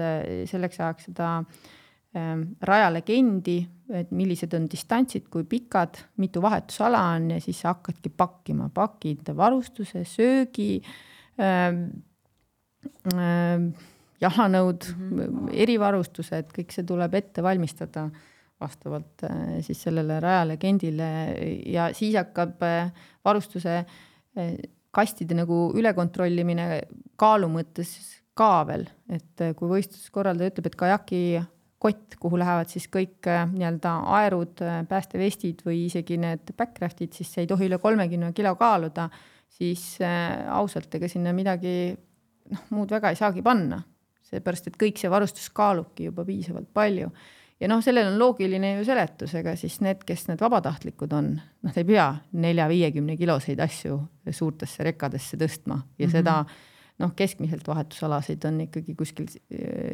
[0.51, 1.71] selleks ajaks seda äh,
[2.13, 3.61] rajalegendi,
[3.95, 9.31] et millised on distantsid, kui pikad, mitu vahetusala on ja siis sa hakkadki pakkima, pakid
[9.37, 10.81] varustuse, söögi
[11.39, 11.87] ähm,
[14.21, 15.53] jalanõud mm, -hmm.
[15.65, 18.09] erivarustused, kõik see tuleb ette valmistada
[18.61, 21.09] vastavalt äh, siis sellele rajalegendile
[21.67, 22.93] ja siis hakkab äh,
[23.25, 24.53] varustuse äh,
[24.91, 26.83] kastide nagu ülekontrollimine
[27.17, 27.95] kaalu mõttes
[28.37, 31.23] ka veel, et äh, kui võistluskorraldaja ütleb, et kajaki
[31.81, 37.33] kott, kuhu lähevad siis kõik äh, nii-öelda aerud, äh, päästevestid või isegi need backraft'id, siis
[37.33, 39.09] see ei tohi üle kolmekümne kilo kaaluda,
[39.57, 41.95] siis äh, ausalt, ega sinna midagi
[42.51, 43.83] noh, muud väga ei saagi panna.
[44.31, 47.11] seepärast, et kõik see varustus kaalubki juba piisavalt palju.
[47.61, 51.77] ja noh, sellel on loogiline ju seletus, ega siis need, kes need vabatahtlikud on, noh,
[51.77, 54.01] ei pea nelja-viiekümne kiloseid asju
[54.31, 56.13] suurtesse rekkadesse tõstma ja mm -hmm.
[56.13, 56.45] seda
[57.01, 59.29] noh, keskmiselt vahetusalasid on ikkagi kuskil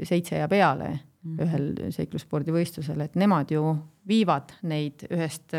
[0.05, 1.39] seitse ja peale mm.
[1.43, 3.77] ühel seiklusspordivõistlusel, et nemad ju
[4.09, 5.55] viivad neid ühest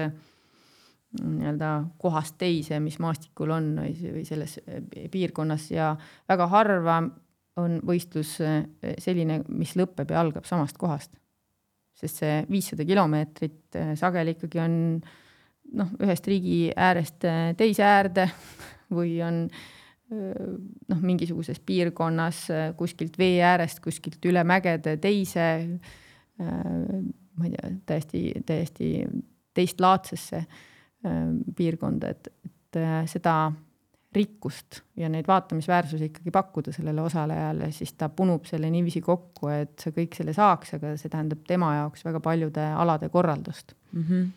[1.16, 1.70] nii-öelda
[2.02, 4.58] kohast teise, mis maastikul on või, või selles
[5.12, 5.94] piirkonnas ja
[6.30, 6.98] väga harva
[7.58, 8.36] on võistlus
[9.02, 11.16] selline, mis lõpeb ja algab samast kohast.
[11.98, 14.76] sest see viissada kilomeetrit sageli ikkagi on
[15.74, 17.26] noh, ühest riigi äärest
[17.58, 18.28] teise äärde
[18.98, 19.48] või on
[20.12, 22.46] noh, mingisuguses piirkonnas
[22.78, 25.48] kuskilt vee äärest, kuskilt üle mägede teise,
[26.38, 28.92] ma ei tea, täiesti, täiesti
[29.58, 30.46] teistlaadsesse
[31.56, 32.80] piirkonda, et, et
[33.10, 33.38] seda
[34.18, 39.76] rikkust ja neid vaatamisväärsusi ikkagi pakkuda sellele osalejale, siis ta punub selle niiviisi kokku, et
[39.84, 44.04] sa kõik selle saaks, aga see tähendab tema jaoks väga paljude alade korraldust mm.
[44.04, 44.28] -hmm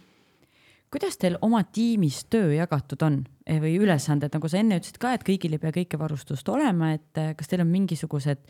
[0.91, 5.13] kuidas teil oma tiimis töö jagatud on eh, või ülesanded, nagu sa enne ütlesid ka,
[5.15, 8.43] et kõigil ei pea kõike varustust olema, et eh, kas teil on mingisugused,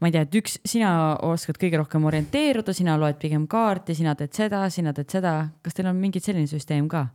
[0.00, 0.90] ma ei tea, et üks, sina
[1.28, 5.76] oskad kõige rohkem orienteeruda, sina loed pigem kaarti, sina teed seda, sina teed seda, kas
[5.76, 7.06] teil on mingi selline süsteem ka?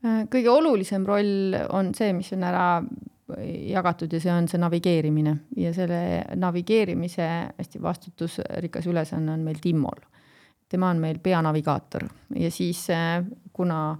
[0.00, 2.66] Äh, kõige olulisem roll on see, mis on ära
[3.30, 6.00] jagatud ja see on see navigeerimine ja selle
[6.40, 7.26] navigeerimise
[7.58, 10.00] hästi vastutusrikas ülesanne on meil Timmol.
[10.70, 12.08] tema on meil peanavigaator
[12.38, 13.22] ja siis äh,
[13.52, 13.98] kuna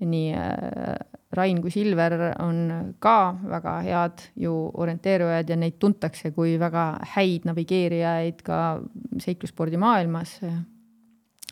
[0.00, 0.98] nii äh,
[1.32, 2.12] Rain kui Silver
[2.42, 8.80] on ka väga head ju orienteerujad ja neid tuntakse kui väga häid navigeerijaid ka
[9.20, 10.38] seiklusspordi maailmas,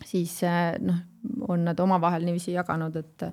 [0.05, 0.39] siis
[0.81, 1.03] noh,
[1.49, 3.27] on nad omavahel niiviisi jaganud, et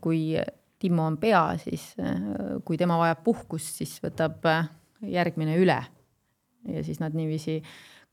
[0.00, 0.34] kui
[0.78, 1.94] Timmo on pea, siis
[2.64, 4.44] kui tema vajab puhkust, siis võtab
[5.00, 5.80] järgmine üle.
[6.68, 7.62] ja siis nad niiviisi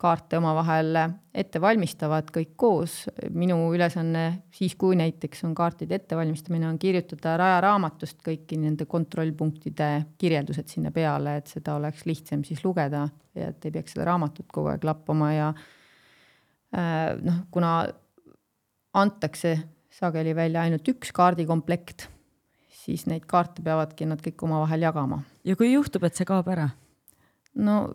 [0.01, 0.97] kaarte omavahel
[1.37, 3.05] ette valmistavad kõik koos.
[3.29, 10.67] minu ülesanne siis, kui näiteks on kaartide ettevalmistamine, on kirjutada rajaraamatust kõiki nende kontrollpunktide kirjeldused
[10.67, 14.73] sinna peale, et seda oleks lihtsam siis lugeda ja et ei peaks seda raamatut kogu
[14.73, 15.51] aeg lappama ja
[17.21, 17.75] noh, kuna
[18.93, 19.57] antakse
[19.91, 22.07] sageli välja ainult üks kaardikomplekt,
[22.81, 25.21] siis neid kaarte peavadki nad kõik omavahel jagama.
[25.43, 26.69] ja kui juhtub, et see kaob ära?
[27.55, 27.89] no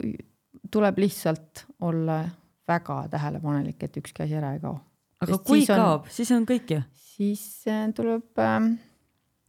[0.70, 2.24] tuleb lihtsalt olla
[2.68, 4.78] väga tähelepanelik, et ükski asi ära ei kao.
[5.20, 6.82] aga Sest kui siis on, kaob, siis on kõik ju?
[7.16, 8.70] siis äh, tuleb äh,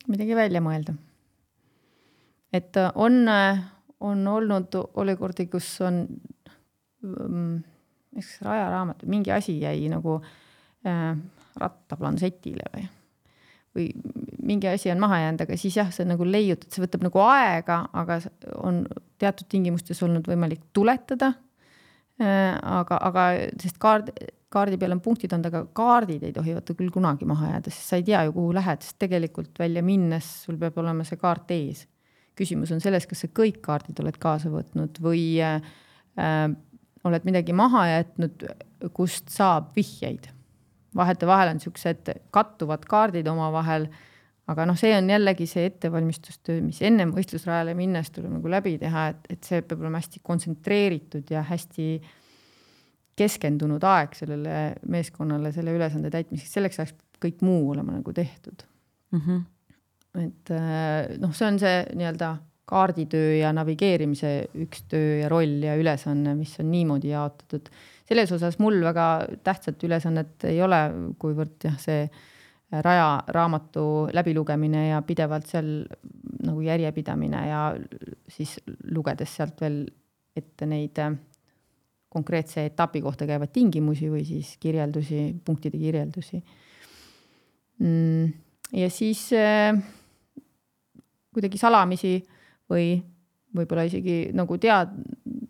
[0.08, 0.96] midagi välja mõelda.
[2.54, 3.64] et äh, on, äh,
[4.00, 6.06] on olnud olukordi, kus on
[7.04, 7.58] ähm,,
[8.18, 10.22] eks rajaraamat, mingi asi jäi nagu
[10.88, 11.18] äh,
[11.62, 12.86] rattaplansetile või,
[13.78, 13.90] või
[14.48, 17.82] mingi asi on maha jäänud, aga siis jah, sa nagu leiutad, see võtab nagu aega,
[17.98, 18.20] aga
[18.64, 18.86] on
[19.22, 21.34] teatud tingimustes olnud võimalik tuletada.
[22.18, 23.26] Äh, aga, aga
[23.62, 24.10] sest kaard,
[24.54, 27.92] kaardi peal on punktid olnud, aga kaardid ei tohi vaata küll kunagi maha jääda, sest
[27.92, 31.54] sa ei tea ju, kuhu lähed, sest tegelikult välja minnes sul peab olema see kaart
[31.54, 31.86] ees.
[32.38, 35.62] küsimus on selles, kas sa kõik kaardid oled kaasa võtnud või äh,
[37.08, 38.48] oled midagi maha jätnud,
[38.98, 40.32] kust saab vihjeid
[40.98, 43.88] vahetevahel on niisugused kattuvad kaardid omavahel,
[44.48, 49.10] aga noh, see on jällegi see ettevalmistustöö, mis ennem võistlusrajale minnes tuleb nagu läbi teha,
[49.14, 51.90] et, et see peab olema hästi kontsentreeritud ja hästi
[53.18, 54.58] keskendunud aeg sellele
[54.94, 58.62] meeskonnale selle ülesande täitmiseks, selleks ajaks kõik muu olema nagu tehtud
[59.12, 59.22] mm.
[59.22, 59.42] -hmm.
[60.24, 62.36] et äh, noh, see on see nii-öelda
[62.68, 64.32] kaarditöö ja navigeerimise
[64.64, 67.70] üks töö ja roll ja ülesanne, mis on niimoodi jaotatud
[68.08, 69.08] selles osas mul väga
[69.44, 70.80] tähtsat ülesannet ei ole,
[71.20, 72.08] kuivõrd jah, see
[72.68, 75.70] Raja raamatu läbilugemine ja pidevalt seal
[76.44, 77.62] nagu järjepidamine ja
[78.28, 78.58] siis
[78.92, 79.86] lugedes sealt veel
[80.36, 81.00] ette neid
[82.12, 86.42] konkreetse etapi kohta käivaid tingimusi või siis kirjeldusi, punktide kirjeldusi.
[87.80, 88.34] Mm,
[88.76, 89.80] ja siis äh,
[91.32, 92.18] kuidagi salamisi
[92.72, 92.98] või
[93.58, 94.92] võib-olla isegi nagu tead,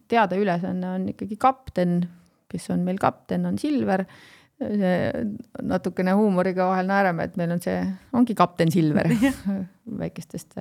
[0.08, 2.02] teada ülesanne on ikkagi kapten
[2.52, 4.06] kes on meil kapten, on Silver.
[5.62, 7.78] natukene huumoriga vahel naerame, et meil on see,
[8.18, 9.06] ongi kapten Silver
[10.02, 10.58] väikestest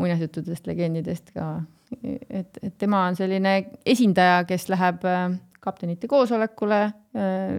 [0.00, 1.60] muinasjuttudest, legendidest ka.
[2.02, 3.52] et, et tema on selline
[3.86, 7.54] esindaja, kes läheb äh, kaptenite koosolekule äh,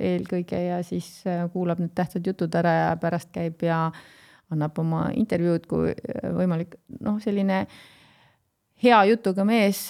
[0.00, 3.90] eelkõige ja siis äh, kuulab need tähtsad jutud ära ja pärast käib ja
[4.54, 5.94] annab oma intervjuud, kui
[6.36, 7.64] võimalik, noh, selline
[8.82, 9.88] hea jutuga mees,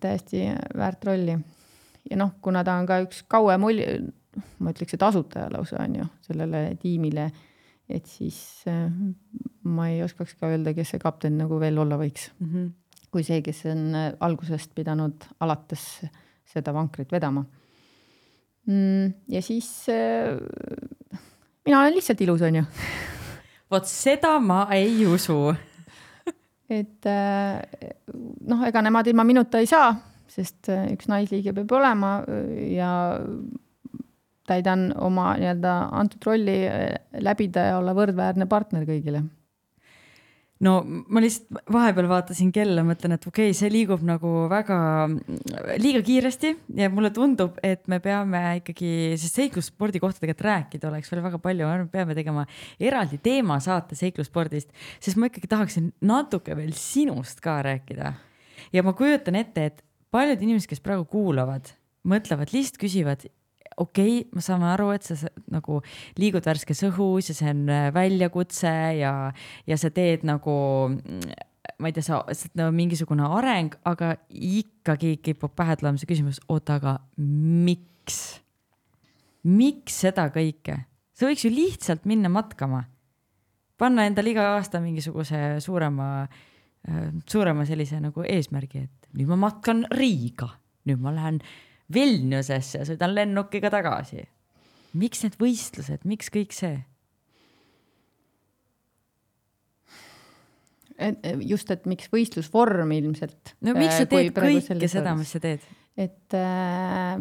[0.00, 0.46] täiesti
[0.78, 1.36] väärt rolli
[2.10, 3.86] ja noh, kuna ta on ka üks kauem oli,
[4.62, 7.28] ma ütleks, et asutaja lausa on ju sellele tiimile,
[7.92, 8.38] et siis
[8.70, 8.86] äh,
[9.68, 12.52] ma ei oskaks ka öelda, kes see kapten nagu veel olla võiks mm.
[12.52, 12.70] -hmm.
[13.12, 16.04] kui see, kes on äh, algusest pidanud alates
[16.52, 17.44] seda vankrit vedama
[18.66, 19.12] mm,.
[19.28, 20.38] ja siis äh,
[21.66, 22.64] mina olen lihtsalt ilus, on ju
[23.72, 25.40] vot seda ma ei usu
[26.72, 29.92] et noh, ega nemad ilma minuta ei saa
[30.32, 32.92] sest äh, üks naisliige peab olema äh, ja
[34.48, 39.24] täidan oma nii-öelda antud rolli äh, läbida ja olla võrdväärne partner kõigile.
[40.62, 44.78] No ma lihtsalt vahepeal vaatasin kella, mõtlen, et okei okay,, see liigub nagu väga
[45.82, 51.12] liiga kiiresti ja mulle tundub, et me peame ikkagi, sest seiklusspordi kohta tegelikult rääkida oleks
[51.12, 52.46] veel väga palju, me peame tegema
[52.80, 54.72] eraldi teemasaate seiklusspordist,
[55.02, 58.14] sest ma ikkagi tahaksin natuke veel sinust ka rääkida.
[58.72, 59.84] ja ma kujutan ette, et
[60.14, 61.74] paljud inimesed, kes praegu kuulavad,
[62.06, 63.26] mõtlevad, lihtsalt küsivad
[63.76, 65.16] okei okay,, me saame aru, et sa
[65.52, 65.80] nagu
[66.20, 69.14] liigud värskes õhus ja see on äh, väljakutse ja,
[69.66, 70.56] ja sa teed nagu
[71.78, 76.10] ma ei tea, sa, sa oled nagu mingisugune areng, aga ikkagi kipub pähe tulema see
[76.10, 78.22] küsimus, oota, aga miks?
[79.42, 80.78] miks seda kõike?
[81.12, 82.84] sa võiks ju lihtsalt minna matkama.
[83.78, 86.26] panna endale iga aasta mingisuguse suurema,
[86.88, 90.52] äh, suurema sellise nagu eesmärgi, et nüüd ma matkan Riiga,
[90.88, 91.42] nüüd ma lähen
[91.94, 94.24] Vilniusesse ja sõidan lennukiga tagasi.
[94.92, 96.80] miks need võistlused, miks kõik see?
[101.48, 103.54] just, et miks võistlusvorm ilmselt.
[103.64, 105.64] no miks sa äh, teed kõike seda, mis sa teed?
[105.98, 107.16] et äh,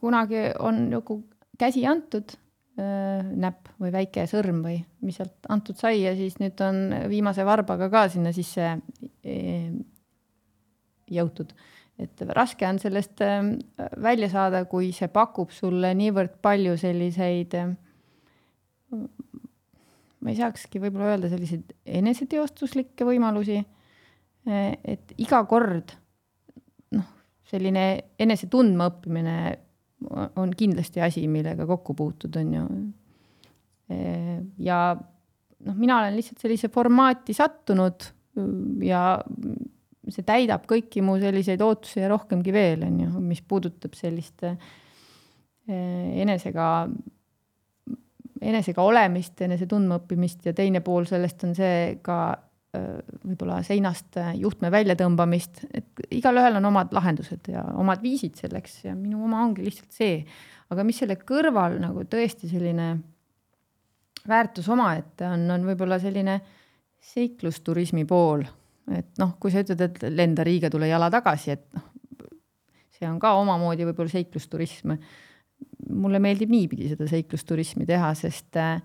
[0.00, 1.18] kunagi on nagu
[1.60, 2.34] käsi antud
[2.78, 6.82] äh,, näpp või väike sõrm või mis sealt antud sai ja siis nüüd on
[7.12, 9.70] viimase varbaga ka sinna sisse äh,
[11.12, 11.54] jõutud
[12.02, 13.54] et raske on sellest ähm,
[14.02, 17.74] välja saada, kui see pakub sulle niivõrd palju selliseid, ähm,
[20.22, 23.60] ma ei saakski võib-olla öelda selliseid eneseteostuslikke võimalusi.
[24.48, 25.94] Äh, et iga kord
[26.96, 27.12] noh,
[27.48, 27.86] selline
[28.22, 29.36] enese tundma õppimine
[30.42, 32.66] on kindlasti asi, millega kokku puutud, on ju.
[33.92, 38.10] Äh, ja noh, mina olen lihtsalt sellise formaati sattunud
[38.82, 39.02] ja
[40.12, 44.56] see täidab kõiki mu selliseid ootusi ja rohkemgi veel, on ju, mis puudutab sellist eh,
[46.22, 46.68] enesega,
[48.42, 52.18] enesega olemist, enese tundmaõppimist ja teine pool sellest on see ka
[52.76, 58.96] eh, võib-olla seinast juhtme väljatõmbamist, et igalühel on omad lahendused ja omad viisid selleks ja
[58.98, 60.22] minu oma ongi lihtsalt see.
[60.72, 62.94] aga mis selle kõrval nagu tõesti selline
[64.28, 66.40] väärtus omaette on, on võib-olla selline
[67.02, 68.44] seiklusturismi pool
[68.90, 71.84] et noh, kui sa ütled, et lenda Riiga, tule jala tagasi, et noh,
[72.92, 74.96] see on ka omamoodi võib-olla seiklusturism.
[75.92, 78.80] mulle meeldib niipidi seda seiklusturismi teha, sest äh,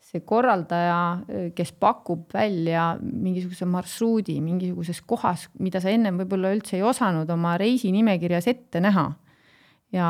[0.00, 6.78] see korraldaja, äh, kes pakub välja mingisuguse marsruudi mingisuguses kohas, mida sa ennem võib-olla üldse
[6.78, 9.10] ei osanud oma reisinimekirjas ette näha.
[9.92, 10.08] ja,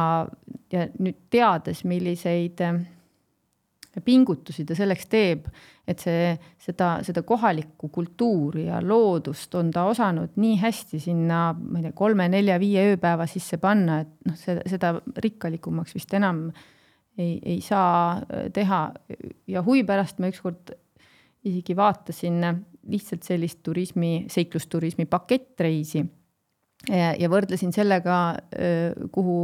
[0.73, 2.81] ja nüüd teades, milliseid äh,
[3.99, 5.49] pingutusi ta selleks teeb,
[5.91, 11.81] et see, seda, seda kohalikku kultuuri ja loodust on ta osanud nii hästi sinna, ma
[11.81, 14.93] ei tea, kolme-nelja-viie ööpäeva sisse panna, et noh, seda, seda
[15.27, 16.47] rikkalikumaks vist enam
[17.19, 18.85] ei, ei saa äh, teha.
[19.51, 20.71] ja huvi pärast ma ükskord
[21.51, 22.39] isegi vaatasin
[22.91, 26.05] lihtsalt sellist turismi, seiklusturismi pakettreisi
[26.89, 28.17] ja, võrdlesin sellega,
[29.13, 29.37] kuhu,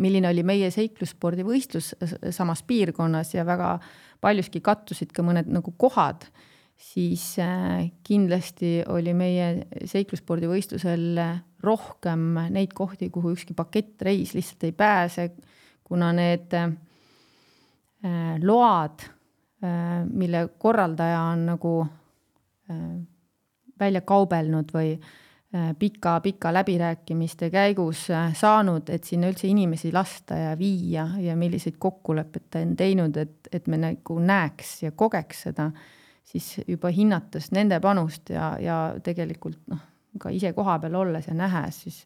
[0.00, 1.92] milline oli meie seiklusspordivõistlus
[2.32, 3.76] samas piirkonnas ja väga
[4.24, 6.24] paljuski kattusid ka mõned nagu kohad,
[6.80, 7.34] siis
[8.06, 9.50] kindlasti oli meie
[9.90, 11.20] seiklusspordivõistlusel
[11.64, 15.28] rohkem neid kohti, kuhu ükski pakettreis lihtsalt ei pääse,
[15.84, 16.56] kuna need
[18.44, 19.04] load,
[20.12, 21.74] mille korraldaja on nagu
[23.80, 24.96] välja kaubelnud või
[25.78, 31.76] pika-pika äh, läbirääkimiste käigus äh, saanud, et sinna üldse inimesi lasta ja viia ja milliseid
[31.78, 35.68] kokkuleppeid ta on teinud, et, et me nagu näeks ja kogeks seda,
[36.26, 39.84] siis juba hinnates nende panust ja, ja tegelikult noh,
[40.18, 42.02] ka ise kohapeal olles ja nähes, siis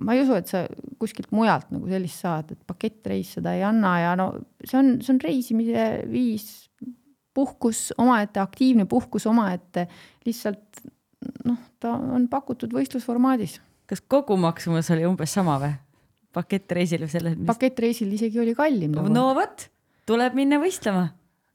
[0.00, 0.64] ma ei usu, et sa
[0.98, 4.30] kuskilt mujalt nagu sellist saad, et pakettreis seda ei anna ja no
[4.64, 6.48] see on, see on reisimise viis,
[7.34, 9.88] puhkus omaette, aktiivne puhkus omaette,
[10.24, 10.84] lihtsalt
[11.44, 13.58] noh, ta on pakutud võistlusformaadis.
[13.90, 15.74] kas kogumaksumus oli umbes sama või?
[16.34, 17.48] pakettreisil või selles mis...?
[17.50, 18.96] pakettreisil isegi oli kallim.
[19.12, 19.68] no vot,
[20.08, 21.08] tuleb minna võistlema.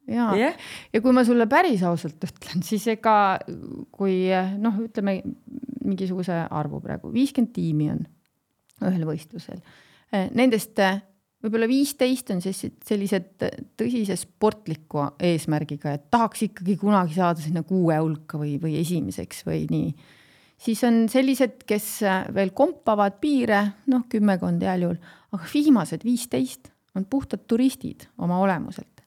[0.10, 3.39] ja yeah., ja kui ma sulle päris ausalt ütlen, siis ega
[3.95, 4.22] kui
[4.61, 5.19] noh, ütleme
[5.85, 8.03] mingisuguse arvu praegu, viiskümmend tiimi on
[8.89, 9.60] ühel võistlusel.
[10.35, 10.80] Nendest
[11.43, 13.45] võib-olla viisteist on siis sellised
[13.79, 19.63] tõsise sportliku eesmärgiga, et tahaks ikkagi kunagi saada sinna kuue hulka või, või esimeseks või
[19.71, 19.93] nii.
[20.59, 21.87] siis on sellised, kes
[22.35, 23.61] veel kompavad piire,
[23.91, 24.99] noh, kümmekond heal juhul,
[25.35, 29.03] aga viimased viisteist on puhtad turistid oma olemuselt.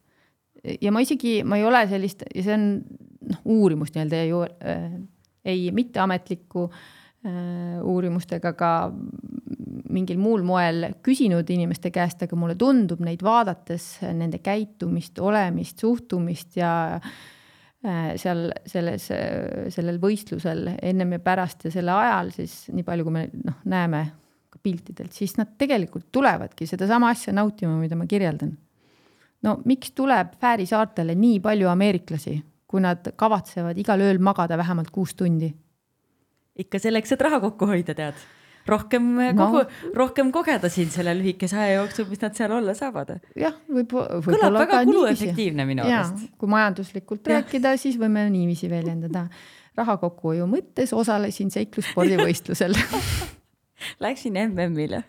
[0.81, 2.67] ja ma isegi, ma ei ole sellist, see on
[3.29, 4.91] noh, uurimust nii-öelda äh,
[5.45, 6.83] ei mitteametlikku äh,
[7.23, 8.71] uurimust ega ka
[9.93, 16.57] mingil muul moel küsinud inimeste käest, aga mulle tundub neid vaadates, nende käitumist, olemist, suhtumist
[16.59, 17.13] ja äh,
[17.83, 19.09] seal selles,
[19.75, 24.03] sellel võistlusel ennem ja pärast ja selle ajal, siis nii palju, kui me noh, näeme
[24.53, 28.55] ka piltidelt, siis nad tegelikult tulevadki sedasama asja nautima, mida ma kirjeldan.
[29.43, 32.37] no miks tuleb Fääri saartele nii palju ameeriklasi,
[32.67, 35.51] kui nad kavatsevad igal ööl magada vähemalt kuus tundi?
[36.59, 38.19] Ikka selleks, et raha kokku hoida, tead
[38.69, 39.33] rohkem no.
[39.39, 39.63] kogu,
[39.97, 43.17] rohkem kogeda siin selle lühikese aja jooksul, mis nad seal olla saavad.
[43.39, 44.29] jah, võib, võib.
[44.29, 46.29] kõlab väga kuluefektiivne minu arust.
[46.39, 47.41] kui majanduslikult ja.
[47.41, 49.27] rääkida, siis võime niiviisi väljendada.
[49.79, 52.77] raha kokkuhoiu mõttes osalesin seiklusspordivõistlusel
[54.05, 55.03] Läksin MM-ile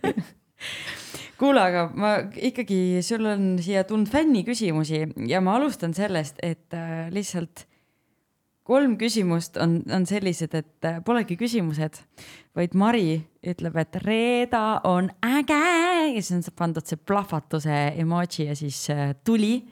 [1.38, 7.12] kuule, aga ma ikkagi, sul on siia tulnud fänniküsimusi ja ma alustan sellest, et äh,
[7.14, 7.68] lihtsalt
[8.68, 12.00] kolm küsimust on, on sellised, et äh, polegi küsimused,
[12.56, 15.60] vaid Mari ütleb, et Reeda on äge
[16.14, 19.66] ja siis on pandud see plahvatuse emoji ja siis äh, tuli.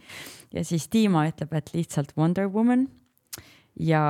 [0.52, 2.90] ja siis Dima ütleb, et lihtsalt Wonder Woman.
[3.80, 4.04] ja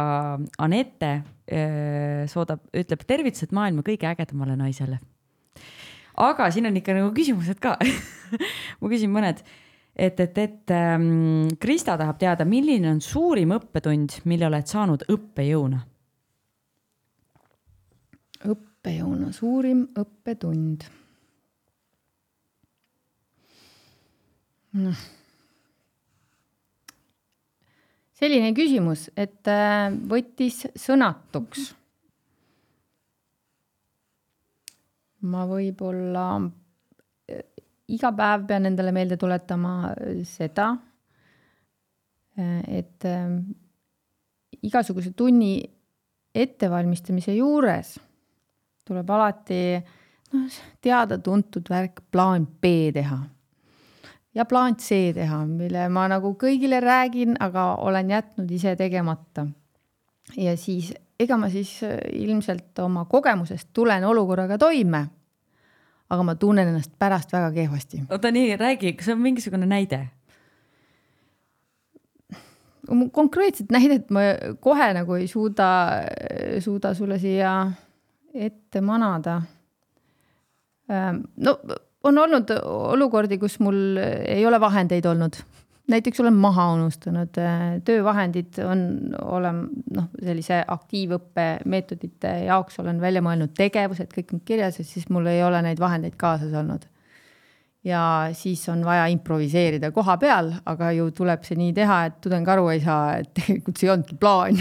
[0.57, 4.99] Anette äh, soodab, ütleb tervitused maailma kõige ägedamale naisele.
[6.17, 7.77] aga siin on ikka nagu küsimused ka
[8.81, 9.45] ma küsin mõned
[9.95, 15.81] et, et, et ähm, Krista tahab teada, milline on suurim õppetund, mille oled saanud õppejõuna?
[18.41, 20.87] õppejõuna, suurim õppetund.
[24.81, 24.99] noh,
[28.15, 31.75] selline küsimus, et äh, võttis sõnatuks.
[35.21, 36.23] ma võib-olla
[37.95, 40.71] iga päev pean endale meelde tuletama äh, seda,
[42.39, 43.27] äh, et äh,
[44.61, 45.59] igasuguse tunni
[46.31, 47.97] ettevalmistamise juures
[48.87, 49.61] tuleb alati
[50.33, 53.19] noh, teada-tuntud värk plaan B teha.
[54.35, 59.47] ja plaan C teha, mille ma nagu kõigile räägin, aga olen jätnud ise tegemata.
[60.37, 61.81] ja siis ega ma siis
[62.13, 65.07] ilmselt oma kogemusest tulen olukorraga toime
[66.11, 68.03] aga ma tunnen ennast pärast väga kehvasti.
[68.09, 70.07] oota nii, räägi, kas on mingisugune näide?
[73.11, 74.19] konkreetset näidet ma
[74.59, 75.67] kohe nagu ei suuda,
[76.59, 77.53] suuda sulle siia
[78.33, 79.41] ette manada.
[80.91, 81.59] Ähm, no
[82.03, 85.37] on olnud olukordi, kus mul ei ole vahendeid olnud
[85.91, 88.83] näiteks olen maha unustanud, äh, töövahendid on,
[89.21, 89.61] olen
[89.95, 95.29] noh, sellise aktiivõppe meetodite jaoks olen välja mõelnud tegevused, kõik on kirjas ja siis mul
[95.31, 96.87] ei ole neid vahendeid kaasas olnud.
[97.83, 102.47] ja siis on vaja improviseerida koha peal, aga ju tuleb see nii teha, et tudeng
[102.53, 104.59] aru ei saa, et tegelikult see ei olnudki plaan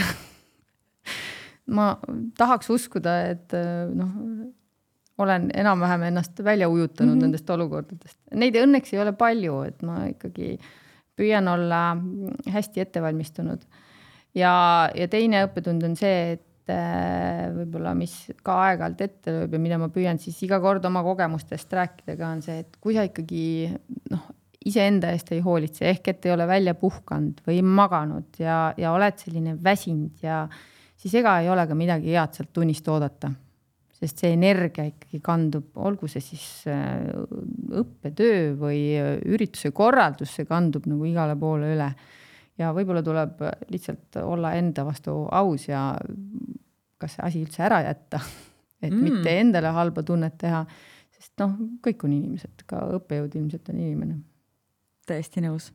[1.76, 1.92] ma
[2.38, 4.16] tahaks uskuda, et äh, noh,
[5.20, 7.22] olen enam-vähem ennast välja ujutanud mm -hmm.
[7.22, 8.16] nendest olukordadest.
[8.34, 10.70] Neid õnneks ei ole palju, et ma ikkagi äh,
[11.20, 11.82] püüan olla
[12.50, 13.66] hästi ettevalmistunud.
[14.34, 14.54] ja,
[14.96, 18.16] ja teine õppetund on see, et äh, võib-olla, mis
[18.46, 22.34] ka aeg-ajalt ette lööb ja mida ma püüan siis iga kord oma kogemustest rääkida ka,
[22.36, 23.44] on see, et kui sa ikkagi
[24.12, 24.28] noh,
[24.66, 29.16] iseenda eest ei hoolitse, ehk et ei ole välja puhkanud või maganud ja, ja oled
[29.20, 30.42] selline väsinud ja
[31.00, 33.32] siis ega ei ole ka midagi head sealt tunnist oodata
[34.00, 37.10] sest see energia ikkagi kandub, olgu see siis äh,
[37.82, 41.90] õppetöö või äh, ürituse korraldus, see kandub nagu igale poole üle.
[42.60, 45.82] ja võib-olla tuleb lihtsalt olla enda vastu aus ja
[47.00, 48.22] kas see asi üldse ära jätta,
[48.84, 49.02] et mm.
[49.04, 50.64] mitte endale halba tunnet teha,
[51.16, 54.22] sest noh, kõik on inimesed, ka õppejõud ilmselt on inimene.
[55.08, 55.72] täiesti nõus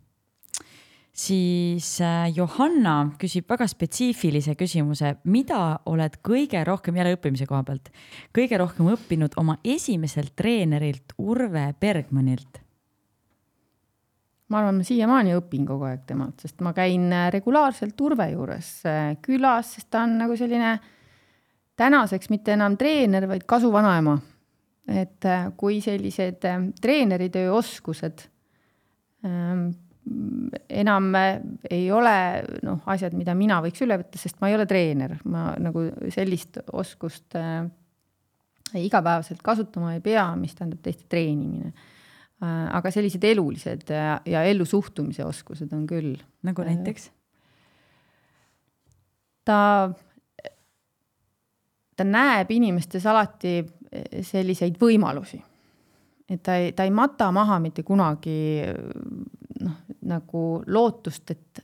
[1.15, 7.89] siis äh, Johanna küsib väga spetsiifilise küsimuse, mida oled kõige rohkem, jälle õppimise koha pealt,
[8.35, 12.61] kõige rohkem õppinud oma esimeselt treenerilt Urve Bergmanilt?
[14.45, 18.75] ma arvan, ma siiamaani õpin kogu aeg temalt, sest ma käin äh, regulaarselt Urve juures
[18.85, 20.75] äh, külas, sest ta on nagu selline
[21.79, 24.19] tänaseks mitte enam treener, vaid kasuvanaema.
[24.85, 25.25] et
[25.57, 26.43] kui sellised
[26.77, 28.21] treeneritöö oskused
[29.25, 29.71] ähm,
[30.69, 32.17] enam ei ole
[32.65, 36.59] noh, asjad, mida mina võiks üle võtta, sest ma ei ole treener, ma nagu sellist
[36.77, 37.65] oskust äh,
[38.77, 42.67] igapäevaselt kasutama ei pea, mis tähendab tõesti treenimine äh,.
[42.77, 46.13] aga sellised elulised ja, ja ellu suhtumise oskused on küll.
[46.45, 47.09] nagu äh, näiteks?
[49.45, 49.59] ta,
[51.95, 53.57] ta näeb inimestes alati
[54.25, 55.39] selliseid võimalusi
[56.29, 58.37] et ta ei, ta ei mata maha mitte kunagi
[59.63, 61.63] noh, nagu lootust, et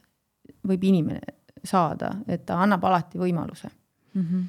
[0.67, 1.21] võib inimene
[1.63, 3.69] saada, et ta annab alati võimaluse
[4.13, 4.21] mm.
[4.21, 4.45] -hmm.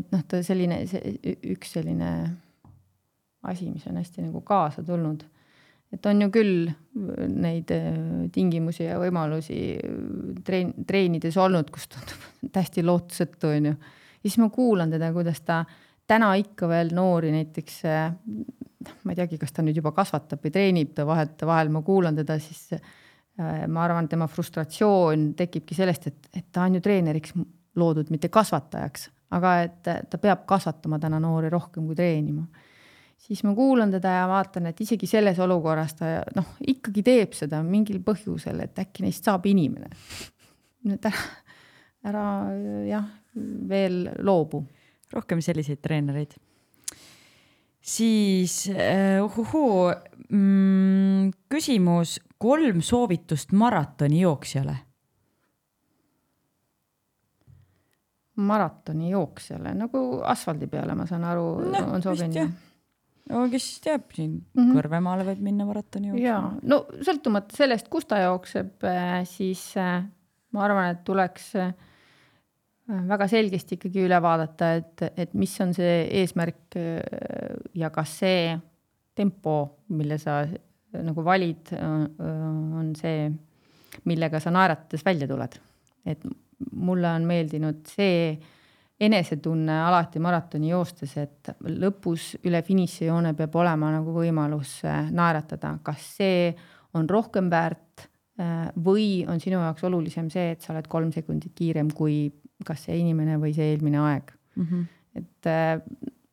[0.00, 1.18] et noh, ta selline, see
[1.54, 2.12] üks selline
[3.42, 5.24] asi, mis on hästi nagu kaasa tulnud,
[5.92, 6.70] et on ju küll
[7.34, 7.70] neid
[8.32, 9.60] tingimusi ja võimalusi
[10.44, 13.76] treen-, treenides olnud, kus tundub täiesti lootusetu, on ju.
[14.22, 15.62] ja siis ma kuulan teda, kuidas ta
[16.08, 17.80] täna ikka veel noori näiteks,
[18.84, 22.18] noh, ma ei teagi, kas ta nüüd juba kasvatab või treenib, ta vahetevahel ma kuulan
[22.18, 22.68] teda, siis
[23.38, 27.36] ma arvan, tema frustratsioon tekibki sellest, et, et ta on ju treeneriks
[27.78, 32.46] loodud, mitte kasvatajaks, aga et ta peab kasvatama täna noori rohkem kui treenima.
[33.18, 37.62] siis ma kuulan teda ja vaatan, et isegi selles olukorras ta noh, ikkagi teeb seda
[37.62, 39.90] mingil põhjusel, et äkki neist saab inimene.
[40.94, 41.24] et ära,
[42.10, 42.26] ära
[42.88, 43.08] jah,
[43.68, 44.64] veel loobu.
[45.12, 46.34] rohkem selliseid treenereid
[47.88, 49.88] siis uh, uhuhuu
[50.28, 54.76] mm,, küsimus kolm soovitust maratonijooksjale
[58.38, 62.52] maratonijooksjale, nagu asfaldi peale, ma saan aru no,, on sobinud.
[63.32, 64.76] no kes teab, siin mm -hmm.
[64.78, 66.26] Kõrvemaale võib minna maratoni jooksma.
[66.26, 70.04] jaa, no sõltumata sellest, kus ta jookseb, äh, siis äh,
[70.52, 71.74] ma arvan, et tuleks äh,
[72.88, 76.78] väga selgesti ikkagi üle vaadata, et, et mis on see eesmärk
[77.76, 78.54] ja kas see
[79.18, 79.54] tempo,
[79.92, 80.40] mille sa
[80.96, 83.26] nagu valid, on see,
[84.08, 85.58] millega sa naeratades välja tuled.
[86.08, 86.22] et
[86.72, 88.38] mulle on meeldinud see
[89.00, 96.02] enesetunne alati maratoni joostes, et lõpus üle finišijoone peab olema nagu võimalus äh, naeratada, kas
[96.18, 96.48] see
[96.98, 98.08] on rohkem väärt
[98.40, 102.26] äh, või on sinu jaoks olulisem see, et sa oled kolm sekundit kiirem kui
[102.66, 104.64] kas see inimene või see eelmine aeg mm.
[104.64, 104.86] -hmm.
[105.20, 105.80] et äh,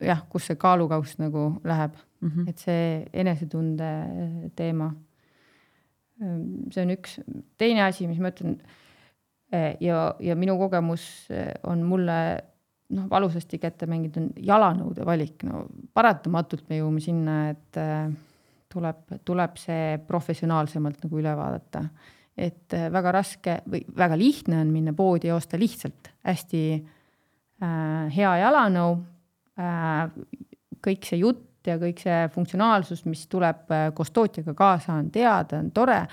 [0.07, 2.49] jah, kus see kaalukauss nagu läheb mm, -hmm.
[2.49, 3.91] et see enesetunde
[4.55, 4.93] teema.
[6.71, 7.19] see on üks,
[7.57, 8.59] teine asi, mis ma ütlen
[9.55, 12.17] Eh, ja, ja minu kogemus eh, on mulle
[12.95, 18.09] noh, valusasti kätte mänginud, on jalanõude valik, no paratamatult me jõuame sinna, et eh,
[18.73, 21.85] tuleb, tuleb see professionaalsemalt nagu üle vaadata.
[22.37, 28.37] Et väga raske või väga lihtne on minna poodi ja osta lihtsalt hästi äh, hea
[28.43, 28.95] jalanõu
[29.59, 30.09] äh,.
[30.85, 35.71] kõik see jutt ja kõik see funktsionaalsus, mis tuleb koos tootjaga kaasa, on teada, on
[35.73, 36.03] tore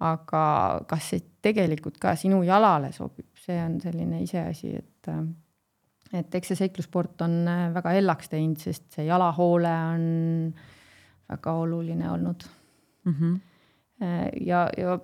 [0.00, 0.42] aga
[0.88, 5.12] kas see tegelikult ka sinu jalale sobib, see on selline iseasi, et
[6.10, 7.44] et eks see seiklussport on
[7.74, 10.04] väga hellaks teinud, sest see jalahoole on
[11.30, 12.46] väga oluline olnud
[13.04, 13.14] mm.
[13.14, 13.36] -hmm.
[14.46, 14.98] ja, ja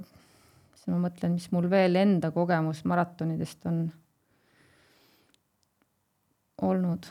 [0.87, 3.87] siis ma mõtlen, mis mul veel enda kogemus maratonidest on
[6.63, 7.07] olnud.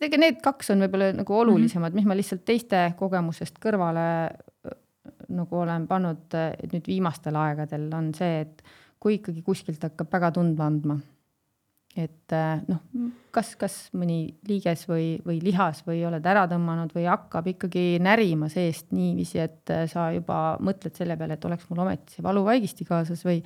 [0.00, 2.00] tegelikult need kaks on võib-olla nagu olulisemad mm, -hmm.
[2.00, 4.32] mis ma lihtsalt teiste kogemusest kõrvale
[5.28, 6.34] nagu olen pannud
[6.72, 8.62] nüüd viimastel aegadel, on see, et
[9.00, 10.98] kui ikkagi kuskilt hakkab väga tundma andma,
[11.96, 12.34] et
[12.68, 12.80] noh,
[13.32, 18.50] kas, kas mõni liiges või, või lihas või oled ära tõmmanud või hakkab ikkagi närima
[18.52, 23.24] seest niiviisi, et sa juba mõtled selle peale, et oleks mul ometi see valuvaigisti kaasas
[23.26, 23.40] või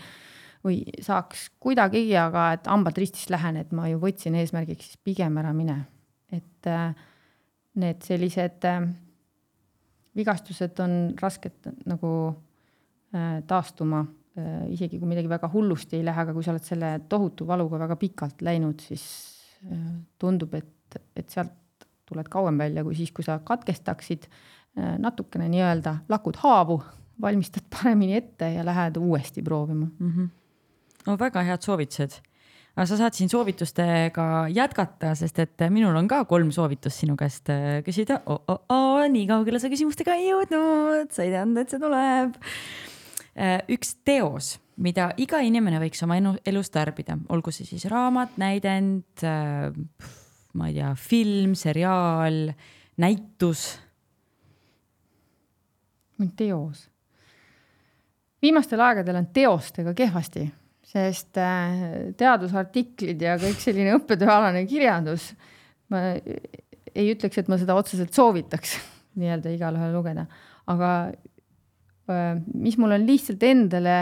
[0.60, 5.38] või saaks kuidagigi, aga et hambad ristist lähen, et ma ju võtsin eesmärgiks siis pigem
[5.40, 5.78] ära mine.
[6.30, 6.68] et
[7.80, 8.66] need sellised
[10.16, 12.12] vigastused on rasked nagu
[13.14, 14.19] äh, taastuma äh,,
[14.70, 17.96] isegi kui midagi väga hullusti ei lähe, aga kui sa oled selle tohutu valuga väga
[17.98, 19.04] pikalt läinud, siis
[19.66, 25.48] äh, tundub, et, et sealt tuled kauem välja kui siis, kui sa katkestaksid äh, natukene
[25.50, 26.80] nii-öelda, lakud haavu,
[27.20, 30.10] valmistad paremini ette ja lähed uuesti proovima mm.
[30.10, 30.28] -hmm.
[31.06, 32.20] no väga head soovitused
[32.76, 37.50] aga sa saad siin soovitustega jätkata, sest et minul on ka kolm soovitust sinu käest
[37.50, 38.40] äh, küsida oh,.
[38.48, 42.38] Oh, oh, nii kaugele sa küsimustega ei jõudnud, sa ei teadnud, et see tuleb.
[43.38, 49.22] Äh, üks teos, mida iga inimene võiks oma elus tarbida, olgu see siis raamat, näidend,
[49.22, 49.70] äh,
[50.58, 52.48] ma ei tea, film, seriaal,
[53.00, 53.68] näitus.
[56.36, 56.88] teos.
[58.42, 60.42] viimastel aegadel on teostega kehvasti
[60.90, 65.30] sest äh, teadusartiklid ja kõik selline õppetööalane kirjandus,
[65.92, 68.76] ma ei ütleks, et ma seda otseselt soovitaks
[69.20, 70.26] nii-öelda igale lugeda,
[70.70, 70.90] aga
[72.54, 73.96] mis mul on lihtsalt endale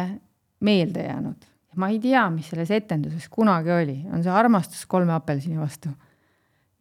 [0.65, 1.49] meelde jäänud,
[1.79, 5.93] ma ei tea, mis selles etenduses kunagi oli, on see armastus kolme apelsini vastu.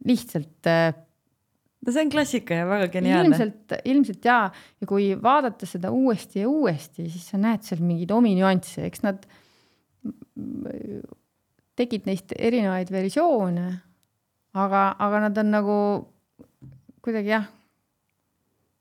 [0.08, 0.94] lihtsalt äh,
[1.86, 3.28] no see on klassika ja väga geniaalne.
[3.30, 4.48] ilmselt, ilmselt jaa,
[4.80, 9.04] ja kui vaadata seda uuesti ja uuesti, siis sa näed seal mingeid omi nüansse, eks
[9.06, 11.02] nad äh,
[11.78, 13.68] tegid neist erinevaid versioone,
[14.58, 15.78] aga, aga nad on nagu
[17.04, 17.46] kuidagi jah,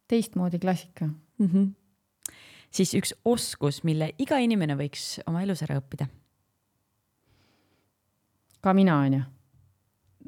[0.07, 1.48] teistmoodi klassika mm.
[1.48, 1.68] -hmm.
[2.73, 6.07] Siis üks oskus, mille iga inimene võiks oma elus ära õppida.
[8.61, 9.23] ka mina, on ju.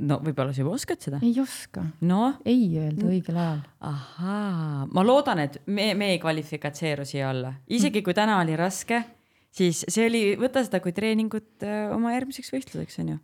[0.10, 1.22] no võib-olla sa juba oskad seda?
[1.26, 1.86] ei oska.
[2.02, 2.40] noh.
[2.45, 3.64] ei öelda õigel ajal.
[3.91, 9.03] ahaa, ma loodan, et me, me ei kvalifikatseeru siia alla, isegi kui täna oli raske,
[9.52, 13.20] siis see oli, võta seda kui treeningut äh, oma järgmiseks võistluseks, on ju.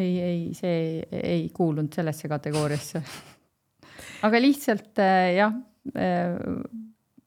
[0.00, 3.04] ei, ei, see ei, ei kuulunud sellesse kategooriasse
[4.26, 5.54] aga lihtsalt äh, jah,
[5.94, 6.34] äh,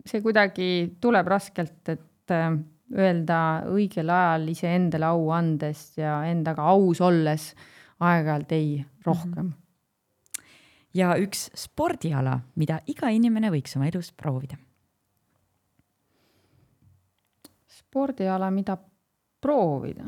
[0.08, 2.52] see kuidagi tuleb raskelt, et äh,
[2.98, 7.50] öelda õigel ajal iseendale au andes ja endaga aus olles
[8.00, 8.70] aeg-ajalt ei
[9.06, 9.52] rohkem.
[10.94, 14.58] ja üks spordiala, mida iga inimene võiks oma elus proovida.
[17.78, 18.78] spordiala, mida
[19.42, 20.08] proovida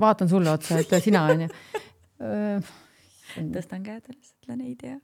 [0.00, 1.48] vaatan sulle otsa, et sina on ju.
[3.36, 4.98] Tõstan käed üles, ütlen ei tea.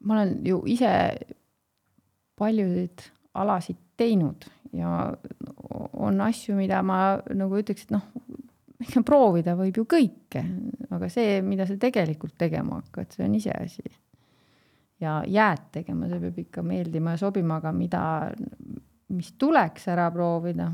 [0.00, 0.90] ma olen ju ise
[2.40, 3.02] paljusid
[3.36, 5.10] alasid teinud ja
[5.92, 8.06] on asju, mida ma nagu ütleks, et noh,
[9.04, 10.44] proovida võib ju kõike,
[10.88, 13.84] aga see, mida sa tegelikult tegema hakkad, see on iseasi
[15.00, 18.02] ja jääd tegema, see peab ikka meeldima ja sobima, aga mida,
[19.10, 20.70] mis tuleks ära proovida.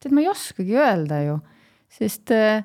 [0.00, 1.38] tead, ma ei oskagi öelda ju,
[1.92, 2.64] sest äh,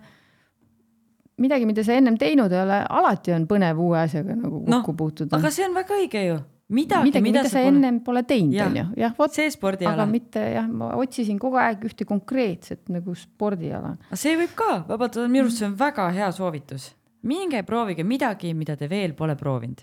[1.44, 4.98] midagi, mida sa ennem teinud ei ole, alati on põnev uue asjaga nagu kokku no,
[4.98, 5.40] puutuda.
[5.40, 6.38] aga see on väga õige ju.
[6.72, 7.74] midagi, midagi, mida, mida sa pole...
[7.74, 9.36] ennem pole teinud, on ju, jah, vot.
[9.36, 9.98] see spordiala.
[9.98, 13.98] aga mitte jah, ma otsisin kogu aeg ühte konkreetset nagu spordiala.
[14.14, 16.94] see võib ka, vabandust, minu arust see on väga hea soovitus
[17.26, 19.82] minge proovige midagi, mida te veel pole proovinud.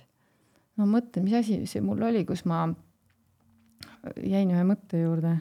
[0.79, 2.65] Ma mõtlen, mis asi see mul oli, kus ma
[4.17, 5.37] jäin ühe mõtte juurde,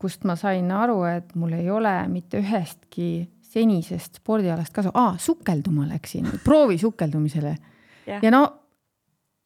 [0.00, 5.86] kust ma sain aru, et mul ei ole mitte ühestki senisest spordialast kasu, aa, sukelduma
[5.88, 7.54] läksin, proovi sukeldumisele.
[8.06, 8.42] Ja, ja no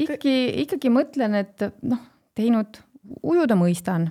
[0.00, 2.00] ikkagi, ikkagi mõtlen, et noh,
[2.36, 2.80] teinud,
[3.22, 4.08] ujuda mõistan.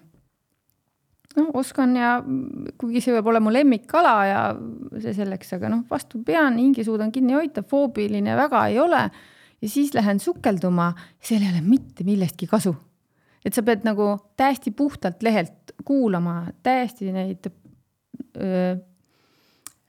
[1.38, 2.15] Noh, oskan ja
[2.81, 4.39] kuigi see võib olla mu lemmikkala ja
[4.97, 9.03] see selleks, aga noh, vastu pean, hinge suudan kinni hoida, foobiline väga ei ole.
[9.61, 12.76] Ja siis lähen sukelduma, seal ei ole mitte millestki kasu.
[13.45, 17.48] et sa pead nagu täiesti puhtalt lehelt kuulama täiesti neid
[18.38, 18.76] öö,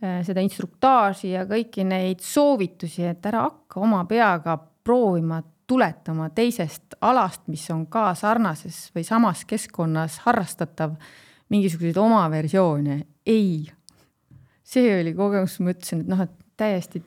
[0.00, 7.44] seda instruktaaži ja kõiki neid soovitusi, et ära hakka oma peaga proovima tuletama teisest alast,
[7.46, 10.96] mis on ka sarnases või samas keskkonnas harrastatav
[11.50, 13.68] mingisuguseid oma versioone, ei.
[14.64, 17.02] see oli kogemus, ma ütlesin, et noh, et täiesti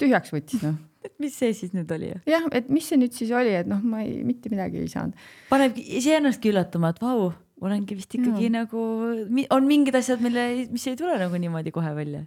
[0.00, 2.10] tühjaks võttis noh et mis see siis nüüd oli?
[2.28, 5.18] jah, et mis see nüüd siis oli, et noh, ma ei, mitte midagi ei saanud.
[5.50, 7.28] paneb iseennastki üllatama, et vau,
[7.64, 8.54] olengi vist ikkagi ja.
[8.60, 8.86] nagu,
[9.54, 12.24] on mingid asjad, mille, mis ei tule nagu niimoodi kohe välja.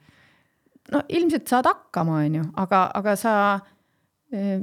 [0.94, 3.36] no ilmselt saad hakkama, onju, aga, aga sa,
[4.32, 4.62] eh,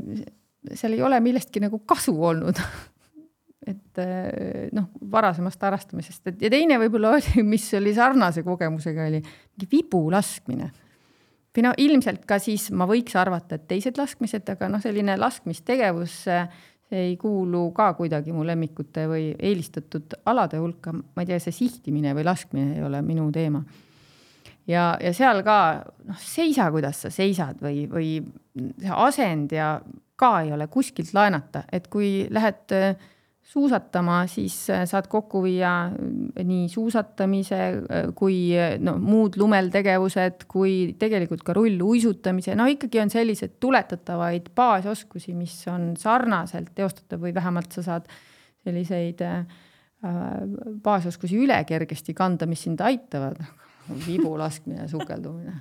[0.72, 2.62] seal ei ole millestki nagu kasu olnud
[3.72, 9.24] et eh, noh, varasemast harrastamisest, et ja teine võib-olla oli, mis oli sarnase kogemusega, oli
[9.24, 10.70] mingi vibu laskmine.
[11.54, 16.24] Või no ilmselt ka siis ma võiks arvata, et teised laskmised, aga noh, selline laskmistegevus,
[16.94, 22.14] ei kuulu ka kuidagi mu lemmikute või eelistatud alade hulka, ma ei tea, see sihtimine
[22.14, 23.64] või laskmine ei ole minu teema.
[24.66, 25.58] ja, ja seal ka
[26.08, 28.10] noh, seisa, kuidas sa seisad või, või
[28.54, 29.78] see asend ja
[30.16, 32.94] ka ei ole kuskilt laenata, et kui lähed äh,
[33.44, 38.38] suusatama, siis äh, saad kokku viia äh, nii suusatamise äh, kui
[38.80, 45.58] no muud lumel tegevused, kui tegelikult ka rulluisutamise, no ikkagi on selliseid tuletatavaid baasoskusi, mis
[45.72, 48.08] on sarnaselt teostatav või vähemalt sa saad
[48.64, 49.20] selliseid
[50.84, 53.38] baasoskusi üle kergesti kanda, mis sind aitavad.
[54.06, 55.52] vibu laskmine, sukeldumine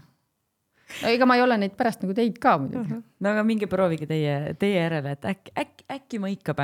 [1.02, 3.00] no ega ma ei ole neid pärast nagu teinud ka muidugi.
[3.20, 6.64] no aga minge proovige teie, teie järele, et äkki, äkki, äkki mõikab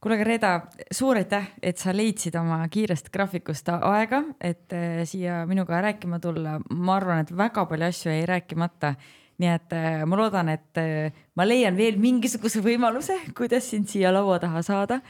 [0.00, 0.50] kuule, aga Reeda,
[0.94, 6.58] suur aitäh, et sa leidsid oma kiirest graafikust aega, et äh, siia minuga rääkima tulla.
[6.70, 8.94] ma arvan, et väga palju asju jäi rääkimata.
[9.40, 14.12] nii et äh, ma loodan, et äh, ma leian veel mingisuguse võimaluse, kuidas sind siia
[14.12, 15.00] laua taha saada.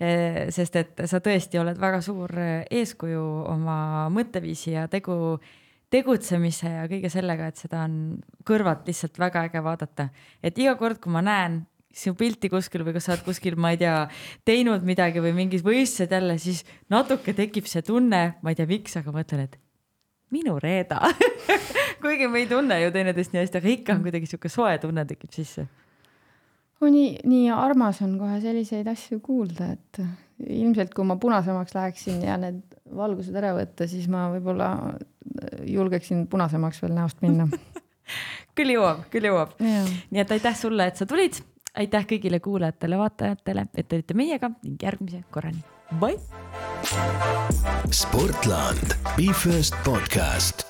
[0.00, 2.30] sest et sa tõesti oled väga suur
[2.70, 5.36] eeskuju oma mõtteviisi ja tegu
[5.90, 7.98] tegutsemise ja kõige sellega, et seda on
[8.48, 10.08] kõrvalt lihtsalt väga äge vaadata.
[10.42, 13.72] et iga kord, kui ma näen sinu pilti kuskil või kas sa oled kuskil, ma
[13.74, 13.96] ei tea,
[14.46, 16.62] teinud midagi või mingid võistlused jälle, siis
[16.92, 19.58] natuke tekib see tunne, ma ei tea, miks, aga mõtlen, et
[20.30, 21.00] minu Reeda
[22.02, 25.04] kuigi me ei tunne ju teineteist nii hästi, aga ikka on kuidagi sihuke soe tunne
[25.08, 25.66] tekib sisse.
[26.80, 30.02] nii, nii armas on kohe selliseid asju kuulda, et
[30.46, 32.62] ilmselt kui ma punasemaks läheksin ja need
[32.96, 34.70] valgused ära võtta, siis ma võib-olla
[35.68, 37.46] julgeksin punasemaks veel näost minna
[38.58, 39.54] küll jõuab, küll jõuab.
[39.60, 41.42] nii et aitäh sulle, et sa tulid,
[41.76, 45.62] aitäh kõigile kuulajatele-vaatajatele, et te olite meiega ning järgmise korrani.
[46.00, 46.18] Bye.
[47.90, 50.69] Sportland, Be First podcast